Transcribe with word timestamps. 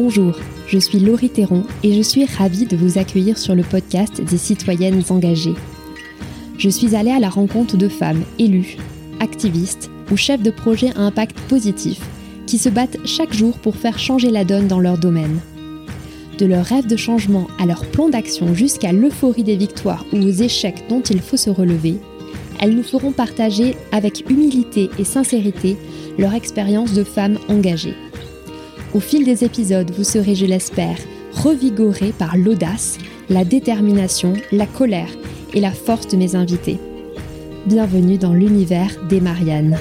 Bonjour, 0.00 0.38
je 0.68 0.78
suis 0.78 1.00
Laurie 1.00 1.28
Théron 1.28 1.64
et 1.82 1.92
je 1.92 2.02
suis 2.02 2.24
ravie 2.24 2.66
de 2.66 2.76
vous 2.76 2.98
accueillir 2.98 3.36
sur 3.36 3.56
le 3.56 3.64
podcast 3.64 4.20
des 4.20 4.38
citoyennes 4.38 5.02
engagées. 5.10 5.56
Je 6.56 6.68
suis 6.68 6.94
allée 6.94 7.10
à 7.10 7.18
la 7.18 7.28
rencontre 7.28 7.76
de 7.76 7.88
femmes 7.88 8.22
élues, 8.38 8.76
activistes 9.18 9.90
ou 10.12 10.16
chefs 10.16 10.40
de 10.40 10.52
projets 10.52 10.92
à 10.94 11.00
impact 11.00 11.40
positif 11.48 12.00
qui 12.46 12.58
se 12.58 12.68
battent 12.68 13.04
chaque 13.04 13.32
jour 13.32 13.58
pour 13.58 13.74
faire 13.74 13.98
changer 13.98 14.30
la 14.30 14.44
donne 14.44 14.68
dans 14.68 14.78
leur 14.78 14.98
domaine. 14.98 15.40
De 16.38 16.46
leur 16.46 16.64
rêve 16.64 16.86
de 16.86 16.96
changement 16.96 17.48
à 17.58 17.66
leur 17.66 17.84
plan 17.84 18.08
d'action 18.08 18.54
jusqu'à 18.54 18.92
l'euphorie 18.92 19.42
des 19.42 19.56
victoires 19.56 20.06
ou 20.12 20.18
aux 20.18 20.30
échecs 20.30 20.84
dont 20.88 21.02
il 21.02 21.20
faut 21.20 21.36
se 21.36 21.50
relever, 21.50 21.96
elles 22.60 22.76
nous 22.76 22.84
feront 22.84 23.10
partager 23.10 23.74
avec 23.90 24.30
humilité 24.30 24.90
et 24.96 25.04
sincérité 25.04 25.76
leur 26.18 26.34
expérience 26.34 26.92
de 26.92 27.02
femmes 27.02 27.40
engagées. 27.48 27.96
Au 28.94 29.00
fil 29.00 29.22
des 29.22 29.44
épisodes, 29.44 29.90
vous 29.90 30.04
serez, 30.04 30.34
je 30.34 30.46
l'espère, 30.46 30.96
revigorés 31.32 32.12
par 32.12 32.38
l'audace, 32.38 32.96
la 33.28 33.44
détermination, 33.44 34.32
la 34.50 34.66
colère 34.66 35.10
et 35.52 35.60
la 35.60 35.72
force 35.72 36.08
de 36.08 36.16
mes 36.16 36.34
invités. 36.34 36.78
Bienvenue 37.66 38.16
dans 38.16 38.32
l'univers 38.32 38.90
des 39.10 39.20
Mariannes. 39.20 39.76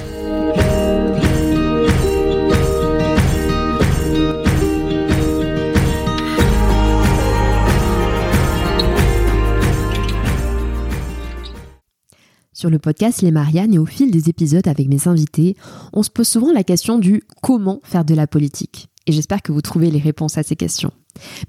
Sur 12.51 12.69
le 12.69 12.79
podcast 12.79 13.21
Les 13.21 13.31
Mariannes 13.31 13.73
et 13.73 13.79
au 13.79 13.85
fil 13.85 14.11
des 14.11 14.27
épisodes 14.27 14.67
avec 14.67 14.89
mes 14.89 15.07
invités, 15.07 15.55
on 15.93 16.03
se 16.03 16.09
pose 16.09 16.27
souvent 16.27 16.51
la 16.51 16.63
question 16.65 16.97
du 16.99 17.23
comment 17.41 17.79
faire 17.83 18.03
de 18.03 18.15
la 18.15 18.27
politique. 18.27 18.89
Et 19.07 19.13
j'espère 19.13 19.41
que 19.41 19.51
vous 19.51 19.61
trouvez 19.61 19.89
les 19.89 19.99
réponses 19.99 20.37
à 20.37 20.43
ces 20.43 20.55
questions. 20.55 20.91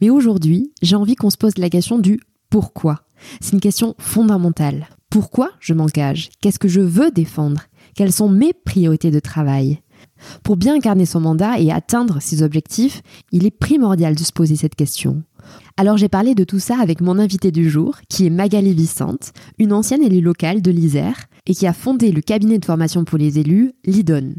Mais 0.01 0.11
aujourd'hui, 0.11 0.73
j'ai 0.81 0.97
envie 0.97 1.17
qu'on 1.17 1.31
se 1.31 1.37
pose 1.37 1.59
la 1.59 1.69
question 1.69 1.99
du 1.99 2.21
pourquoi. 2.49 3.03
C'est 3.41 3.53
une 3.53 3.61
question 3.61 3.95
fondamentale. 3.99 4.89
Pourquoi 5.11 5.51
je 5.61 5.75
m'engage? 5.75 6.31
Qu'est-ce 6.41 6.59
que 6.59 6.69
je 6.69 6.81
veux 6.81 7.11
défendre? 7.11 7.63
Quelles 7.95 8.13
sont 8.13 8.29
mes 8.29 8.53
priorités 8.53 9.11
de 9.11 9.21
travail? 9.21 9.81
Pour 10.43 10.57
bien 10.57 10.77
incarner 10.77 11.07
son 11.07 11.21
mandat 11.21 11.59
et 11.59 11.73
atteindre 11.73 12.21
ses 12.21 12.43
objectifs, 12.43 13.03
il 13.33 13.45
est 13.45 13.51
primordial 13.51 14.15
de 14.15 14.23
se 14.23 14.33
poser 14.33 14.57
cette 14.57 14.77
question. 14.77 15.23
Alors 15.77 15.97
j'ai 15.97 16.09
parlé 16.09 16.35
de 16.35 16.45
tout 16.45 16.59
ça 16.59 16.79
avec 16.81 17.01
mon 17.01 17.19
invité 17.19 17.51
du 17.51 17.69
jour, 17.69 17.97
qui 18.09 18.27
est 18.27 18.31
Magali 18.31 18.75
Vicente, 18.75 19.33
une 19.59 19.73
ancienne 19.73 20.03
élue 20.03 20.21
locale 20.21 20.63
de 20.63 20.71
l'Isère 20.71 21.27
et 21.47 21.55
qui 21.55 21.67
a 21.67 21.73
fondé 21.73 22.13
le 22.13 22.21
cabinet 22.21 22.59
de 22.59 22.65
formation 22.65 23.05
pour 23.05 23.19
les 23.19 23.39
élus, 23.39 23.73
l'IDON. 23.85 24.35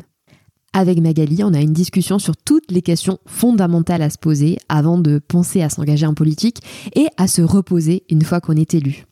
Avec 0.74 1.02
Magali, 1.02 1.44
on 1.44 1.54
a 1.54 1.62
une 1.62 1.74
discussion 1.74 2.20
sur 2.20 2.38
toutes 2.38 2.72
les 2.72 2.84
questions 2.84 3.18
fondamentales 3.26 4.04
à 4.04 4.10
se 4.10 4.20
poser 4.20 4.58
avant 4.70 5.00
de 5.00 5.20
penser 5.20 5.64
à 5.64 5.70
s'engager 5.70 6.06
en 6.06 6.14
politique 6.14 6.62
et 6.96 7.08
à 7.18 7.28
se 7.28 7.42
reposer 7.42 8.04
une 8.10 8.22
fois 8.22 8.40
qu'on 8.40 8.56
est 8.56 8.76
élu. 8.76 9.06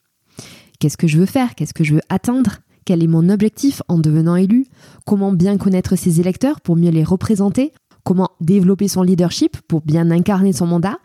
Qu'est-ce 0.80 0.98
que 0.98 1.08
je 1.08 1.18
veux 1.18 1.26
faire? 1.26 1.56
Qu'est-ce 1.56 1.74
que 1.74 1.84
je 1.84 1.96
veux 1.96 2.02
atteindre? 2.10 2.58
Quel 2.86 3.04
est 3.04 3.08
mon 3.08 3.28
objectif 3.30 3.82
en 3.88 3.98
devenant 3.98 4.36
élu? 4.36 4.68
Comment 5.06 5.34
bien 5.34 5.58
connaître 5.58 5.96
ses 5.96 6.20
électeurs 6.20 6.62
pour 6.62 6.76
mieux 6.76 6.92
les 6.92 7.04
représenter? 7.04 7.74
Comment 8.04 8.30
développer 8.40 8.88
son 8.88 9.02
leadership 9.02 9.58
pour 9.68 9.82
bien 9.82 10.12
incarner 10.12 10.54
son 10.54 10.68
mandat? 10.68 11.00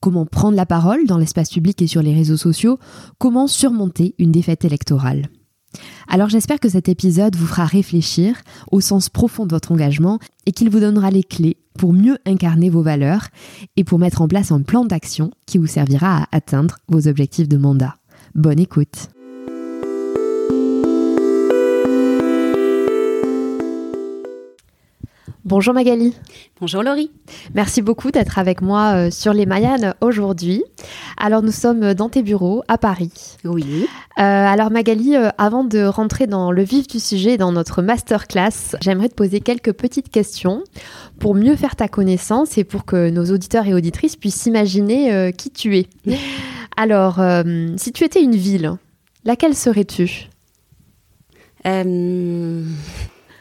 Comment 0.00 0.26
prendre 0.26 0.56
la 0.56 0.66
parole 0.66 1.06
dans 1.06 1.18
l'espace 1.18 1.50
public 1.50 1.80
et 1.82 1.88
sur 1.88 2.02
les 2.02 2.14
réseaux 2.14 2.36
sociaux, 2.36 2.78
comment 3.18 3.46
surmonter 3.48 4.14
une 4.18 4.30
défaite 4.30 4.64
électorale? 4.64 5.28
Alors 6.08 6.28
j'espère 6.28 6.60
que 6.60 6.68
cet 6.68 6.88
épisode 6.88 7.36
vous 7.36 7.46
fera 7.46 7.64
réfléchir 7.64 8.36
au 8.70 8.80
sens 8.80 9.08
profond 9.08 9.46
de 9.46 9.54
votre 9.54 9.72
engagement 9.72 10.18
et 10.46 10.52
qu'il 10.52 10.70
vous 10.70 10.80
donnera 10.80 11.10
les 11.10 11.22
clés 11.22 11.56
pour 11.78 11.92
mieux 11.92 12.18
incarner 12.26 12.70
vos 12.70 12.82
valeurs 12.82 13.28
et 13.76 13.84
pour 13.84 13.98
mettre 13.98 14.22
en 14.22 14.28
place 14.28 14.52
un 14.52 14.62
plan 14.62 14.84
d'action 14.84 15.30
qui 15.46 15.58
vous 15.58 15.66
servira 15.66 16.22
à 16.22 16.26
atteindre 16.32 16.76
vos 16.88 17.08
objectifs 17.08 17.48
de 17.48 17.56
mandat. 17.56 17.94
Bonne 18.34 18.60
écoute. 18.60 19.08
Bonjour 25.48 25.72
Magali. 25.72 26.14
Bonjour 26.60 26.82
Laurie. 26.82 27.10
Merci 27.54 27.80
beaucoup 27.80 28.10
d'être 28.10 28.38
avec 28.38 28.60
moi 28.60 29.06
euh, 29.06 29.10
sur 29.10 29.32
les 29.32 29.46
Mayanes 29.46 29.94
aujourd'hui. 30.02 30.62
Alors 31.16 31.40
nous 31.40 31.52
sommes 31.52 31.94
dans 31.94 32.10
tes 32.10 32.22
bureaux 32.22 32.62
à 32.68 32.76
Paris. 32.76 33.38
Oui. 33.46 33.86
Euh, 34.18 34.20
alors 34.20 34.70
Magali, 34.70 35.16
euh, 35.16 35.30
avant 35.38 35.64
de 35.64 35.82
rentrer 35.84 36.26
dans 36.26 36.52
le 36.52 36.62
vif 36.62 36.86
du 36.86 37.00
sujet, 37.00 37.38
dans 37.38 37.50
notre 37.50 37.80
masterclass, 37.80 38.76
j'aimerais 38.82 39.08
te 39.08 39.14
poser 39.14 39.40
quelques 39.40 39.72
petites 39.72 40.10
questions 40.10 40.64
pour 41.18 41.34
mieux 41.34 41.56
faire 41.56 41.76
ta 41.76 41.88
connaissance 41.88 42.58
et 42.58 42.64
pour 42.64 42.84
que 42.84 43.08
nos 43.08 43.24
auditeurs 43.32 43.66
et 43.66 43.72
auditrices 43.72 44.16
puissent 44.16 44.44
imaginer 44.44 45.32
qui 45.32 45.50
tu 45.50 45.78
es. 45.78 45.86
Alors, 46.76 47.22
si 47.78 47.92
tu 47.92 48.04
étais 48.04 48.22
une 48.22 48.36
ville, 48.36 48.74
laquelle 49.24 49.54
serais-tu? 49.54 50.28
Hmm, 51.64 52.64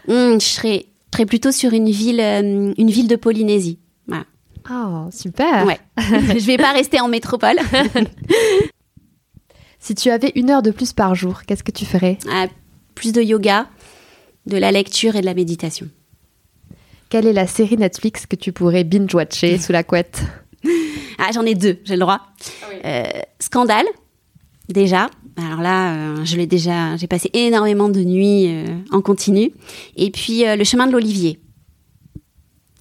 Je 0.07 0.37
serais 0.39 0.85
serais 1.13 1.25
plutôt 1.25 1.51
sur 1.51 1.73
une 1.73 1.89
ville, 1.89 2.19
euh, 2.19 2.73
une 2.77 2.89
ville 2.89 3.07
de 3.07 3.15
Polynésie. 3.15 3.79
Voilà. 4.07 4.25
Oh, 4.69 5.09
super. 5.11 5.65
Ouais. 5.65 5.79
je 5.97 6.45
vais 6.45 6.57
pas 6.57 6.71
rester 6.71 6.99
en 6.99 7.07
métropole. 7.07 7.57
si 9.79 9.95
tu 9.95 10.09
avais 10.09 10.31
une 10.35 10.49
heure 10.49 10.61
de 10.61 10.71
plus 10.71 10.93
par 10.93 11.15
jour, 11.15 11.43
qu'est-ce 11.43 11.63
que 11.63 11.71
tu 11.71 11.85
ferais? 11.85 12.17
Ah, 12.29 12.47
Plus 12.95 13.13
de 13.13 13.21
yoga, 13.21 13.67
de 14.45 14.57
la 14.57 14.71
lecture 14.71 15.15
et 15.15 15.21
de 15.21 15.25
la 15.25 15.33
méditation. 15.33 15.87
Quelle 17.09 17.25
est 17.25 17.33
la 17.33 17.47
série 17.47 17.77
Netflix 17.77 18.25
que 18.25 18.35
tu 18.35 18.51
pourrais 18.51 18.83
binge-watcher 18.83 19.57
sous 19.59 19.71
la 19.71 19.83
couette? 19.83 20.23
Ah, 21.17 21.29
j'en 21.33 21.43
ai 21.43 21.55
deux, 21.55 21.79
j'ai 21.85 21.93
le 21.93 22.01
droit. 22.01 22.19
Ah 22.61 22.65
euh, 22.85 23.03
Scandale, 23.39 23.85
déjà. 24.67 25.09
Alors 25.37 25.61
là, 25.61 25.93
euh, 25.93 26.25
je 26.25 26.35
l'ai 26.35 26.47
déjà, 26.47 26.97
j'ai 26.97 27.07
passé 27.07 27.29
énormément 27.33 27.89
de 27.89 27.99
nuits 28.01 28.47
euh, 28.47 28.65
en 28.91 29.01
continu. 29.01 29.51
Et 29.95 30.09
puis 30.09 30.47
euh, 30.47 30.55
le 30.55 30.63
chemin 30.63 30.87
de 30.87 30.91
l'Olivier. 30.91 31.39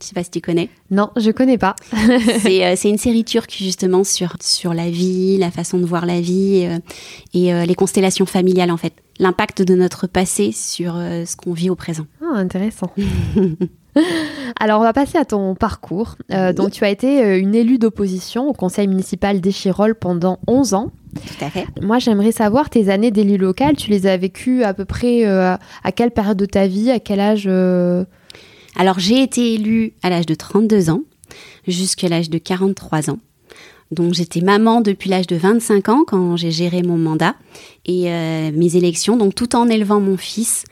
Je 0.01 0.07
sais 0.07 0.15
pas 0.15 0.25
si 0.25 0.31
tu 0.31 0.41
connais. 0.41 0.69
Non, 0.91 1.11
je 1.17 1.31
connais 1.31 1.59
pas. 1.59 1.77
c'est 2.43 2.89
une 2.89 2.99
série 2.99 3.25
turque 3.25 3.55
justement 3.59 4.05
sur 4.05 4.37
sur 4.41 4.75
la 4.75 4.91
vie, 4.91 5.39
la 5.39 5.51
façon 5.51 5.79
de 5.79 5.87
voir 5.87 6.05
la 6.05 6.21
vie 6.21 6.69
et 7.33 7.67
les 7.67 7.75
constellations 7.75 8.27
familiales 8.27 8.71
en 8.71 8.77
fait, 8.77 8.93
l'impact 9.19 9.63
de 9.63 9.75
notre 9.75 10.07
passé 10.07 10.53
sur 10.53 10.97
ce 10.97 11.35
qu'on 11.35 11.55
vit 11.55 11.71
au 11.71 11.77
présent. 11.77 12.07
Ah, 12.21 12.37
intéressant. 12.37 12.93
Alors, 14.61 14.81
on 14.81 14.85
va 14.85 14.93
passer 14.93 15.19
à 15.19 15.25
ton 15.25 15.55
parcours. 15.55 16.17
donc, 16.55 16.71
tu 16.71 16.85
as 16.85 16.91
été 16.91 17.39
une 17.39 17.55
élue 17.55 17.79
d'opposition 17.79 18.49
au 18.49 18.53
conseil 18.53 18.89
municipal 18.89 19.41
d'Échirol 19.41 19.95
pendant 19.95 20.39
11 20.47 20.75
ans. 20.75 20.93
Tout 21.17 21.45
à 21.45 21.51
fait. 21.51 21.67
Moi, 21.81 21.99
j'aimerais 21.99 22.33
savoir 22.33 22.71
tes 22.71 22.89
années 22.89 23.11
d'élu 23.11 23.37
local. 23.37 23.77
Tu 23.77 23.91
les 23.91 24.07
as 24.07 24.17
vécues 24.17 24.63
à 24.63 24.75
peu 24.75 24.85
près 24.85 25.27
euh, 25.27 25.57
à 25.85 25.93
quelle 25.93 26.11
période 26.11 26.37
de 26.37 26.47
ta 26.47 26.67
vie, 26.67 26.91
à 26.91 27.01
quel 27.01 27.21
âge 27.21 27.47
euh 27.47 28.05
Alors, 28.77 28.99
j'ai 28.99 29.23
été 29.23 29.55
élue 29.55 29.95
à 30.03 30.11
l'âge 30.11 30.27
de 30.27 30.35
32 30.35 30.91
ans 30.91 31.03
jusqu'à 31.67 32.09
l'âge 32.09 32.31
de 32.31 32.39
43 32.39 33.11
ans. 33.11 33.19
Donc 33.93 34.15
j'étais 34.15 34.41
maman 34.41 34.81
depuis 34.81 35.09
l'âge 35.09 35.29
de 35.29 35.37
25 35.37 35.89
ans 35.91 36.05
quand 36.05 36.37
j'ai 36.37 36.51
géré 36.51 36.83
mon 36.83 36.99
mandat 36.99 37.37
et 37.85 38.11
euh, 38.11 38.51
mes 38.53 38.75
élections, 38.75 39.17
donc 39.17 39.37
tout 39.37 39.55
en 39.55 39.69
élevant 39.69 40.01
mon 40.01 40.17
fils 40.17 40.65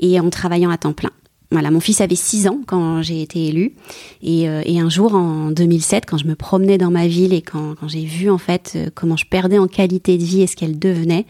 et 0.00 0.18
en 0.18 0.30
travaillant 0.30 0.70
à 0.70 0.78
temps 0.78 0.94
plein. 0.94 1.10
Voilà, 1.52 1.70
mon 1.70 1.80
fils 1.80 2.00
avait 2.00 2.16
6 2.16 2.48
ans 2.48 2.60
quand 2.66 3.02
j'ai 3.02 3.20
été 3.20 3.46
élue. 3.46 3.74
Et, 4.22 4.48
euh, 4.48 4.62
un 4.66 4.88
jour, 4.88 5.14
en 5.14 5.50
2007, 5.50 6.06
quand 6.06 6.16
je 6.16 6.26
me 6.26 6.34
promenais 6.34 6.78
dans 6.78 6.90
ma 6.90 7.06
ville 7.06 7.34
et 7.34 7.42
quand, 7.42 7.74
quand 7.78 7.88
j'ai 7.88 8.06
vu 8.06 8.30
en 8.30 8.38
fait 8.38 8.72
euh, 8.74 8.88
comment 8.94 9.18
je 9.18 9.26
perdais 9.26 9.58
en 9.58 9.66
qualité 9.66 10.16
de 10.16 10.24
vie 10.24 10.40
et 10.40 10.46
ce 10.46 10.56
qu'elle 10.56 10.78
devenait, 10.78 11.26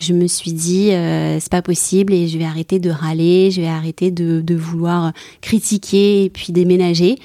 je 0.00 0.14
me 0.14 0.26
suis 0.26 0.52
dit 0.52 0.90
euh, 0.90 1.38
c'est 1.38 1.50
pas 1.50 1.62
possible 1.62 2.12
et 2.12 2.26
je 2.26 2.36
vais 2.38 2.44
arrêter 2.44 2.80
de 2.80 2.90
râler, 2.90 3.52
je 3.52 3.60
vais 3.60 3.68
arrêter 3.68 4.10
de, 4.10 4.40
de 4.40 4.54
vouloir 4.56 5.12
critiquer 5.40 6.24
et 6.24 6.30
puis 6.30 6.52
déménager. 6.52 7.16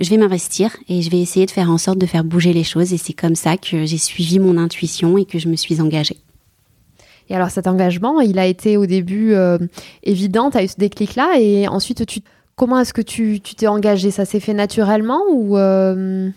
Je 0.00 0.10
vais 0.10 0.18
m'investir 0.18 0.76
et 0.88 1.02
je 1.02 1.10
vais 1.10 1.20
essayer 1.20 1.46
de 1.46 1.52
faire 1.52 1.70
en 1.70 1.78
sorte 1.78 1.98
de 1.98 2.06
faire 2.06 2.24
bouger 2.24 2.52
les 2.52 2.64
choses. 2.64 2.92
Et 2.92 2.98
c'est 2.98 3.14
comme 3.14 3.36
ça 3.36 3.56
que 3.56 3.86
j'ai 3.86 3.98
suivi 3.98 4.40
mon 4.40 4.58
intuition 4.58 5.16
et 5.16 5.24
que 5.24 5.38
je 5.38 5.48
me 5.48 5.56
suis 5.56 5.80
engagée. 5.80 6.18
Et 7.28 7.34
alors 7.34 7.50
cet 7.50 7.66
engagement, 7.66 8.20
il 8.20 8.38
a 8.38 8.46
été 8.46 8.76
au 8.76 8.86
début 8.86 9.34
euh, 9.34 9.58
évident, 10.02 10.50
tu 10.50 10.58
as 10.58 10.64
eu 10.64 10.68
ce 10.68 10.76
déclic-là, 10.76 11.38
et 11.38 11.68
ensuite, 11.68 12.06
tu, 12.06 12.20
comment 12.54 12.80
est-ce 12.80 12.94
que 12.94 13.02
tu 13.02 13.40
t'es 13.40 13.66
engagé? 13.66 14.10
Ça 14.10 14.24
s'est 14.24 14.40
fait 14.40 14.54
naturellement 14.54 15.22
ou 15.30 15.56
euh, 15.58 16.30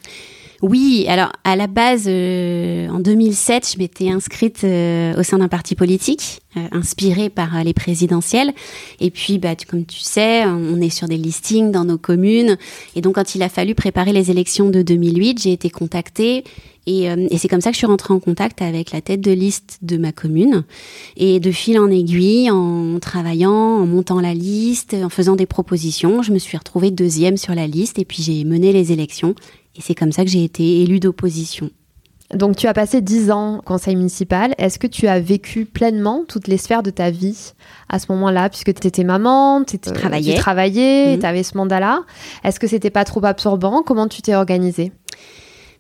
Oui, 0.62 1.06
alors 1.08 1.32
à 1.46 1.56
la 1.56 1.68
base, 1.68 2.06
euh, 2.08 2.90
en 2.90 3.00
2007, 3.00 3.72
je 3.74 3.80
m'étais 3.80 4.10
inscrite 4.10 4.66
au 4.66 5.24
sein 5.24 5.38
d'un 5.38 5.48
parti 5.48 5.76
politique. 5.76 6.42
euh, 6.58 6.68
inspiré 6.72 7.30
par 7.30 7.56
euh, 7.58 7.64
les 7.64 7.76
présidentielles. 7.76 8.54
Et 9.00 9.12
puis, 9.12 9.38
bah, 9.38 9.54
comme 9.70 9.86
tu 9.86 10.00
sais, 10.00 10.46
on 10.46 10.82
est 10.82 10.90
sur 10.90 11.08
des 11.08 11.18
listings 11.18 11.72
dans 11.72 11.86
nos 11.86 12.00
communes. 12.00 12.58
Et 12.96 13.02
donc, 13.02 13.16
quand 13.16 13.36
il 13.36 13.44
a 13.44 13.50
fallu 13.50 13.76
préparer 13.76 14.14
les 14.14 14.32
élections 14.32 14.72
de 14.72 14.82
2008, 14.82 15.44
j'ai 15.44 15.52
été 15.52 15.70
contactée. 15.70 16.44
Et, 16.88 17.08
euh, 17.12 17.28
et 17.30 17.38
c'est 17.38 17.48
comme 17.48 17.62
ça 17.62 17.70
que 17.70 17.76
je 17.76 17.80
suis 17.80 17.86
rentrée 17.86 18.16
en 18.16 18.20
contact 18.20 18.64
avec 18.64 18.92
la 18.92 19.02
tête 19.02 19.22
de 19.22 19.30
liste 19.32 19.78
de 19.84 19.98
ma 19.98 20.12
commune. 20.12 20.64
Et 21.18 21.40
de 21.40 21.52
fil 21.52 21.78
en 21.78 21.92
aiguille, 21.92 22.50
en 22.50 22.98
travaillant, 23.00 23.52
en 23.52 23.86
montant 23.86 24.20
la 24.20 24.34
liste, 24.34 24.96
en 24.96 25.10
faisant 25.10 25.36
des 25.36 25.46
propositions, 25.46 26.24
je 26.24 26.32
me 26.32 26.40
suis 26.40 26.58
retrouvée 26.58 26.90
deuxième 26.90 27.38
sur 27.38 27.54
la 27.54 27.68
liste. 27.68 28.00
Et 28.00 28.06
puis, 28.06 28.24
j'ai 28.24 28.44
mené 28.44 28.74
les 28.74 28.92
élections. 28.92 29.36
Et 29.76 29.82
c'est 29.82 29.96
comme 29.96 30.12
ça 30.12 30.24
que 30.24 30.30
j'ai 30.30 30.44
été 30.44 30.82
élue 30.82 31.00
d'opposition. 31.00 31.70
Donc 32.34 32.56
tu 32.56 32.68
as 32.68 32.74
passé 32.74 33.02
dix 33.02 33.32
ans 33.32 33.58
au 33.58 33.62
conseil 33.62 33.96
municipal. 33.96 34.54
Est-ce 34.60 34.78
que 34.78 34.86
tu 34.86 35.08
as 35.08 35.20
vécu 35.20 35.66
pleinement 35.66 36.26
toutes 36.28 36.48
les 36.48 36.58
sphères 36.58 36.84
de 36.84 36.92
ta 36.92 37.10
vie 37.10 37.54
à 37.90 37.98
ce 37.98 38.06
moment-là, 38.12 38.50
puisque 38.50 38.74
tu 38.80 38.88
étais 38.88 39.04
maman, 39.04 39.64
tu 39.64 39.80
travaillais, 39.80 40.36
tu 40.36 40.40
travaillais, 40.40 41.18
mhm. 41.18 41.26
avais 41.26 41.44
ce 41.44 41.58
mandat-là? 41.58 42.04
Est-ce 42.44 42.60
que 42.60 42.68
c'était 42.68 42.92
pas 42.92 43.04
trop 43.04 43.26
absorbant? 43.26 43.82
Comment 43.82 44.08
tu 44.08 44.22
t'es 44.22 44.36
organisée? 44.36 44.92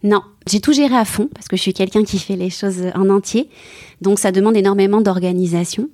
Non, 0.01 0.23
j'ai 0.49 0.59
tout 0.59 0.73
géré 0.73 0.95
à 0.95 1.05
fond 1.05 1.29
parce 1.33 1.47
que 1.47 1.55
je 1.55 1.61
suis 1.61 1.73
quelqu'un 1.73 2.03
qui 2.03 2.19
fait 2.19 2.35
les 2.35 2.49
choses 2.49 2.83
en 2.95 3.09
entier. 3.09 3.49
Donc 4.01 4.17
ça 4.17 4.31
demande 4.31 4.55
énormément 4.55 5.01
d'organisation. 5.01 5.89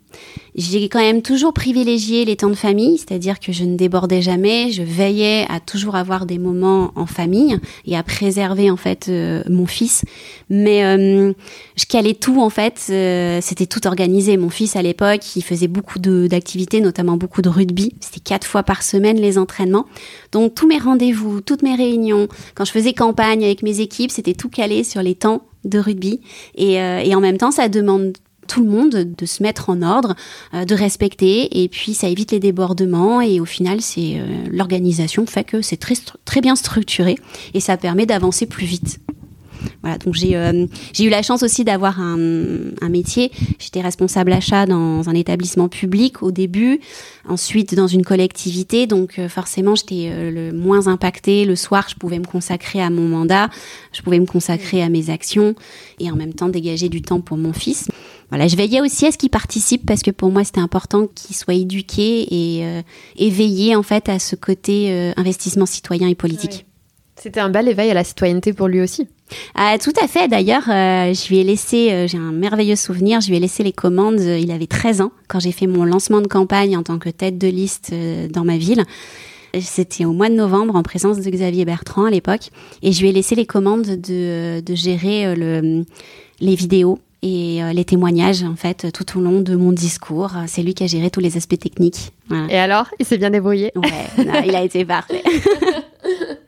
J'ai 0.55 0.87
quand 0.87 0.99
même 0.99 1.21
toujours 1.21 1.53
privilégié 1.53 2.23
les 2.23 2.37
temps 2.37 2.49
de 2.49 2.55
famille, 2.55 2.97
c'est-à-dire 2.97 3.39
que 3.39 3.51
je 3.51 3.65
ne 3.65 3.75
débordais 3.75 4.21
jamais, 4.21 4.71
je 4.71 4.83
veillais 4.83 5.45
à 5.49 5.59
toujours 5.59 5.95
avoir 5.95 6.25
des 6.25 6.37
moments 6.37 6.91
en 6.95 7.05
famille 7.05 7.57
et 7.85 7.97
à 7.97 8.03
préserver 8.03 8.71
en 8.71 8.77
fait 8.77 9.07
euh, 9.09 9.43
mon 9.49 9.65
fils. 9.65 10.05
Mais 10.49 10.85
euh, 10.85 11.33
je 11.75 11.85
calais 11.85 12.13
tout 12.13 12.41
en 12.41 12.49
fait, 12.49 12.87
euh, 12.89 13.39
c'était 13.41 13.65
tout 13.65 13.85
organisé. 13.85 14.37
Mon 14.37 14.49
fils 14.49 14.77
à 14.77 14.81
l'époque, 14.81 15.35
il 15.35 15.41
faisait 15.41 15.67
beaucoup 15.67 15.99
d'activités, 15.99 16.79
notamment 16.79 17.17
beaucoup 17.17 17.41
de 17.41 17.49
rugby. 17.49 17.93
C'était 17.99 18.21
quatre 18.21 18.47
fois 18.47 18.63
par 18.63 18.83
semaine 18.83 19.17
les 19.17 19.37
entraînements. 19.37 19.87
Donc 20.31 20.55
tous 20.55 20.67
mes 20.67 20.77
rendez-vous, 20.77 21.41
toutes 21.41 21.63
mes 21.63 21.75
réunions, 21.75 22.27
quand 22.53 22.63
je 22.63 22.71
faisais 22.71 22.93
campagne 22.93 23.43
avec 23.43 23.61
mes 23.61 23.81
équipes, 23.81 24.11
c'était 24.11 24.35
tout 24.35 24.44
calé 24.47 24.83
sur 24.83 25.01
les 25.01 25.15
temps 25.15 25.43
de 25.63 25.79
rugby. 25.79 26.21
Et, 26.55 26.79
euh, 26.81 26.99
et 26.99 27.15
en 27.15 27.19
même 27.19 27.37
temps, 27.37 27.51
ça 27.51 27.69
demande 27.69 28.13
tout 28.47 28.63
le 28.63 28.69
monde 28.69 28.91
de 28.91 29.25
se 29.25 29.43
mettre 29.43 29.69
en 29.69 29.81
ordre, 29.81 30.15
euh, 30.53 30.65
de 30.65 30.75
respecter, 30.75 31.63
et 31.63 31.69
puis 31.69 31.93
ça 31.93 32.07
évite 32.07 32.31
les 32.31 32.39
débordements, 32.39 33.21
et 33.21 33.39
au 33.39 33.45
final, 33.45 33.81
c'est 33.81 34.19
euh, 34.19 34.25
l'organisation 34.51 35.25
fait 35.25 35.43
que 35.43 35.61
c'est 35.61 35.77
très, 35.77 35.95
très 36.25 36.41
bien 36.41 36.55
structuré, 36.55 37.15
et 37.53 37.59
ça 37.59 37.77
permet 37.77 38.05
d'avancer 38.05 38.45
plus 38.45 38.65
vite. 38.65 38.99
Voilà, 39.81 39.97
donc 39.97 40.13
j'ai 40.13 40.35
euh, 40.35 40.65
j'ai 40.93 41.05
eu 41.05 41.09
la 41.09 41.21
chance 41.21 41.43
aussi 41.43 41.63
d'avoir 41.63 41.99
un, 41.99 42.17
un, 42.81 42.89
métier. 42.89 43.31
J'étais 43.59 43.81
responsable 43.81 44.31
achat 44.33 44.65
dans 44.65 45.07
un 45.09 45.13
établissement 45.13 45.69
public 45.69 46.23
au 46.23 46.31
début, 46.31 46.79
ensuite 47.27 47.75
dans 47.75 47.87
une 47.87 48.03
collectivité, 48.03 48.87
donc 48.87 49.19
euh, 49.19 49.29
forcément 49.29 49.75
j'étais 49.75 50.09
euh, 50.09 50.31
le 50.31 50.53
moins 50.53 50.87
impactée. 50.87 51.45
Le 51.45 51.55
soir, 51.55 51.87
je 51.89 51.95
pouvais 51.95 52.19
me 52.19 52.25
consacrer 52.25 52.81
à 52.81 52.89
mon 52.89 53.07
mandat, 53.07 53.49
je 53.91 54.01
pouvais 54.01 54.19
me 54.19 54.25
consacrer 54.25 54.81
à 54.81 54.89
mes 54.89 55.09
actions 55.09 55.55
et 55.99 56.11
en 56.11 56.15
même 56.15 56.33
temps 56.33 56.49
dégager 56.49 56.89
du 56.89 57.01
temps 57.01 57.21
pour 57.21 57.37
mon 57.37 57.53
fils. 57.53 57.87
Voilà, 58.29 58.47
je 58.47 58.55
veillais 58.55 58.81
aussi 58.81 59.05
à 59.05 59.11
ce 59.11 59.17
qu'il 59.17 59.29
participe 59.29 59.85
parce 59.85 60.01
que 60.01 60.11
pour 60.11 60.31
moi 60.31 60.43
c'était 60.43 60.61
important 60.61 61.07
qu'il 61.07 61.35
soit 61.35 61.53
éduqué 61.53 62.27
et 62.31 62.65
euh, 62.65 62.81
éveillé 63.17 63.75
en 63.75 63.83
fait 63.83 64.09
à 64.09 64.19
ce 64.19 64.35
côté 64.35 65.13
investissement 65.15 65.65
citoyen 65.65 66.07
et 66.07 66.15
politique. 66.15 66.65
C'était 67.15 67.39
un 67.39 67.49
bel 67.49 67.67
éveil 67.67 67.89
à 67.91 67.93
la 67.93 68.03
citoyenneté 68.03 68.53
pour 68.53 68.67
lui 68.67 68.81
aussi. 68.81 69.07
Ah, 69.55 69.77
tout 69.81 69.93
à 70.01 70.07
fait. 70.07 70.27
D'ailleurs, 70.27 70.69
euh, 70.69 71.13
je 71.13 71.27
lui 71.29 71.39
ai 71.39 71.43
laissé, 71.43 71.91
euh, 71.91 72.07
j'ai 72.07 72.17
un 72.17 72.31
merveilleux 72.31 72.75
souvenir, 72.75 73.21
je 73.21 73.29
lui 73.29 73.37
ai 73.37 73.39
laissé 73.39 73.63
les 73.63 73.71
commandes, 73.71 74.19
euh, 74.19 74.37
il 74.37 74.51
avait 74.51 74.67
13 74.67 75.01
ans, 75.01 75.11
quand 75.27 75.39
j'ai 75.39 75.51
fait 75.51 75.67
mon 75.67 75.83
lancement 75.83 76.21
de 76.21 76.27
campagne 76.27 76.77
en 76.77 76.83
tant 76.83 76.99
que 76.99 77.09
tête 77.09 77.37
de 77.37 77.47
liste 77.47 77.93
dans 78.31 78.43
ma 78.43 78.57
ville. 78.57 78.83
C'était 79.61 80.03
au 80.03 80.11
mois 80.11 80.27
de 80.27 80.35
novembre 80.35 80.75
en 80.75 80.83
présence 80.83 81.21
de 81.21 81.29
Xavier 81.29 81.63
Bertrand 81.63 82.05
à 82.05 82.09
l'époque. 82.09 82.49
Et 82.81 82.91
je 82.91 83.01
lui 83.01 83.09
ai 83.09 83.11
laissé 83.13 83.35
les 83.35 83.45
commandes 83.45 83.85
de, 83.85 84.59
de 84.59 84.75
gérer 84.75 85.33
le, 85.33 85.85
les 86.41 86.55
vidéos 86.55 86.99
et 87.21 87.61
les 87.73 87.85
témoignages 87.85 88.43
en 88.43 88.57
fait 88.57 88.91
tout 88.91 89.17
au 89.17 89.21
long 89.21 89.39
de 89.39 89.55
mon 89.55 89.71
discours. 89.71 90.31
C'est 90.47 90.61
lui 90.61 90.73
qui 90.73 90.83
a 90.83 90.87
géré 90.87 91.09
tous 91.09 91.21
les 91.21 91.37
aspects 91.37 91.57
techniques. 91.57 92.11
Et 92.49 92.57
alors, 92.57 92.87
il 92.99 93.05
s'est 93.05 93.17
bien 93.17 93.29
débrouillé 93.29 93.71
Ouais, 93.77 94.43
il 94.45 94.55
a 94.55 94.61
été 94.61 94.83
parfait. 94.83 95.23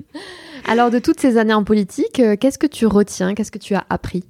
Alors, 0.70 0.92
de 0.92 1.00
toutes 1.00 1.22
ces 1.22 1.38
années 1.38 1.54
en 1.54 1.64
politique, 1.64 2.20
euh, 2.20 2.36
qu'est-ce 2.36 2.58
que 2.58 2.68
tu 2.68 2.86
retiens 2.86 3.36
Qu'est-ce 3.36 3.52
que 3.52 3.58
tu 3.58 3.74
as 3.74 3.86
appris? 3.90 4.26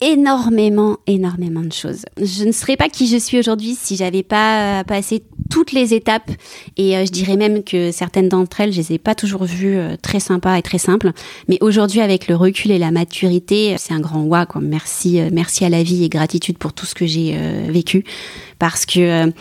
Énormément, 0.00 0.98
énormément 1.08 1.62
de 1.62 1.72
choses. 1.72 2.04
Je 2.16 2.44
ne 2.44 2.52
serais 2.52 2.76
pas 2.76 2.88
qui 2.88 3.08
je 3.08 3.16
suis 3.16 3.40
aujourd'hui 3.40 3.74
si 3.74 3.96
j'avais 3.96 4.22
pas 4.22 4.80
euh, 4.80 4.84
passé 4.84 5.24
toutes 5.50 5.72
les 5.72 5.94
étapes 5.94 6.30
et 6.76 6.96
euh, 6.96 7.04
je 7.04 7.10
dirais 7.10 7.36
même 7.36 7.64
que 7.64 7.90
certaines 7.90 8.28
d'entre 8.28 8.60
elles, 8.60 8.72
je 8.72 8.78
les 8.78 8.92
ai 8.92 8.98
pas 8.98 9.16
toujours 9.16 9.44
vues 9.44 9.78
très 10.00 10.20
sympas 10.20 10.56
et 10.56 10.62
très 10.62 10.78
simples. 10.78 11.10
Mais 11.48 11.58
aujourd'hui, 11.60 12.00
avec 12.00 12.28
le 12.28 12.36
recul 12.36 12.70
et 12.70 12.78
la 12.78 12.92
maturité, 12.92 13.74
c'est 13.78 13.94
un 13.94 14.00
grand 14.00 14.22
wa. 14.22 14.46
Merci, 14.60 15.20
merci 15.32 15.64
à 15.64 15.68
la 15.68 15.82
vie 15.82 16.04
et 16.04 16.08
gratitude 16.08 16.58
pour 16.58 16.72
tout 16.72 16.86
ce 16.86 16.94
que 16.94 17.06
j'ai 17.06 17.36
vécu 17.68 18.04
parce 18.58 18.86
que 18.86 19.32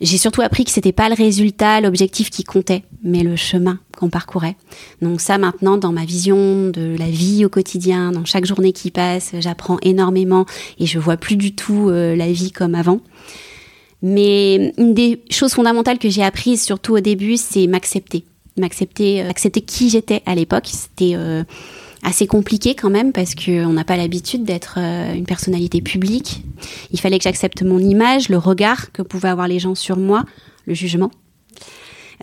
j'ai 0.00 0.18
surtout 0.18 0.42
appris 0.42 0.64
que 0.64 0.70
c'était 0.70 0.92
pas 0.92 1.08
le 1.08 1.14
résultat, 1.14 1.80
l'objectif 1.80 2.30
qui 2.30 2.44
comptait, 2.44 2.84
mais 3.02 3.22
le 3.22 3.36
chemin 3.36 3.78
qu'on 4.04 4.10
parcourait. 4.10 4.56
Donc 5.00 5.20
ça 5.20 5.38
maintenant 5.38 5.78
dans 5.78 5.92
ma 5.92 6.04
vision 6.04 6.68
de 6.68 6.94
la 6.98 7.08
vie 7.08 7.44
au 7.44 7.48
quotidien, 7.48 8.12
dans 8.12 8.24
chaque 8.24 8.44
journée 8.44 8.72
qui 8.72 8.90
passe, 8.90 9.32
j'apprends 9.40 9.78
énormément 9.82 10.44
et 10.78 10.86
je 10.86 10.98
vois 10.98 11.16
plus 11.16 11.36
du 11.36 11.54
tout 11.54 11.88
euh, 11.88 12.14
la 12.14 12.30
vie 12.30 12.52
comme 12.52 12.74
avant. 12.74 13.00
Mais 14.02 14.74
une 14.76 14.92
des 14.92 15.22
choses 15.30 15.54
fondamentales 15.54 15.98
que 15.98 16.10
j'ai 16.10 16.22
apprises 16.22 16.62
surtout 16.62 16.94
au 16.94 17.00
début, 17.00 17.38
c'est 17.38 17.66
m'accepter, 17.66 18.24
m'accepter, 18.58 19.22
euh, 19.22 19.30
accepter 19.30 19.62
qui 19.62 19.88
j'étais 19.88 20.22
à 20.26 20.34
l'époque. 20.34 20.66
C'était 20.66 21.14
euh, 21.14 21.42
assez 22.02 22.26
compliqué 22.26 22.74
quand 22.74 22.90
même 22.90 23.12
parce 23.12 23.34
qu'on 23.34 23.72
n'a 23.72 23.84
pas 23.84 23.96
l'habitude 23.96 24.44
d'être 24.44 24.76
une 24.76 25.24
personnalité 25.24 25.80
publique. 25.80 26.42
Il 26.92 27.00
fallait 27.00 27.16
que 27.16 27.24
j'accepte 27.24 27.62
mon 27.62 27.78
image, 27.78 28.28
le 28.28 28.36
regard 28.36 28.92
que 28.92 29.00
pouvaient 29.00 29.30
avoir 29.30 29.48
les 29.48 29.58
gens 29.58 29.74
sur 29.74 29.96
moi, 29.96 30.24
le 30.66 30.74
jugement. 30.74 31.10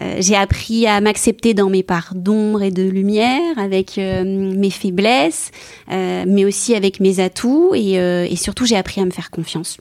Euh, 0.01 0.17
j'ai 0.19 0.35
appris 0.35 0.87
à 0.87 1.01
m'accepter 1.01 1.53
dans 1.53 1.69
mes 1.69 1.83
parts 1.83 2.13
d'ombre 2.15 2.61
et 2.61 2.71
de 2.71 2.83
lumière, 2.83 3.57
avec 3.57 3.97
euh, 3.97 4.23
mes 4.23 4.69
faiblesses, 4.69 5.51
mais 5.89 6.45
aussi 6.45 6.75
avec 6.75 6.99
mes 6.99 7.19
atouts, 7.19 7.73
et, 7.75 7.93
et 7.93 8.35
surtout 8.35 8.65
j'ai 8.65 8.77
appris 8.77 9.01
à 9.01 9.05
me 9.05 9.11
faire 9.11 9.31
confiance. 9.31 9.77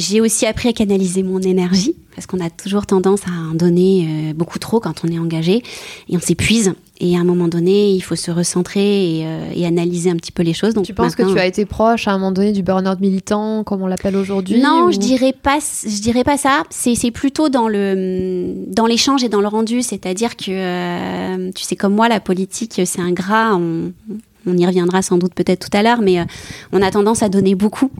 J'ai 0.00 0.22
aussi 0.22 0.46
appris 0.46 0.70
à 0.70 0.72
canaliser 0.72 1.22
mon 1.22 1.40
énergie, 1.40 1.94
parce 2.14 2.26
qu'on 2.26 2.40
a 2.40 2.48
toujours 2.48 2.86
tendance 2.86 3.20
à 3.26 3.50
en 3.50 3.54
donner 3.54 4.06
euh, 4.08 4.32
beaucoup 4.34 4.58
trop 4.58 4.80
quand 4.80 5.04
on 5.04 5.08
est 5.08 5.18
engagé, 5.18 5.62
et 6.08 6.16
on 6.16 6.20
s'épuise. 6.20 6.72
Et 7.02 7.16
à 7.16 7.20
un 7.20 7.24
moment 7.24 7.48
donné, 7.48 7.92
il 7.92 8.00
faut 8.00 8.16
se 8.16 8.30
recentrer 8.30 9.18
et, 9.20 9.26
euh, 9.26 9.66
analyser 9.66 10.10
un 10.10 10.16
petit 10.16 10.32
peu 10.32 10.42
les 10.42 10.54
choses. 10.54 10.72
Donc 10.72 10.84
tu 10.86 10.94
penses 10.94 11.14
que 11.14 11.22
tu 11.22 11.38
as 11.38 11.46
été 11.46 11.66
proche 11.66 12.08
à 12.08 12.12
un 12.12 12.18
moment 12.18 12.32
donné 12.32 12.52
du 12.52 12.62
burn-out 12.62 12.98
militant, 13.00 13.62
comme 13.62 13.82
on 13.82 13.86
l'appelle 13.86 14.16
aujourd'hui 14.16 14.60
Non, 14.60 14.90
je 14.90 14.98
dirais 14.98 15.34
pas. 15.34 15.58
Je 15.60 16.00
dirais 16.00 16.24
pas 16.24 16.36
ça. 16.36 16.62
C'est 16.70 17.10
plutôt 17.10 17.48
dans 17.48 17.68
le 17.68 18.54
dans 18.68 18.86
l'échange 18.86 19.22
et 19.22 19.28
dans 19.28 19.40
le 19.40 19.48
rendu. 19.48 19.82
C'est-à-dire 19.82 20.36
que 20.36 20.50
euh, 20.50 21.50
tu 21.54 21.62
sais 21.62 21.76
comme 21.76 21.94
moi, 21.94 22.08
la 22.08 22.20
politique, 22.20 22.80
c'est 22.84 23.00
un 23.00 23.12
gras. 23.12 23.54
On, 23.54 23.92
on 24.46 24.56
y 24.56 24.66
reviendra 24.66 25.02
sans 25.02 25.18
doute 25.18 25.34
peut-être 25.34 25.68
tout 25.68 25.76
à 25.76 25.82
l'heure, 25.82 26.00
mais 26.02 26.20
euh, 26.20 26.24
on 26.72 26.82
a 26.82 26.90
tendance 26.90 27.22
à 27.22 27.28
donner 27.28 27.54
beaucoup. 27.54 27.90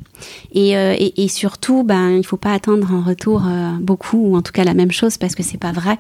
Et, 0.52 0.76
euh, 0.76 0.94
surtout, 1.28 1.85
ben, 1.85 2.11
il 2.11 2.18
ne 2.18 2.23
faut 2.23 2.37
pas 2.37 2.52
attendre 2.52 2.92
en 2.92 3.02
retour 3.02 3.42
euh, 3.47 3.70
beaucoup, 3.80 4.30
ou 4.30 4.37
en 4.37 4.42
tout 4.42 4.52
cas 4.52 4.64
la 4.64 4.75
même 4.75 4.90
chose, 4.90 5.16
parce 5.16 5.35
que 5.35 5.42
c'est 5.42 5.59
pas 5.59 5.73
vrai. 5.73 5.99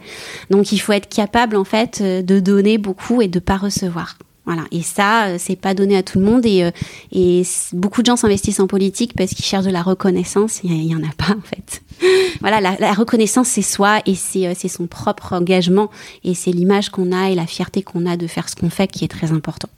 Donc 0.50 0.72
il 0.72 0.78
faut 0.78 0.92
être 0.92 1.08
capable, 1.08 1.56
en 1.56 1.64
fait, 1.64 2.02
de 2.02 2.40
donner 2.40 2.78
beaucoup 2.78 3.22
et 3.22 3.28
de 3.28 3.38
pas 3.38 3.56
recevoir. 3.56 4.16
Voilà. 4.46 4.64
Et 4.72 4.82
ça, 4.82 5.38
c'est 5.38 5.54
pas 5.54 5.74
donné 5.74 5.96
à 5.96 6.02
tout 6.02 6.18
le 6.18 6.24
monde. 6.24 6.44
Et, 6.44 7.42
beaucoup 7.72 8.02
de 8.02 8.06
gens 8.06 8.16
s'investissent 8.16 8.58
en 8.58 8.66
politique 8.66 9.12
parce 9.16 9.30
qu'ils 9.30 9.44
cherchent 9.44 9.66
de 9.66 9.70
la 9.70 9.82
reconnaissance. 9.82 10.60
Il 10.64 10.72
y, 10.84 10.94
en 10.94 11.02
a 11.04 11.12
pas, 11.16 11.34
en 11.34 11.42
fait. 11.42 11.82
voilà, 12.40 12.60
la, 12.60 12.76
la 12.80 12.92
reconnaissance, 12.92 13.48
c'est 13.48 13.62
soi 13.62 14.00
et 14.06 14.14
c'est 14.14 14.68
son 14.68 14.86
propre 14.86 15.34
engagement. 15.34 15.90
Et 16.24 16.34
c'est 16.34 16.50
l'image 16.50 16.88
qu'on 16.88 17.12
a 17.12 17.30
et 17.30 17.36
la 17.36 17.46
fierté 17.46 17.82
qu'on 17.82 18.06
a 18.06 18.16
de 18.16 18.26
faire 18.26 18.48
ce 18.48 18.56
qu'on 18.56 18.70
fait 18.70 18.88
qui 18.88 19.04
est 19.04 19.08
très 19.08 19.30
important. 19.30 19.68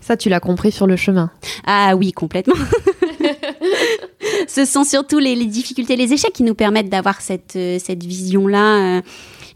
Ça, 0.00 0.16
tu 0.16 0.28
l'as 0.28 0.40
compris 0.40 0.72
sur 0.72 0.86
le 0.86 0.96
chemin. 0.96 1.30
Ah 1.66 1.94
oui, 1.96 2.12
complètement. 2.12 2.54
Ce 4.48 4.64
sont 4.64 4.84
surtout 4.84 5.18
les, 5.18 5.36
difficultés, 5.44 5.96
les 5.96 6.12
échecs 6.12 6.32
qui 6.32 6.42
nous 6.42 6.54
permettent 6.54 6.88
d'avoir 6.88 7.20
cette, 7.20 7.56
euh, 7.56 7.78
cette 7.78 8.04
vision-là. 8.04 8.98
Euh. 8.98 9.02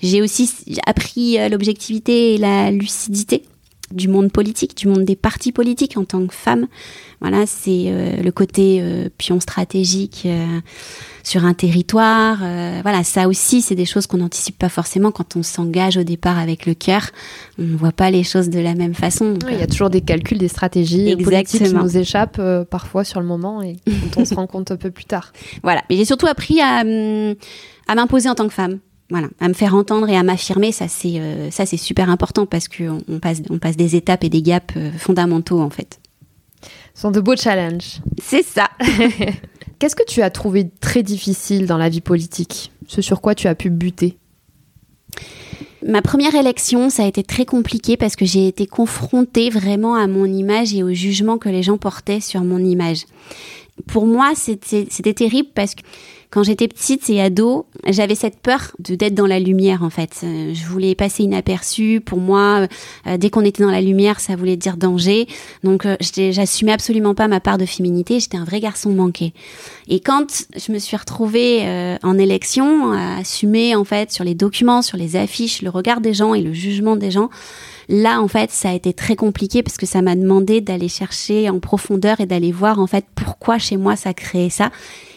J'ai 0.02 0.20
aussi 0.20 0.50
appris 0.86 1.38
euh, 1.38 1.48
l'objectivité 1.48 2.34
et 2.34 2.38
la 2.38 2.70
lucidité. 2.70 3.44
Du 3.92 4.08
monde 4.08 4.30
politique, 4.32 4.76
du 4.76 4.88
monde 4.88 5.04
des 5.04 5.16
partis 5.16 5.52
politiques 5.52 5.96
en 5.96 6.04
tant 6.04 6.26
que 6.26 6.34
femme. 6.34 6.66
Voilà, 7.20 7.46
c'est 7.46 7.84
euh, 7.86 8.22
le 8.22 8.32
côté 8.32 8.80
euh, 8.82 9.08
pion 9.16 9.38
stratégique 9.38 10.24
euh, 10.26 10.60
sur 11.22 11.44
un 11.44 11.54
territoire. 11.54 12.38
voilà, 12.82 13.04
ça 13.04 13.28
aussi, 13.28 13.62
c'est 13.62 13.76
des 13.76 13.84
choses 13.84 14.08
qu'on 14.08 14.16
n'anticipe 14.16 14.58
pas 14.58 14.68
forcément 14.68 15.12
quand 15.12 15.36
on 15.36 15.44
s'engage 15.44 15.96
au 15.96 16.02
départ 16.02 16.38
avec 16.38 16.66
le 16.66 16.74
cœur. 16.74 17.10
On 17.60 17.62
ne 17.62 17.76
voit 17.76 17.92
pas 17.92 18.10
les 18.10 18.24
choses 18.24 18.50
de 18.50 18.58
la 18.58 18.74
même 18.74 18.94
façon. 18.94 19.34
il 19.48 19.58
y 19.58 19.62
a 19.62 19.68
toujours 19.68 19.88
des 19.88 20.00
calculs, 20.00 20.38
des 20.38 20.48
stratégies 20.48 21.14
politiques 21.16 21.62
qui 21.62 21.72
nous 21.72 21.96
échappent 21.96 22.42
parfois 22.70 23.04
sur 23.04 23.20
le 23.20 23.26
moment 23.26 23.62
et 23.62 23.76
dont 23.86 24.22
on 24.22 24.24
se 24.24 24.34
rend 24.34 24.48
compte 24.48 24.72
un 24.72 24.76
peu 24.76 24.90
plus 24.90 25.04
tard. 25.04 25.32
Voilà, 25.62 25.82
mais 25.88 25.96
j'ai 25.96 26.04
surtout 26.04 26.26
appris 26.26 26.60
à, 26.60 26.80
hum, 26.80 27.34
à 27.86 27.94
m'imposer 27.94 28.28
en 28.28 28.34
tant 28.34 28.48
que 28.48 28.54
femme 28.54 28.80
voilà, 29.12 29.28
à 29.40 29.46
me 29.48 29.52
faire 29.54 29.76
entendre 29.76 30.08
et 30.08 30.16
à 30.16 30.24
m'affirmer, 30.24 30.72
ça 30.72 30.88
c'est 30.88 31.20
ça 31.50 31.66
c'est 31.66 31.76
super 31.76 32.10
important 32.10 32.46
parce 32.46 32.66
qu'on 32.66 32.98
on 33.08 33.20
passe 33.20 33.42
on 33.50 33.58
passe 33.58 33.76
des 33.76 33.94
étapes 33.94 34.24
et 34.24 34.28
des 34.28 34.42
gaps 34.42 34.74
fondamentaux 34.98 35.60
en 35.60 35.70
fait. 35.70 36.00
Ce 36.94 37.02
sont 37.02 37.10
de 37.10 37.20
beaux 37.20 37.36
challenges. 37.36 38.00
C'est 38.22 38.42
ça. 38.42 38.68
Qu'est-ce 39.78 39.96
que 39.96 40.04
tu 40.06 40.22
as 40.22 40.30
trouvé 40.30 40.70
très 40.80 41.02
difficile 41.02 41.66
dans 41.66 41.78
la 41.78 41.88
vie 41.88 42.00
politique? 42.00 42.72
Ce 42.86 43.02
sur 43.02 43.20
quoi 43.20 43.34
tu 43.34 43.48
as 43.48 43.54
pu 43.54 43.70
buter? 43.70 44.16
Ma 45.86 46.02
première 46.02 46.34
élection, 46.34 46.90
ça 46.90 47.02
a 47.02 47.06
été 47.06 47.24
très 47.24 47.44
compliqué 47.44 47.96
parce 47.96 48.14
que 48.14 48.24
j'ai 48.24 48.46
été 48.46 48.66
confrontée 48.66 49.50
vraiment 49.50 49.96
à 49.96 50.06
mon 50.06 50.26
image 50.26 50.74
et 50.74 50.82
au 50.82 50.92
jugement 50.92 51.38
que 51.38 51.48
les 51.48 51.62
gens 51.62 51.78
portaient 51.78 52.20
sur 52.20 52.44
mon 52.44 52.58
image. 52.58 53.04
Pour 53.88 54.06
moi, 54.06 54.32
c'était 54.36 55.14
terrible 55.14 55.48
parce 55.54 55.74
que 55.74 55.82
quand 56.32 56.42
j'étais 56.42 56.66
petite 56.66 57.10
et 57.10 57.20
ado, 57.20 57.66
j'avais 57.86 58.14
cette 58.14 58.40
peur 58.40 58.72
de 58.78 58.94
d'être 58.94 59.14
dans 59.14 59.26
la 59.26 59.38
lumière 59.38 59.82
en 59.82 59.90
fait. 59.90 60.20
Euh, 60.24 60.54
je 60.54 60.64
voulais 60.64 60.94
passer 60.94 61.24
inaperçue. 61.24 62.00
Pour 62.00 62.20
moi, 62.20 62.66
euh, 63.06 63.18
dès 63.18 63.28
qu'on 63.28 63.42
était 63.44 63.62
dans 63.62 63.70
la 63.70 63.82
lumière, 63.82 64.18
ça 64.18 64.34
voulait 64.34 64.56
dire 64.56 64.78
danger. 64.78 65.26
Donc 65.62 65.84
euh, 65.84 65.94
j'assumais 66.00 66.72
absolument 66.72 67.14
pas 67.14 67.28
ma 67.28 67.40
part 67.40 67.58
de 67.58 67.66
féminité. 67.66 68.18
J'étais 68.18 68.38
un 68.38 68.44
vrai 68.44 68.60
garçon 68.60 68.92
manqué. 68.92 69.34
Et 69.88 70.00
quand 70.00 70.46
je 70.56 70.72
me 70.72 70.78
suis 70.78 70.96
retrouvée 70.96 71.98
en 72.02 72.16
élection, 72.16 72.92
à 72.92 73.18
assumer 73.18 73.74
en 73.74 73.84
fait 73.84 74.10
sur 74.10 74.24
les 74.24 74.34
documents, 74.34 74.80
sur 74.80 74.96
les 74.96 75.16
affiches, 75.16 75.60
le 75.60 75.68
regard 75.68 76.00
des 76.00 76.14
gens 76.14 76.32
et 76.32 76.40
le 76.40 76.54
jugement 76.54 76.96
des 76.96 77.10
gens, 77.10 77.28
Là, 77.94 78.22
en 78.22 78.26
fait, 78.28 78.50
ça 78.50 78.70
a 78.70 78.72
été 78.72 78.94
très 78.94 79.16
compliqué 79.16 79.62
parce 79.62 79.76
que 79.76 79.84
ça 79.84 80.00
m'a 80.00 80.16
demandé 80.16 80.62
d'aller 80.62 80.88
chercher 80.88 81.50
en 81.50 81.60
profondeur 81.60 82.20
et 82.22 82.26
d'aller 82.26 82.50
voir 82.50 82.78
en 82.78 82.86
fait 82.86 83.04
pourquoi 83.14 83.58
chez 83.58 83.76
moi 83.76 83.96
ça 83.96 84.14
créait 84.14 84.48
ça 84.48 84.70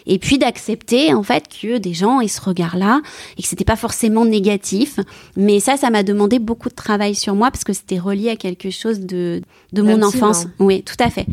et 0.04 0.18
puis 0.18 0.36
d'accepter 0.36 1.14
en 1.14 1.22
fait 1.22 1.44
que 1.48 1.78
des 1.78 1.94
gens 1.94 2.20
aient 2.20 2.28
ce 2.28 2.38
regard-là 2.42 3.00
et 3.38 3.42
que 3.42 3.48
c'était 3.48 3.64
pas 3.64 3.76
forcément 3.76 4.26
négatif. 4.26 5.00
Mais 5.38 5.58
ça, 5.58 5.78
ça 5.78 5.88
m'a 5.88 6.02
demandé 6.02 6.38
beaucoup 6.38 6.68
de 6.68 6.74
travail 6.74 7.14
sur 7.14 7.34
moi 7.34 7.50
parce 7.50 7.64
que 7.64 7.72
c'était 7.72 7.98
relié 7.98 8.28
à 8.28 8.36
quelque 8.36 8.68
chose 8.68 9.00
de, 9.00 9.40
de 9.72 9.82
mon 9.82 10.02
enfance. 10.02 10.46
Oui, 10.58 10.82
tout 10.82 11.02
à 11.02 11.08
fait. 11.08 11.24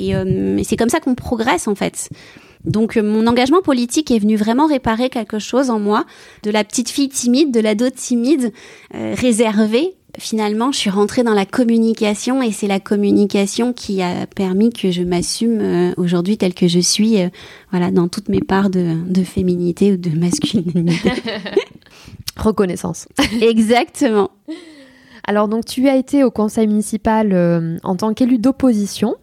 Et 0.00 0.16
euh, 0.16 0.60
c'est 0.64 0.76
comme 0.76 0.88
ça 0.88 0.98
qu'on 0.98 1.14
progresse 1.14 1.68
en 1.68 1.76
fait. 1.76 2.10
Donc 2.64 2.96
euh, 2.96 3.02
mon 3.04 3.28
engagement 3.28 3.62
politique 3.62 4.10
est 4.10 4.18
venu 4.18 4.34
vraiment 4.34 4.66
réparer 4.66 5.10
quelque 5.10 5.38
chose 5.38 5.70
en 5.70 5.78
moi, 5.78 6.04
de 6.42 6.50
la 6.50 6.64
petite 6.64 6.90
fille 6.90 7.08
timide, 7.08 7.52
de 7.52 7.60
l'ado 7.60 7.88
timide, 7.90 8.52
euh, 8.96 9.14
réservée, 9.16 9.94
finalement, 10.16 10.72
je 10.72 10.78
suis 10.78 10.90
rentrée 10.90 11.22
dans 11.22 11.34
la 11.34 11.44
communication 11.44 12.42
et 12.42 12.50
c'est 12.50 12.66
la 12.66 12.80
communication 12.80 13.72
qui 13.72 14.02
a 14.02 14.26
permis 14.26 14.70
que 14.70 14.90
je 14.90 15.02
m'assume 15.02 15.60
euh, 15.60 15.92
aujourd'hui 15.96 16.38
telle 16.38 16.54
que 16.54 16.68
je 16.68 16.80
suis, 16.80 17.20
euh, 17.20 17.28
voilà, 17.70 17.90
dans 17.90 18.08
toutes 18.08 18.28
mes 18.28 18.40
parts 18.40 18.70
de, 18.70 18.96
féminité 19.24 19.92
ou 19.92 19.96
de 19.96 20.10
masculinité. 20.10 21.10
Reconnaissance. 22.36 23.08
Exactement. 23.40 24.30
Alors 25.24 25.46
donc 25.46 25.66
tu 25.66 25.88
as 25.88 25.96
été 25.96 26.24
au 26.24 26.30
conseil 26.30 26.66
municipal 26.66 27.32
euh, 27.32 27.76
en 27.82 27.96
tant 27.96 28.14
qu'élu 28.14 28.38
d'opposition. 28.38 29.16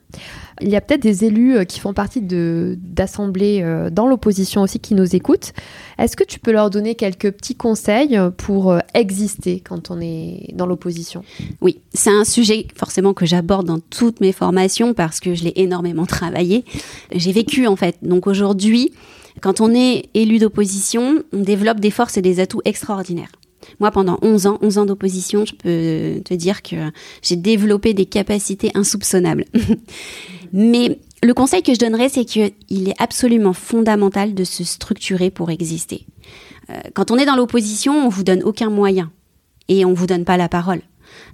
Il 0.61 0.69
y 0.69 0.75
a 0.75 0.81
peut-être 0.81 1.01
des 1.01 1.25
élus 1.25 1.57
euh, 1.57 1.63
qui 1.65 1.79
font 1.79 1.93
partie 1.93 2.21
d'assemblées 2.21 3.61
euh, 3.61 3.89
dans 3.89 4.07
l'opposition 4.07 4.61
aussi 4.61 4.79
qui 4.79 4.95
nous 4.95 5.15
écoutent. 5.15 5.53
Est-ce 5.97 6.15
que 6.15 6.23
tu 6.23 6.39
peux 6.39 6.51
leur 6.51 6.69
donner 6.69 6.95
quelques 6.95 7.31
petits 7.31 7.55
conseils 7.55 8.17
pour 8.37 8.71
euh, 8.71 8.79
exister 8.93 9.59
quand 9.59 9.91
on 9.91 9.99
est 9.99 10.53
dans 10.53 10.65
l'opposition? 10.65 11.23
Oui, 11.61 11.81
c'est 11.93 12.09
un 12.11 12.23
sujet 12.23 12.67
forcément 12.75 13.13
que 13.13 13.25
j'aborde 13.25 13.67
dans 13.67 13.79
toutes 13.79 14.21
mes 14.21 14.31
formations 14.31 14.93
parce 14.93 15.19
que 15.19 15.35
je 15.35 15.43
l'ai 15.43 15.53
énormément 15.57 16.05
travaillé. 16.05 16.63
J'ai 17.11 17.33
vécu 17.33 17.67
en 17.67 17.75
fait. 17.75 17.97
Donc 18.01 18.27
aujourd'hui, 18.27 18.93
quand 19.41 19.59
on 19.59 19.73
est 19.73 20.09
élu 20.13 20.39
d'opposition, 20.39 21.23
on 21.33 21.41
développe 21.41 21.79
des 21.79 21.91
forces 21.91 22.17
et 22.17 22.21
des 22.21 22.39
atouts 22.39 22.61
extraordinaires. 22.63 23.31
Moi, 23.79 23.91
pendant 23.91 24.17
11 24.21 24.47
ans, 24.47 24.57
11 24.61 24.77
ans 24.77 24.85
d'opposition, 24.85 25.45
je 25.45 25.53
peux 25.53 26.21
te 26.23 26.33
dire 26.33 26.61
que 26.61 26.75
j'ai 27.21 27.35
développé 27.35 27.93
des 27.93 28.05
capacités 28.05 28.71
insoupçonnables. 28.75 29.45
Mais 30.53 30.99
le 31.23 31.33
conseil 31.33 31.63
que 31.63 31.73
je 31.73 31.79
donnerais, 31.79 32.09
c'est 32.09 32.25
qu'il 32.25 32.89
est 32.89 33.01
absolument 33.01 33.53
fondamental 33.53 34.33
de 34.33 34.43
se 34.43 34.63
structurer 34.63 35.29
pour 35.31 35.49
exister. 35.49 36.05
Euh, 36.69 36.79
quand 36.93 37.11
on 37.11 37.17
est 37.17 37.25
dans 37.25 37.35
l'opposition, 37.35 38.05
on 38.05 38.09
vous 38.09 38.23
donne 38.23 38.43
aucun 38.43 38.69
moyen 38.69 39.11
et 39.67 39.85
on 39.85 39.93
vous 39.93 40.07
donne 40.07 40.25
pas 40.25 40.37
la 40.37 40.49
parole. 40.49 40.81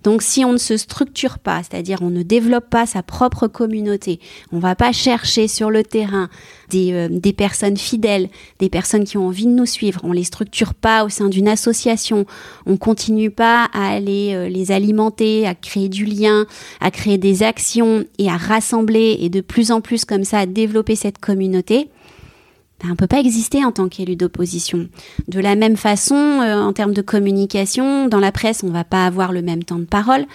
Donc 0.03 0.21
si 0.21 0.43
on 0.45 0.53
ne 0.53 0.57
se 0.57 0.77
structure 0.77 1.39
pas, 1.39 1.61
c'est-à-dire 1.63 1.99
on 2.01 2.09
ne 2.09 2.23
développe 2.23 2.69
pas 2.69 2.85
sa 2.85 3.03
propre 3.03 3.47
communauté, 3.47 4.19
on 4.51 4.59
va 4.59 4.75
pas 4.75 4.91
chercher 4.91 5.47
sur 5.47 5.69
le 5.69 5.83
terrain 5.83 6.29
des, 6.69 6.93
euh, 6.93 7.07
des, 7.09 7.33
personnes 7.33 7.77
fidèles, 7.77 8.29
des 8.59 8.69
personnes 8.69 9.03
qui 9.03 9.17
ont 9.17 9.27
envie 9.27 9.45
de 9.45 9.51
nous 9.51 9.65
suivre, 9.65 10.01
on 10.03 10.11
les 10.11 10.23
structure 10.23 10.73
pas 10.73 11.03
au 11.03 11.09
sein 11.09 11.29
d'une 11.29 11.47
association, 11.47 12.25
on 12.65 12.77
continue 12.77 13.29
pas 13.29 13.69
à 13.73 13.91
aller 13.91 14.33
euh, 14.33 14.49
les 14.49 14.71
alimenter, 14.71 15.47
à 15.47 15.55
créer 15.55 15.89
du 15.89 16.05
lien, 16.05 16.45
à 16.79 16.91
créer 16.91 17.17
des 17.17 17.43
actions 17.43 18.05
et 18.17 18.29
à 18.29 18.37
rassembler 18.37 19.17
et 19.19 19.29
de 19.29 19.41
plus 19.41 19.71
en 19.71 19.81
plus 19.81 20.05
comme 20.05 20.23
ça 20.23 20.39
à 20.39 20.45
développer 20.45 20.95
cette 20.95 21.19
communauté, 21.19 21.89
on 22.83 22.89
ne 22.89 22.95
peut 22.95 23.07
pas 23.07 23.19
exister 23.19 23.63
en 23.63 23.71
tant 23.71 23.89
qu'élu 23.89 24.15
d'opposition. 24.15 24.87
De 25.27 25.39
la 25.39 25.55
même 25.55 25.77
façon, 25.77 26.15
euh, 26.15 26.61
en 26.61 26.73
termes 26.73 26.93
de 26.93 27.01
communication, 27.01 28.07
dans 28.07 28.19
la 28.19 28.31
presse, 28.31 28.63
on 28.63 28.69
va 28.69 28.83
pas 28.83 29.05
avoir 29.05 29.31
le 29.31 29.41
même 29.41 29.63
temps 29.63 29.79
de 29.79 29.85
parole. 29.85 30.25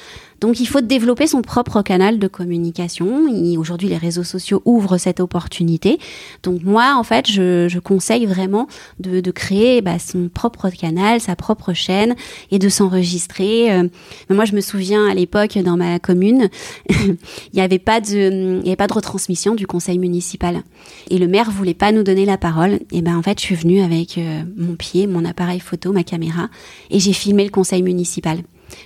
Donc 0.41 0.61
il 0.61 0.67
faut 0.67 0.81
développer 0.81 1.27
son 1.27 1.43
propre 1.43 1.83
canal 1.83 2.19
de 2.19 2.29
communication. 2.29 3.27
Aujourd'hui, 3.59 3.89
les 3.89 3.97
réseaux 3.97 4.25
sociaux 4.25 4.63
ouvrent 4.65 4.99
cette 4.99 5.21
opportunité. 5.21 5.99
Donc 6.43 6.63
moi, 6.63 6.95
en 6.99 7.03
fait, 7.03 7.31
je, 7.31 7.79
conseille 7.79 8.27
vraiment 8.27 8.67
de, 8.99 9.31
créer 9.31 9.81
bah, 9.81 9.99
son 9.99 10.29
propre 10.29 10.71
canal, 10.71 11.21
sa 11.21 11.37
propre 11.37 11.73
chaîne 11.73 12.15
et 12.51 12.59
de 12.59 12.69
s'enregistrer. 12.69 13.73
Euh, 13.73 13.89
moi, 14.29 14.45
je 14.45 14.55
me 14.55 14.61
souviens 14.61 15.09
à 15.09 15.15
l'époque 15.15 15.59
dans 15.59 15.77
ma 15.77 15.99
commune, 15.99 16.49
il 16.91 17.17
n'y 17.55 17.61
avait 17.61 17.79
pas 17.79 18.01
de, 18.01 18.61
il 18.61 18.65
y 18.65 18.69
avait 18.69 18.77
pas 18.77 18.87
de 18.87 18.95
retransmission 18.95 19.55
du 19.55 19.67
conseil 19.67 19.99
municipal. 19.99 20.63
Et 21.11 21.19
le 21.19 21.29
maire 21.29 21.51
voulait 21.51 21.75
pas 21.75 21.93
nous 21.93 22.03
donner 22.03 22.25
la 22.25 22.39
parole. 22.39 22.81
Et 22.93 23.03
ben 23.03 23.17
en 23.17 23.23
fait, 23.23 23.41
je 23.41 23.45
suis 23.45 23.55
venue 23.55 23.81
avec 23.81 24.19
euh, 24.19 24.43
mon 24.57 24.75
pied, 24.75 25.07
mon 25.07 25.25
appareil 25.25 25.61
photo, 25.61 25.93
ma 25.93 26.05
caméra, 26.05 26.49
et 26.91 26.99
j'ai 26.99 27.13
filmé 27.13 27.45
le 27.45 27.51
conseil 27.51 27.83
municipal. 27.83 28.39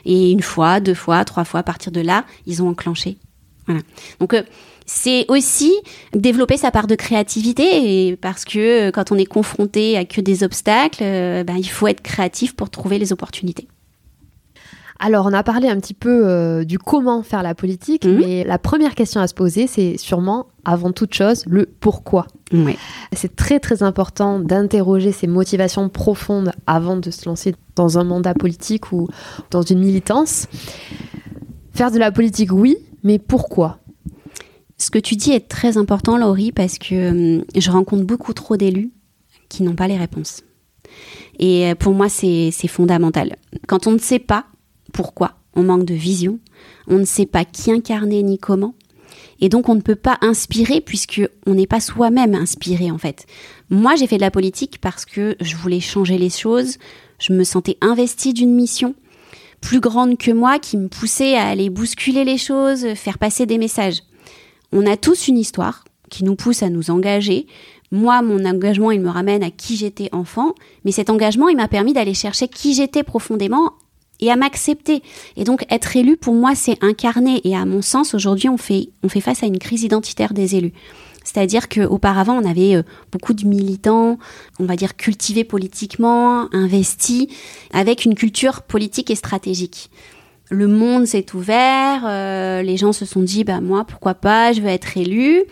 Et 0.04 0.30
une 0.30 0.42
fois, 0.42 0.80
deux 0.80 0.94
fois, 0.94 1.24
trois 1.24 1.44
fois, 1.44 1.60
à 1.60 1.62
partir 1.62 1.92
de 1.92 2.00
là, 2.00 2.24
ils 2.46 2.62
ont 2.62 2.68
enclenché. 2.68 3.18
Voilà. 3.66 3.82
Donc, 4.18 4.34
euh, 4.34 4.42
c'est 4.86 5.24
aussi 5.28 5.72
développer 6.14 6.56
sa 6.56 6.72
part 6.72 6.88
de 6.88 6.96
créativité 6.96 8.16
parce 8.16 8.44
que 8.44 8.88
euh, 8.88 8.90
quand 8.90 9.12
on 9.12 9.16
est 9.16 9.26
confronté 9.26 9.96
à 9.96 10.04
que 10.04 10.20
des 10.20 10.42
obstacles, 10.42 11.02
euh, 11.02 11.44
ben, 11.44 11.56
il 11.56 11.68
faut 11.68 11.86
être 11.86 12.02
créatif 12.02 12.56
pour 12.56 12.70
trouver 12.70 12.98
les 12.98 13.12
opportunités. 13.12 13.68
Alors, 15.02 15.24
on 15.24 15.32
a 15.32 15.42
parlé 15.42 15.66
un 15.66 15.80
petit 15.80 15.94
peu 15.94 16.28
euh, 16.28 16.62
du 16.62 16.78
comment 16.78 17.22
faire 17.22 17.42
la 17.42 17.54
politique, 17.54 18.04
mhm. 18.04 18.18
mais 18.18 18.44
la 18.44 18.58
première 18.58 18.94
question 18.94 19.22
à 19.22 19.26
se 19.26 19.32
poser, 19.32 19.66
c'est 19.66 19.96
sûrement, 19.96 20.48
avant 20.66 20.92
toute 20.92 21.14
chose, 21.14 21.44
le 21.46 21.66
pourquoi. 21.66 22.26
C'est 23.12 23.34
très 23.34 23.60
très 23.60 23.82
important 23.82 24.40
d'interroger 24.40 25.12
ses 25.12 25.26
motivations 25.26 25.88
profondes 25.88 26.52
avant 26.66 26.96
de 26.96 27.10
se 27.10 27.26
lancer 27.28 27.54
dans 27.76 27.98
un 27.98 28.04
mandat 28.04 28.34
politique 28.34 28.92
ou 28.92 29.08
dans 29.50 29.62
une 29.62 29.78
militance. 29.78 30.48
Faire 31.72 31.90
de 31.90 31.98
la 31.98 32.12
politique, 32.12 32.52
oui, 32.52 32.76
mais 33.02 33.18
pourquoi? 33.18 33.78
Ce 34.76 34.90
que 34.90 34.98
tu 34.98 35.14
dis 35.14 35.30
est 35.30 35.48
très 35.48 35.78
important, 35.78 36.18
Laurie, 36.18 36.52
parce 36.52 36.78
que 36.78 37.38
hum, 37.38 37.44
je 37.56 37.70
rencontre 37.70 38.04
beaucoup 38.04 38.34
trop 38.34 38.56
d'élus 38.56 38.90
qui 39.48 39.62
n'ont 39.62 39.76
pas 39.76 39.88
les 39.88 39.96
réponses. 39.96 40.42
Et 41.38 41.70
euh, 41.70 41.74
pour 41.74 41.94
moi, 41.94 42.08
c'est 42.08 42.50
fondamental. 42.68 43.36
Quand 43.66 43.86
on 43.86 43.92
ne 43.92 43.98
sait 43.98 44.18
pas, 44.18 44.44
pourquoi 44.90 45.32
On 45.54 45.62
manque 45.62 45.84
de 45.84 45.94
vision, 45.94 46.38
on 46.86 46.98
ne 46.98 47.04
sait 47.04 47.26
pas 47.26 47.44
qui 47.44 47.72
incarner 47.72 48.22
ni 48.22 48.38
comment. 48.38 48.74
Et 49.40 49.48
donc 49.48 49.68
on 49.68 49.74
ne 49.74 49.80
peut 49.80 49.96
pas 49.96 50.18
inspirer 50.20 50.80
puisque 50.80 51.22
on 51.46 51.54
n'est 51.54 51.66
pas 51.66 51.80
soi-même 51.80 52.34
inspiré 52.34 52.90
en 52.90 52.98
fait. 52.98 53.26
Moi 53.70 53.96
j'ai 53.96 54.06
fait 54.06 54.16
de 54.16 54.22
la 54.22 54.30
politique 54.30 54.78
parce 54.80 55.04
que 55.04 55.36
je 55.40 55.56
voulais 55.56 55.80
changer 55.80 56.18
les 56.18 56.30
choses, 56.30 56.76
je 57.18 57.32
me 57.32 57.44
sentais 57.44 57.78
investie 57.80 58.34
d'une 58.34 58.54
mission 58.54 58.94
plus 59.60 59.80
grande 59.80 60.16
que 60.16 60.30
moi 60.30 60.58
qui 60.58 60.76
me 60.76 60.88
poussait 60.88 61.36
à 61.36 61.46
aller 61.48 61.70
bousculer 61.70 62.24
les 62.24 62.38
choses, 62.38 62.94
faire 62.94 63.18
passer 63.18 63.46
des 63.46 63.58
messages. 63.58 64.02
On 64.72 64.86
a 64.86 64.96
tous 64.96 65.28
une 65.28 65.38
histoire 65.38 65.84
qui 66.10 66.24
nous 66.24 66.34
pousse 66.34 66.62
à 66.62 66.70
nous 66.70 66.90
engager. 66.90 67.46
Moi, 67.92 68.22
mon 68.22 68.44
engagement, 68.44 68.90
il 68.90 69.00
me 69.00 69.10
ramène 69.10 69.42
à 69.42 69.50
qui 69.50 69.76
j'étais 69.76 70.08
enfant, 70.12 70.54
mais 70.84 70.92
cet 70.92 71.10
engagement, 71.10 71.48
il 71.48 71.56
m'a 71.56 71.68
permis 71.68 71.92
d'aller 71.92 72.14
chercher 72.14 72.48
qui 72.48 72.74
j'étais 72.74 73.02
profondément 73.02 73.72
et 74.20 74.30
à 74.30 74.36
m'accepter. 74.36 75.02
Et 75.36 75.44
donc 75.44 75.64
être 75.70 75.96
élu 75.96 76.16
pour 76.16 76.34
moi 76.34 76.54
c'est 76.54 76.82
incarner 76.82 77.40
et 77.44 77.56
à 77.56 77.64
mon 77.64 77.82
sens 77.82 78.14
aujourd'hui 78.14 78.48
on 78.48 78.56
fait 78.56 78.90
on 79.02 79.08
fait 79.08 79.20
face 79.20 79.42
à 79.42 79.46
une 79.46 79.58
crise 79.58 79.82
identitaire 79.82 80.32
des 80.34 80.56
élus. 80.56 80.72
C'est-à-dire 81.24 81.68
qu'auparavant, 81.68 82.40
on 82.40 82.48
avait 82.48 82.76
euh, 82.76 82.82
beaucoup 83.12 83.34
de 83.34 83.46
militants, 83.46 84.18
on 84.58 84.64
va 84.64 84.76
dire 84.76 84.96
cultivés 84.96 85.44
politiquement, 85.44 86.52
investis, 86.54 87.26
avec 87.72 88.04
une 88.04 88.14
culture 88.14 88.62
politique 88.62 89.10
et 89.10 89.14
stratégique. 89.14 89.90
Le 90.50 90.66
monde 90.66 91.06
s'est 91.06 91.26
ouvert, 91.34 92.02
euh, 92.04 92.62
les 92.62 92.76
gens 92.76 92.92
se 92.92 93.04
sont 93.04 93.22
dit, 93.22 93.44
bah 93.44 93.60
moi, 93.60 93.84
pourquoi 93.84 94.14
pas, 94.14 94.52
je 94.52 94.60
veux 94.60 94.68
être 94.68 94.96
élu. 94.96 95.44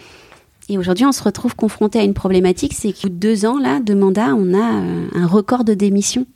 Et 0.69 0.77
aujourd'hui, 0.77 1.07
on 1.07 1.13
se 1.13 1.23
retrouve 1.23 1.55
confronté 1.55 1.99
à 1.99 2.03
une 2.03 2.15
problématique, 2.15 2.75
c'est 2.75 2.93
qu'au 2.93 3.09
deux 3.09 3.47
ans 3.47 3.59
là 3.59 3.81
de 3.81 3.95
mandat, 3.95 4.35
on 4.35 4.55
a 4.55 4.81
euh, 4.81 5.07
un 5.15 5.27
record 5.27 5.65
de 5.65 5.75
démission 5.75 6.27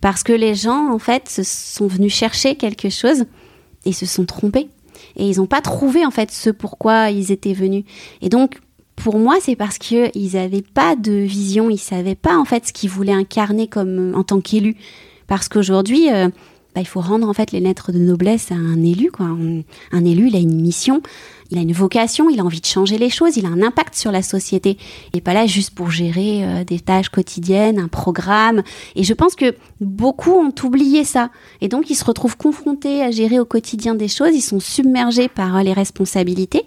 parce 0.00 0.22
que 0.22 0.32
les 0.32 0.54
gens, 0.54 0.92
en 0.92 0.98
fait, 0.98 1.28
se 1.28 1.42
sont 1.42 1.86
venus 1.86 2.14
chercher 2.14 2.56
quelque 2.56 2.90
chose 2.90 3.24
et 3.84 3.92
se 3.92 4.06
sont 4.06 4.24
trompés 4.24 4.68
et 5.16 5.28
ils 5.28 5.38
n'ont 5.38 5.46
pas 5.46 5.60
trouvé 5.60 6.04
en 6.04 6.10
fait 6.10 6.30
ce 6.30 6.50
pourquoi 6.50 7.10
ils 7.10 7.32
étaient 7.32 7.52
venus. 7.52 7.84
Et 8.22 8.28
donc 8.28 8.60
pour 8.96 9.18
moi, 9.18 9.36
c'est 9.40 9.56
parce 9.56 9.78
qu'ils 9.78 10.30
n'avaient 10.34 10.62
pas 10.62 10.96
de 10.96 11.12
vision, 11.12 11.70
ils 11.70 11.78
savaient 11.78 12.14
pas 12.14 12.36
en 12.36 12.44
fait 12.44 12.66
ce 12.66 12.72
qu'ils 12.72 12.90
voulaient 12.90 13.12
incarner 13.12 13.66
comme 13.68 14.14
en 14.14 14.24
tant 14.24 14.40
qu'élu. 14.40 14.76
Parce 15.26 15.48
qu'aujourd'hui, 15.48 16.10
euh, 16.12 16.28
bah, 16.74 16.80
il 16.80 16.86
faut 16.86 17.00
rendre 17.00 17.28
en 17.28 17.32
fait 17.32 17.52
les 17.52 17.60
lettres 17.60 17.92
de 17.92 17.98
noblesse 17.98 18.50
à 18.52 18.54
un 18.54 18.82
élu. 18.82 19.10
Quoi. 19.10 19.26
Un, 19.92 20.04
élu, 20.04 20.28
il 20.28 20.36
a 20.36 20.38
une 20.38 20.60
mission, 20.60 21.02
il 21.50 21.58
a 21.58 21.60
une 21.60 21.72
vocation, 21.72 22.28
il 22.28 22.40
a 22.40 22.44
envie 22.44 22.60
de 22.60 22.66
changer 22.66 22.98
les 22.98 23.10
choses, 23.10 23.36
il 23.36 23.46
a 23.46 23.48
un 23.48 23.62
impact 23.62 23.94
sur 23.94 24.10
la 24.10 24.22
société. 24.22 24.76
Il 25.12 25.16
n'est 25.16 25.20
pas 25.20 25.34
là 25.34 25.46
juste 25.46 25.70
pour 25.74 25.90
gérer 25.90 26.44
euh, 26.44 26.64
des 26.64 26.80
tâches 26.80 27.08
quotidiennes, 27.08 27.78
un 27.78 27.88
programme. 27.88 28.62
Et 28.94 29.04
je 29.04 29.14
pense 29.14 29.36
que 29.36 29.54
beaucoup 29.80 30.32
ont 30.32 30.54
oublié 30.64 31.04
ça. 31.04 31.30
Et 31.60 31.68
donc, 31.68 31.90
ils 31.90 31.94
se 31.94 32.04
retrouvent 32.04 32.36
confrontés 32.36 33.02
à 33.02 33.10
gérer 33.10 33.38
au 33.38 33.44
quotidien 33.44 33.94
des 33.94 34.08
choses, 34.08 34.34
ils 34.34 34.42
sont 34.42 34.60
submergés 34.60 35.28
par 35.28 35.56
euh, 35.56 35.62
les 35.62 35.72
responsabilités. 35.72 36.64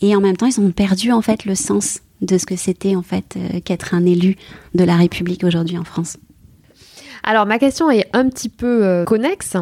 Et 0.00 0.14
en 0.16 0.20
même 0.20 0.36
temps, 0.36 0.46
ils 0.46 0.60
ont 0.60 0.72
perdu 0.72 1.12
en 1.12 1.22
fait 1.22 1.44
le 1.44 1.54
sens 1.54 2.00
de 2.20 2.38
ce 2.38 2.46
que 2.46 2.56
c'était 2.56 2.96
en 2.96 3.02
fait 3.02 3.36
euh, 3.36 3.60
qu'être 3.60 3.94
un 3.94 4.04
élu 4.04 4.36
de 4.74 4.84
la 4.84 4.96
République 4.96 5.44
aujourd'hui 5.44 5.78
en 5.78 5.84
France. 5.84 6.16
Alors 7.24 7.46
ma 7.46 7.60
question 7.60 7.88
est 7.88 8.08
un 8.14 8.28
petit 8.28 8.48
peu 8.48 9.04
connexe. 9.06 9.56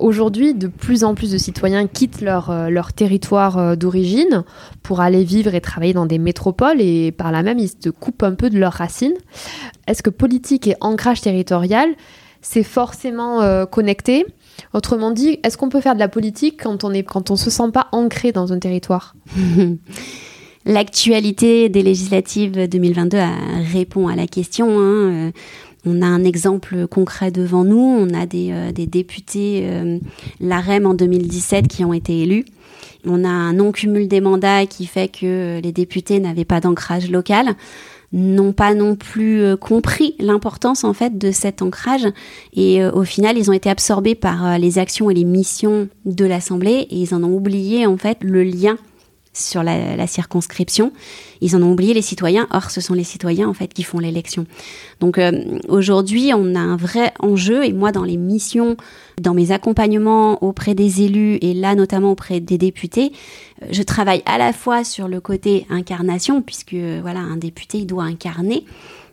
Aujourd'hui, 0.00 0.54
de 0.54 0.66
plus 0.66 1.04
en 1.04 1.14
plus 1.14 1.30
de 1.30 1.38
citoyens 1.38 1.86
quittent 1.86 2.20
leur, 2.20 2.50
euh, 2.50 2.68
leur 2.70 2.92
territoire 2.92 3.76
d'origine 3.76 4.44
pour 4.82 5.00
aller 5.00 5.24
vivre 5.24 5.54
et 5.54 5.60
travailler 5.60 5.92
dans 5.92 6.06
des 6.06 6.18
métropoles 6.18 6.80
et 6.80 7.12
par 7.12 7.30
là 7.30 7.42
même 7.42 7.58
ils 7.58 7.68
se 7.68 7.90
coupent 7.90 8.22
un 8.22 8.34
peu 8.34 8.50
de 8.50 8.58
leurs 8.58 8.72
racines. 8.72 9.14
Est-ce 9.86 10.02
que 10.02 10.10
politique 10.10 10.66
et 10.66 10.74
ancrage 10.80 11.20
territorial, 11.20 11.88
c'est 12.40 12.62
forcément 12.62 13.66
connecté? 13.66 14.26
Autrement 14.72 15.10
dit, 15.10 15.38
est-ce 15.42 15.58
qu'on 15.58 15.68
peut 15.68 15.80
faire 15.80 15.94
de 15.94 16.00
la 16.00 16.08
politique 16.08 16.62
quand 16.62 16.84
on 16.84 16.92
est 16.92 17.02
quand 17.02 17.30
on 17.30 17.36
se 17.36 17.50
sent 17.50 17.70
pas 17.72 17.88
ancré 17.92 18.32
dans 18.32 18.52
un 18.52 18.58
territoire? 18.58 19.14
L'actualité 20.66 21.70
des 21.70 21.82
législatives 21.82 22.68
2022 22.68 23.18
répond 23.72 24.08
à 24.08 24.16
la 24.16 24.26
question. 24.26 24.78
Hein. 24.78 25.32
Euh, 25.86 25.90
on 25.90 26.02
a 26.02 26.06
un 26.06 26.24
exemple 26.24 26.86
concret 26.86 27.30
devant 27.30 27.64
nous. 27.64 27.78
On 27.78 28.12
a 28.14 28.26
des, 28.26 28.50
euh, 28.52 28.72
députés, 28.72 29.62
euh, 29.64 29.98
l'AREM 30.40 30.86
en 30.86 30.94
2017, 30.94 31.68
qui 31.68 31.84
ont 31.84 31.92
été 31.92 32.22
élus. 32.22 32.44
On 33.06 33.24
a 33.24 33.28
un 33.28 33.54
non-cumul 33.54 34.08
des 34.08 34.20
mandats 34.20 34.66
qui 34.66 34.86
fait 34.86 35.08
que 35.08 35.60
les 35.62 35.72
députés 35.72 36.20
n'avaient 36.20 36.44
pas 36.44 36.60
d'ancrage 36.60 37.10
local 37.10 37.56
n'ont 38.12 38.52
pas 38.52 38.74
non 38.74 38.96
plus 38.96 39.42
euh, 39.42 39.56
compris 39.56 40.14
l'importance 40.18 40.84
en 40.84 40.92
fait 40.92 41.16
de 41.16 41.30
cet 41.30 41.62
ancrage 41.62 42.06
et 42.54 42.82
euh, 42.82 42.90
au 42.92 43.04
final 43.04 43.38
ils 43.38 43.50
ont 43.50 43.52
été 43.52 43.70
absorbés 43.70 44.16
par 44.16 44.46
euh, 44.46 44.58
les 44.58 44.78
actions 44.78 45.10
et 45.10 45.14
les 45.14 45.24
missions 45.24 45.88
de 46.06 46.24
l'Assemblée 46.24 46.86
et 46.90 46.96
ils 46.96 47.14
en 47.14 47.22
ont 47.22 47.32
oublié 47.32 47.86
en 47.86 47.96
fait 47.96 48.18
le 48.22 48.42
lien 48.42 48.76
sur 49.32 49.62
la, 49.62 50.06
circonscription. 50.06 50.92
Ils 51.40 51.54
en 51.54 51.62
ont 51.62 51.70
oublié 51.70 51.94
les 51.94 52.02
citoyens. 52.02 52.48
Or, 52.50 52.70
ce 52.70 52.80
sont 52.80 52.94
les 52.94 53.04
citoyens 53.04 53.48
en 53.48 53.54
fait 53.54 53.72
qui 53.72 53.82
font 53.82 53.98
l'élection. 53.98 54.46
Donc 54.98 55.18
euh, 55.18 55.58
aujourd'hui, 55.68 56.32
on 56.34 56.54
a 56.54 56.58
un 56.58 56.76
vrai 56.76 57.12
enjeu. 57.20 57.64
Et 57.64 57.72
moi, 57.72 57.92
dans 57.92 58.02
les 58.02 58.16
missions, 58.16 58.76
dans 59.20 59.34
mes 59.34 59.52
accompagnements 59.52 60.42
auprès 60.42 60.74
des 60.74 61.02
élus 61.02 61.38
et 61.42 61.54
là 61.54 61.74
notamment 61.74 62.10
auprès 62.10 62.40
des 62.40 62.58
députés, 62.58 63.12
euh, 63.62 63.66
je 63.70 63.82
travaille 63.82 64.22
à 64.26 64.36
la 64.36 64.52
fois 64.52 64.82
sur 64.82 65.06
le 65.06 65.20
côté 65.20 65.66
incarnation, 65.70 66.42
puisque 66.42 66.74
voilà, 66.74 67.20
un 67.20 67.36
député 67.36 67.78
il 67.78 67.86
doit 67.86 68.04
incarner. 68.04 68.64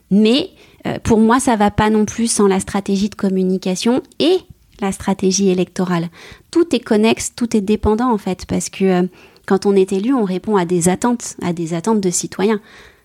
Mais 0.09 0.49
euh, 0.87 0.97
pour 1.03 1.19
moi, 1.19 1.39
ça 1.39 1.55
va 1.55 1.69
pas 1.69 1.89
non 1.89 2.05
plus 2.05 2.31
sans 2.31 2.47
la 2.47 2.59
stratégie 2.59 3.09
de 3.09 3.15
communication 3.15 4.01
et 4.19 4.37
la 4.79 4.91
stratégie 4.91 5.49
électorale. 5.49 6.09
Tout 6.51 6.75
est 6.75 6.79
connexe, 6.79 7.33
tout 7.35 7.55
est 7.55 7.61
dépendant 7.61 8.11
en 8.11 8.17
fait, 8.17 8.45
parce 8.45 8.69
que 8.69 9.07
quand 9.47 9.65
on 9.65 9.75
est 9.75 9.93
élu, 9.93 10.13
on 10.13 10.25
répond 10.25 10.57
à 10.57 10.65
des 10.65 10.89
attentes, 10.89 11.35
à 11.41 11.53
des 11.53 11.73
attentes 11.73 12.01
de 12.01 12.09
citoyens. 12.11 12.59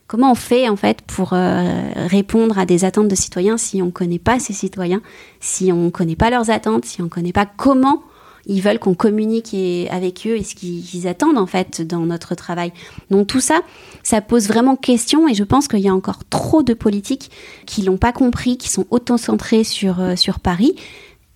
Comment 0.09 0.33
on 0.33 0.35
fait 0.35 0.69
en 0.69 0.77
fait 0.77 1.01
pour 1.01 1.33
euh, 1.33 1.73
répondre 1.95 2.59
à 2.59 2.67
des 2.67 2.85
attentes 2.85 3.09
de 3.09 3.15
citoyens 3.15 3.57
si 3.57 3.81
on 3.81 3.87
ne 3.87 3.91
connaît 3.91 4.19
pas 4.19 4.39
ces 4.39 4.53
citoyens, 4.53 5.01
si 5.41 5.73
on 5.73 5.85
ne 5.85 5.91
connaît 5.91 6.17
pas 6.17 6.29
leurs 6.29 6.51
attentes, 6.51 6.85
si 6.85 7.01
on 7.01 7.05
ne 7.05 7.09
connaît 7.09 7.33
pas 7.33 7.47
comment 7.47 8.03
ils 8.45 8.61
veulent 8.61 8.81
qu'on 8.81 8.95
communique 8.95 9.55
avec 9.89 10.27
eux 10.27 10.37
et 10.37 10.43
ce 10.43 10.57
qu'ils 10.57 11.07
attendent 11.07 11.39
en 11.39 11.47
fait 11.47 11.81
dans 11.81 12.01
notre 12.01 12.35
travail? 12.35 12.73
Donc 13.09 13.29
tout 13.29 13.41
ça, 13.41 13.61
ça 14.03 14.21
pose 14.21 14.49
vraiment 14.49 14.75
question 14.75 15.29
et 15.29 15.35
je 15.35 15.45
pense 15.45 15.69
qu'il 15.69 15.79
y 15.79 15.89
a 15.89 15.95
encore 15.95 16.25
trop 16.29 16.65
de 16.65 16.75
politiques 16.75 17.31
qui 17.67 17.83
l'ont 17.83 17.99
pas 17.99 18.13
compris, 18.13 18.59
qui 18.59 18.69
sont 18.69 18.85
auto-centrés 18.91 19.63
sur, 19.63 20.01
euh, 20.01 20.17
sur 20.17 20.41
Paris 20.41 20.75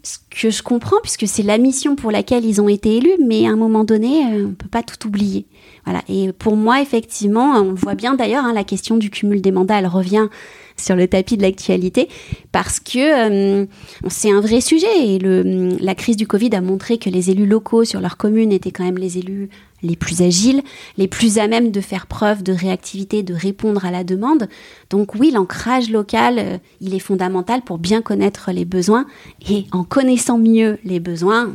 ce 0.06 0.18
que 0.30 0.50
je 0.50 0.62
comprends, 0.62 0.98
puisque 1.02 1.26
c'est 1.26 1.42
la 1.42 1.58
mission 1.58 1.96
pour 1.96 2.12
laquelle 2.12 2.44
ils 2.44 2.60
ont 2.60 2.68
été 2.68 2.96
élus, 2.98 3.16
mais 3.26 3.46
à 3.46 3.50
un 3.50 3.56
moment 3.56 3.82
donné, 3.82 4.24
euh, 4.24 4.44
on 4.44 4.48
ne 4.50 4.54
peut 4.54 4.68
pas 4.68 4.84
tout 4.84 5.06
oublier. 5.06 5.46
Voilà. 5.84 6.02
Et 6.08 6.32
pour 6.32 6.56
moi, 6.56 6.80
effectivement, 6.80 7.56
on 7.56 7.74
voit 7.74 7.96
bien 7.96 8.14
d'ailleurs, 8.14 8.44
hein, 8.44 8.52
la 8.52 8.62
question 8.62 8.96
du 8.96 9.10
cumul 9.10 9.40
des 9.40 9.50
mandats, 9.50 9.80
elle 9.80 9.88
revient 9.88 10.28
sur 10.76 10.96
le 10.96 11.08
tapis 11.08 11.36
de 11.36 11.42
l'actualité 11.42 12.08
parce 12.52 12.80
que 12.80 13.62
euh, 13.62 13.66
c'est 14.08 14.30
un 14.30 14.40
vrai 14.40 14.60
sujet 14.60 14.86
et 14.98 15.18
la 15.18 15.94
crise 15.94 16.16
du 16.16 16.26
Covid 16.26 16.54
a 16.54 16.60
montré 16.60 16.98
que 16.98 17.10
les 17.10 17.30
élus 17.30 17.46
locaux 17.46 17.84
sur 17.84 18.00
leur 18.00 18.16
commune 18.16 18.52
étaient 18.52 18.70
quand 18.70 18.84
même 18.84 18.98
les 18.98 19.18
élus 19.18 19.48
les 19.82 19.96
plus 19.96 20.22
agiles, 20.22 20.62
les 20.96 21.08
plus 21.08 21.38
à 21.38 21.48
même 21.48 21.70
de 21.70 21.80
faire 21.80 22.06
preuve 22.06 22.42
de 22.42 22.52
réactivité, 22.52 23.22
de 23.22 23.34
répondre 23.34 23.84
à 23.84 23.90
la 23.90 24.04
demande. 24.04 24.48
Donc 24.90 25.14
oui, 25.14 25.30
l'ancrage 25.30 25.90
local, 25.90 26.38
euh, 26.38 26.58
il 26.80 26.94
est 26.94 27.00
fondamental 27.00 27.62
pour 27.62 27.78
bien 27.78 28.02
connaître 28.02 28.50
les 28.52 28.64
besoins 28.64 29.06
et 29.48 29.66
en 29.72 29.84
connaissant 29.84 30.38
mieux 30.38 30.78
les 30.84 31.00
besoins, 31.00 31.52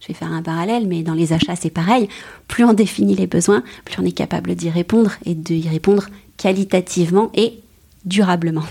je 0.00 0.08
vais 0.08 0.14
faire 0.14 0.32
un 0.32 0.42
parallèle, 0.42 0.86
mais 0.86 1.02
dans 1.02 1.14
les 1.14 1.32
achats, 1.32 1.56
c'est 1.56 1.70
pareil. 1.70 2.08
Plus 2.48 2.64
on 2.64 2.72
définit 2.72 3.14
les 3.14 3.26
besoins, 3.26 3.62
plus 3.84 3.96
on 4.00 4.04
est 4.04 4.12
capable 4.12 4.54
d'y 4.54 4.70
répondre 4.70 5.12
et 5.24 5.34
d'y 5.34 5.68
répondre 5.68 6.06
qualitativement 6.36 7.30
et 7.34 7.60
durablement. 8.04 8.64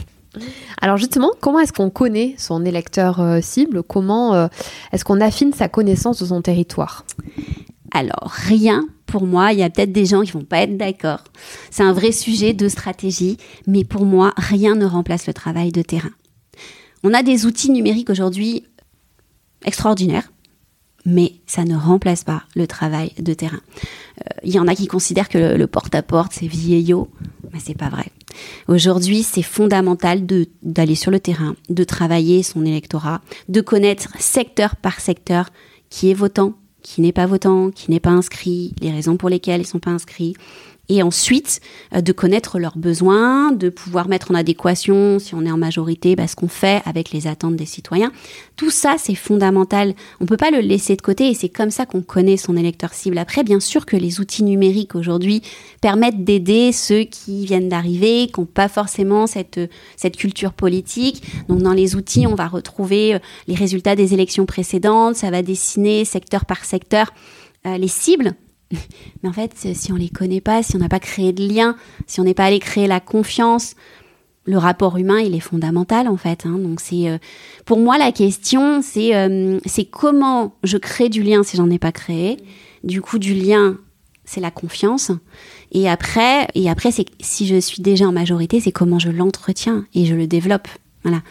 Alors 0.81 0.97
justement, 0.97 1.31
comment 1.41 1.59
est-ce 1.59 1.73
qu'on 1.73 1.89
connaît 1.89 2.35
son 2.37 2.63
électeur 2.65 3.19
euh, 3.19 3.41
cible? 3.41 3.83
Comment 3.83 4.35
euh, 4.35 4.47
est-ce 4.91 5.03
qu'on 5.03 5.21
affine 5.21 5.53
sa 5.53 5.67
connaissance 5.67 6.19
de 6.19 6.25
son 6.27 6.41
territoire? 6.41 7.05
Alors, 7.91 8.29
rien 8.31 8.85
pour 9.09 9.25
moi, 9.25 9.53
il 9.53 9.59
y 9.59 9.63
a 9.63 9.69
peut-être 9.69 9.91
des 9.91 10.05
gens 10.05 10.21
qui 10.21 10.31
vont 10.31 10.43
pas 10.43 10.59
être 10.61 10.77
d'accord. 10.77 11.23
C'est 11.71 11.83
un 11.83 11.93
vrai 11.93 12.11
sujet 12.11 12.53
de 12.53 12.69
stratégie, 12.69 13.37
mais 13.65 13.83
pour 13.83 14.05
moi, 14.05 14.33
rien 14.37 14.75
ne 14.75 14.85
remplace 14.85 15.25
le 15.25 15.33
travail 15.33 15.71
de 15.71 15.81
terrain. 15.81 16.11
On 17.03 17.13
a 17.13 17.23
des 17.23 17.45
outils 17.45 17.71
numériques 17.71 18.09
aujourd'hui 18.09 18.65
extraordinaires, 19.65 20.31
mais 21.05 21.33
ça 21.47 21.63
ne 21.63 21.75
remplace 21.75 22.23
pas 22.23 22.43
le 22.55 22.67
travail 22.67 23.13
de 23.19 23.33
terrain. 23.33 23.61
Euh, 24.19 24.39
il 24.43 24.53
y 24.53 24.59
en 24.59 24.67
a 24.67 24.75
qui 24.75 24.87
considèrent 24.87 25.29
que 25.29 25.55
le, 25.55 25.67
porte-à-porte, 25.67 26.33
c'est 26.33 26.47
vieillot, 26.47 27.09
mais 27.51 27.59
c'est 27.59 27.77
pas 27.77 27.89
vrai. 27.89 28.11
Aujourd'hui, 28.67 29.23
c'est 29.23 29.41
fondamental 29.41 30.25
d'aller 30.61 30.95
sur 30.95 31.11
le 31.11 31.19
terrain, 31.19 31.55
de 31.69 31.83
travailler 31.83 32.43
son 32.43 32.65
électorat, 32.65 33.21
de 33.47 33.61
connaître 33.61 34.09
secteur 34.19 34.75
par 34.75 34.99
secteur 34.99 35.49
qui 35.89 36.11
est 36.11 36.13
votant, 36.13 36.53
qui 36.81 37.01
n'est 37.01 37.11
pas 37.11 37.25
votant, 37.25 37.71
qui 37.71 37.91
n'est 37.91 37.99
pas 37.99 38.11
inscrit, 38.11 38.73
les 38.81 38.91
raisons 38.91 39.17
pour 39.17 39.29
lesquelles 39.29 39.61
ils 39.61 39.63
ne 39.63 39.67
sont 39.67 39.79
pas 39.79 39.91
inscrits, 39.91 40.35
et 40.89 41.03
ensuite 41.03 41.61
euh, 41.95 42.01
de 42.01 42.11
connaître 42.11 42.59
leurs 42.59 42.77
besoins, 42.77 43.51
de 43.51 43.69
pouvoir 43.69 44.07
mettre 44.07 44.31
en 44.31 44.35
adéquation, 44.35 45.19
si 45.19 45.35
on 45.35 45.45
est 45.45 45.51
en 45.51 45.57
majorité, 45.57 46.15
bah, 46.15 46.27
ce 46.27 46.35
qu'on 46.35 46.47
fait 46.47 46.81
avec 46.85 47.11
les 47.11 47.27
attentes 47.27 47.55
des 47.55 47.65
citoyens. 47.65 48.11
Tout 48.55 48.71
ça, 48.71 48.95
c'est 48.97 49.15
fondamental. 49.15 49.93
On 50.19 50.23
ne 50.25 50.27
peut 50.27 50.37
pas 50.37 50.51
le 50.51 50.59
laisser 50.59 50.95
de 50.95 51.01
côté 51.01 51.29
et 51.29 51.33
c'est 51.33 51.49
comme 51.49 51.71
ça 51.71 51.85
qu'on 51.85 52.01
connaît 52.01 52.37
son 52.37 52.57
électeur 52.57 52.93
cible. 52.93 53.17
Après, 53.17 53.43
bien 53.43 53.59
sûr 53.59 53.85
que 53.85 53.95
les 53.95 54.19
outils 54.19 54.43
numériques 54.43 54.95
aujourd'hui 54.95 55.41
permettent 55.81 56.23
d'aider 56.23 56.71
ceux 56.71 57.03
qui 57.03 57.45
viennent 57.45 57.69
d'arriver, 57.69 58.27
qui 58.27 58.39
n'ont 58.39 58.45
pas 58.45 58.67
forcément 58.67 59.27
cette, 59.27 59.59
cette 59.95 60.17
culture 60.17 60.53
politique. 60.53 61.23
Donc 61.47 61.59
dans 61.59 61.73
les 61.73 61.95
outils, 61.95 62.25
on 62.27 62.35
va 62.35 62.47
retrouver 62.47 63.15
euh, 63.15 63.19
les 63.47 63.55
résultats 63.55 63.95
des 63.95 64.13
élections 64.13 64.45
précédentes, 64.45 65.15
ça 65.15 65.29
va 65.29 65.41
dessiner 65.41 66.05
secteur 66.05 66.45
par 66.45 66.65
secteur 66.65 67.13
euh, 67.65 67.77
les 67.77 67.87
cibles 67.87 68.33
Mais 68.71 69.29
en 69.29 69.33
fait, 69.33 69.53
si 69.55 69.91
on 69.91 69.95
les 69.95 70.09
connaît 70.09 70.41
pas, 70.41 70.63
si 70.63 70.75
on 70.75 70.79
n'a 70.79 70.89
pas 70.89 70.99
créé 70.99 71.33
de 71.33 71.45
lien, 71.47 71.75
si 72.07 72.19
on 72.19 72.23
n'est 72.23 72.33
pas 72.33 72.45
allé 72.45 72.59
créer 72.59 72.87
la 72.87 72.99
confiance, 72.99 73.75
le 74.45 74.57
rapport 74.57 74.97
humain, 74.97 75.19
il 75.19 75.35
est 75.35 75.39
fondamental 75.39 76.07
en 76.07 76.17
fait. 76.17 76.45
Hein. 76.45 76.57
Donc 76.59 76.79
c'est, 76.79 77.19
pour 77.65 77.79
moi, 77.79 77.97
la 77.97 78.11
question, 78.11 78.81
c'est, 78.81 79.11
c'est 79.65 79.85
comment 79.85 80.55
je 80.63 80.77
crée 80.77 81.09
du 81.09 81.23
lien 81.23 81.43
si 81.43 81.57
j'en 81.57 81.69
ai 81.69 81.79
pas 81.79 81.91
créé. 81.91 82.37
Du 82.83 83.01
coup, 83.01 83.19
du 83.19 83.33
lien, 83.33 83.77
c'est 84.29 84.41
la 84.41 84.51
confiance. 84.51 85.11
Et 85.71 85.89
après, 85.89 86.47
et 86.53 86.69
après, 86.69 86.91
c'est 86.91 87.05
si 87.19 87.47
je 87.47 87.59
suis 87.59 87.81
déjà 87.81 88.05
en 88.05 88.11
majorité, 88.11 88.59
c'est 88.59 88.71
comment 88.71 88.99
je 88.99 89.09
l'entretiens 89.09 89.85
et 89.93 90.05
je 90.05 90.15
le 90.15 90.27
développe. 90.27 90.67
Voilà. 91.03 91.21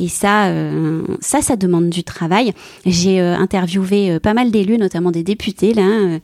Et 0.00 0.08
ça, 0.08 0.48
euh, 0.48 1.02
ça, 1.20 1.42
ça 1.42 1.56
demande 1.56 1.90
du 1.90 2.04
travail. 2.04 2.52
J'ai 2.86 3.20
euh, 3.20 3.36
interviewé 3.36 4.12
euh, 4.12 4.20
pas 4.20 4.32
mal 4.32 4.50
d'élus, 4.50 4.78
notamment 4.78 5.10
des 5.10 5.22
députés, 5.22 5.74
là, 5.74 6.18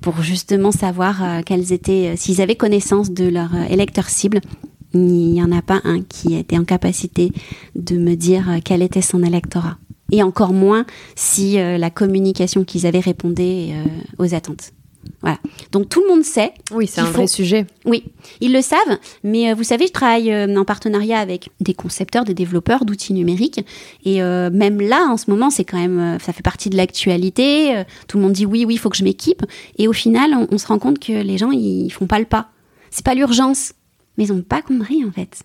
pour 0.00 0.22
justement 0.22 0.72
savoir 0.72 1.42
quels 1.44 1.72
étaient, 1.72 2.14
s'ils 2.16 2.40
avaient 2.40 2.56
connaissance 2.56 3.10
de 3.10 3.28
leur 3.28 3.54
électeur 3.70 4.08
cible. 4.08 4.40
Il 4.94 5.32
n'y 5.32 5.42
en 5.42 5.52
a 5.52 5.62
pas 5.62 5.80
un 5.84 6.02
qui 6.02 6.34
était 6.34 6.58
en 6.58 6.64
capacité 6.64 7.30
de 7.76 7.98
me 7.98 8.14
dire 8.14 8.46
quel 8.64 8.82
était 8.82 9.02
son 9.02 9.22
électorat. 9.22 9.76
Et 10.10 10.22
encore 10.22 10.54
moins 10.54 10.86
si 11.14 11.56
la 11.56 11.90
communication 11.90 12.64
qu'ils 12.64 12.86
avaient 12.86 13.00
répondait 13.00 13.74
aux 14.18 14.34
attentes. 14.34 14.72
Voilà. 15.20 15.38
Donc 15.72 15.88
tout 15.88 16.00
le 16.02 16.08
monde 16.08 16.24
sait. 16.24 16.52
Oui, 16.72 16.86
c'est 16.86 17.00
un 17.00 17.10
vrai 17.10 17.26
sujet. 17.26 17.66
Oui, 17.84 18.04
ils 18.40 18.52
le 18.52 18.62
savent. 18.62 18.98
Mais 19.24 19.50
euh, 19.50 19.54
vous 19.54 19.64
savez, 19.64 19.86
je 19.86 19.92
travaille 19.92 20.32
euh, 20.32 20.56
en 20.56 20.64
partenariat 20.64 21.18
avec 21.18 21.50
des 21.60 21.74
concepteurs, 21.74 22.24
des 22.24 22.34
développeurs 22.34 22.84
d'outils 22.84 23.12
numériques. 23.12 23.64
Et 24.04 24.22
euh, 24.22 24.50
même 24.50 24.80
là, 24.80 25.06
en 25.08 25.16
ce 25.16 25.30
moment, 25.30 25.50
c'est 25.50 25.64
quand 25.64 25.78
même, 25.78 26.18
ça 26.20 26.32
fait 26.32 26.42
partie 26.42 26.70
de 26.70 26.76
l'actualité. 26.76 27.82
tout 28.06 28.18
le 28.18 28.22
monde 28.22 28.32
dit 28.32 28.46
oui, 28.46 28.64
oui, 28.64 28.74
il 28.74 28.78
faut 28.78 28.90
que 28.90 28.96
je 28.96 29.04
m'équipe. 29.04 29.44
Et 29.76 29.88
au 29.88 29.92
final, 29.92 30.46
on, 30.50 30.58
se 30.58 30.66
rend 30.66 30.78
compte 30.78 30.98
que 30.98 31.12
les 31.12 31.38
gens, 31.38 31.50
ils, 31.50 31.90
font 31.90 32.06
pas 32.06 32.18
le 32.18 32.24
pas. 32.24 32.48
C'est 32.90 33.04
pas 33.04 33.14
l'urgence, 33.14 33.72
mais 34.16 34.26
ils 34.26 34.34
n'ont 34.34 34.42
pas 34.42 34.62
compris 34.62 35.04
en 35.04 35.10
fait. 35.10 35.42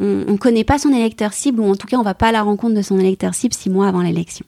On 0.00 0.32
ne 0.32 0.36
connaît 0.36 0.64
pas 0.64 0.78
son 0.78 0.92
électeur 0.92 1.32
cible, 1.32 1.60
ou 1.60 1.70
en 1.70 1.76
tout 1.76 1.86
cas, 1.86 1.98
on 1.98 2.02
va 2.02 2.14
pas 2.14 2.28
à 2.28 2.32
la 2.32 2.42
rencontre 2.42 2.74
de 2.74 2.82
son 2.82 2.98
électeur 2.98 3.34
cible 3.34 3.54
six 3.54 3.70
mois 3.70 3.86
avant 3.86 4.02
l'élection. 4.02 4.44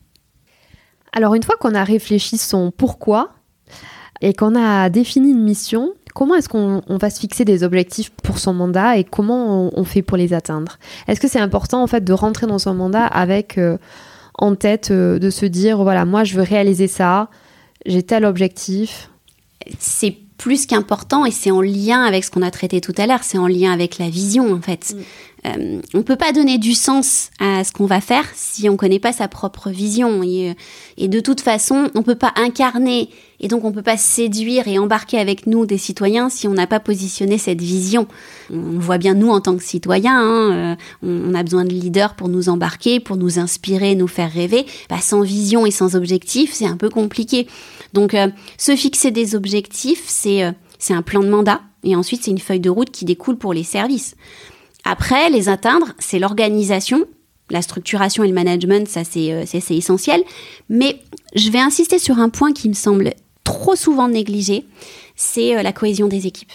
Alors 1.12 1.34
une 1.34 1.42
fois 1.42 1.56
qu'on 1.56 1.74
a 1.74 1.82
réfléchi 1.82 2.36
son 2.36 2.70
pourquoi, 2.70 3.30
et 4.20 4.34
qu'on 4.34 4.54
a 4.54 4.88
défini 4.88 5.30
une 5.30 5.42
mission, 5.42 5.92
comment 6.14 6.34
est-ce 6.34 6.48
qu'on 6.48 6.82
va 6.88 7.10
se 7.10 7.20
fixer 7.20 7.44
des 7.44 7.62
objectifs 7.62 8.10
pour 8.10 8.38
son 8.38 8.54
mandat 8.54 8.96
et 8.96 9.04
comment 9.04 9.70
on, 9.76 9.84
fait 9.84 10.02
pour 10.02 10.16
les 10.16 10.32
atteindre? 10.32 10.78
Est-ce 11.08 11.20
que 11.20 11.28
c'est 11.28 11.40
important 11.40 11.82
en 11.82 11.86
fait 11.86 12.02
de 12.02 12.12
rentrer 12.12 12.46
dans 12.46 12.58
son 12.58 12.74
mandat 12.74 13.04
avec 13.04 13.58
euh, 13.58 13.78
en 14.34 14.54
tête 14.54 14.90
euh, 14.90 15.18
de 15.18 15.30
se 15.30 15.46
dire 15.46 15.82
voilà 15.82 16.04
moi 16.04 16.24
je 16.24 16.36
veux 16.36 16.42
réaliser 16.42 16.88
ça, 16.88 17.28
j'ai 17.84 18.02
tel 18.02 18.24
objectif? 18.24 19.10
Plus 20.38 20.66
qu'important 20.66 21.24
et 21.24 21.30
c'est 21.30 21.50
en 21.50 21.60
lien 21.60 22.02
avec 22.02 22.24
ce 22.24 22.30
qu'on 22.30 22.42
a 22.42 22.50
traité 22.50 22.80
tout 22.80 22.94
à 22.98 23.06
l'heure, 23.06 23.22
c'est 23.22 23.38
en 23.38 23.46
lien 23.46 23.72
avec 23.72 23.98
la 23.98 24.08
vision 24.08 24.52
en 24.52 24.60
fait. 24.60 24.94
Mm. 24.94 25.00
Euh, 25.46 25.80
on 25.94 25.98
ne 25.98 26.02
peut 26.02 26.16
pas 26.16 26.32
donner 26.32 26.58
du 26.58 26.74
sens 26.74 27.30
à 27.38 27.62
ce 27.62 27.72
qu'on 27.72 27.86
va 27.86 28.00
faire 28.00 28.24
si 28.34 28.68
on 28.68 28.72
ne 28.72 28.76
connaît 28.76 28.98
pas 28.98 29.12
sa 29.12 29.28
propre 29.28 29.70
vision. 29.70 30.22
Et, 30.22 30.50
euh, 30.50 30.54
et, 30.96 31.08
de 31.08 31.20
toute 31.20 31.40
façon, 31.40 31.88
on 31.94 31.98
ne 31.98 32.04
peut 32.04 32.16
pas 32.16 32.32
incarner 32.36 33.10
et 33.38 33.48
donc 33.48 33.64
on 33.64 33.70
ne 33.70 33.74
peut 33.74 33.82
pas 33.82 33.96
séduire 33.96 34.66
et 34.66 34.78
embarquer 34.78 35.18
avec 35.18 35.46
nous 35.46 35.66
des 35.66 35.78
citoyens 35.78 36.28
si 36.28 36.48
on 36.48 36.54
n'a 36.54 36.66
pas 36.66 36.80
positionné 36.80 37.38
cette 37.38 37.60
vision. 37.60 38.06
On 38.50 38.78
voit 38.78 38.98
bien 38.98 39.14
nous 39.14 39.28
en 39.28 39.40
tant 39.40 39.56
que 39.56 39.62
citoyens, 39.62 40.18
hein, 40.18 40.52
euh, 40.52 40.74
on, 41.02 41.34
a 41.34 41.42
besoin 41.42 41.64
de 41.64 41.70
leaders 41.70 42.14
pour 42.14 42.28
nous 42.28 42.48
embarquer, 42.48 42.98
pour 42.98 43.16
nous 43.16 43.38
inspirer, 43.38 43.94
nous 43.94 44.08
faire 44.08 44.32
rêver. 44.32 44.66
Bah, 44.88 45.00
sans 45.00 45.20
vision 45.20 45.66
et 45.66 45.70
sans 45.70 45.96
objectif, 45.96 46.52
c'est 46.54 46.66
un 46.66 46.76
peu 46.76 46.88
compliqué. 46.88 47.46
Donc 47.96 48.14
se 48.58 48.76
fixer 48.76 49.10
des 49.10 49.34
objectifs, 49.34 50.04
c'est 50.06 50.44
c'est 50.78 50.94
un 50.94 51.02
plan 51.02 51.20
de 51.20 51.28
mandat 51.28 51.62
et 51.82 51.96
ensuite 51.96 52.22
c'est 52.22 52.30
une 52.30 52.38
feuille 52.38 52.60
de 52.60 52.70
route 52.70 52.90
qui 52.90 53.04
découle 53.04 53.38
pour 53.38 53.54
les 53.54 53.64
services. 53.64 54.14
Après, 54.84 55.30
les 55.30 55.48
atteindre, 55.48 55.94
c'est 55.98 56.20
l'organisation, 56.20 57.06
la 57.50 57.60
structuration 57.60 58.22
et 58.22 58.28
le 58.28 58.34
management, 58.34 58.86
ça 58.86 59.00
euh, 59.16 59.44
c'est 59.44 59.76
essentiel. 59.76 60.22
Mais 60.68 61.00
je 61.34 61.50
vais 61.50 61.58
insister 61.58 61.98
sur 61.98 62.18
un 62.18 62.28
point 62.28 62.52
qui 62.52 62.68
me 62.68 62.74
semble 62.74 63.14
trop 63.42 63.74
souvent 63.74 64.08
négligé, 64.08 64.64
c'est 65.16 65.56
euh, 65.56 65.62
la 65.62 65.72
cohésion 65.72 66.06
des 66.06 66.26
équipes. 66.26 66.52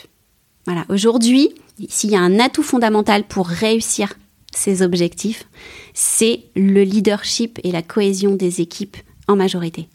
Voilà, 0.66 0.86
aujourd'hui, 0.88 1.50
s'il 1.90 2.12
y 2.12 2.16
a 2.16 2.22
un 2.22 2.40
atout 2.40 2.64
fondamental 2.64 3.26
pour 3.26 3.48
réussir 3.48 4.14
ces 4.54 4.82
objectifs, 4.82 5.46
c'est 5.94 6.44
le 6.56 6.84
leadership 6.84 7.60
et 7.64 7.72
la 7.72 7.82
cohésion 7.82 8.36
des 8.36 8.62
équipes 8.62 8.98
en 9.28 9.36
majorité. 9.36 9.88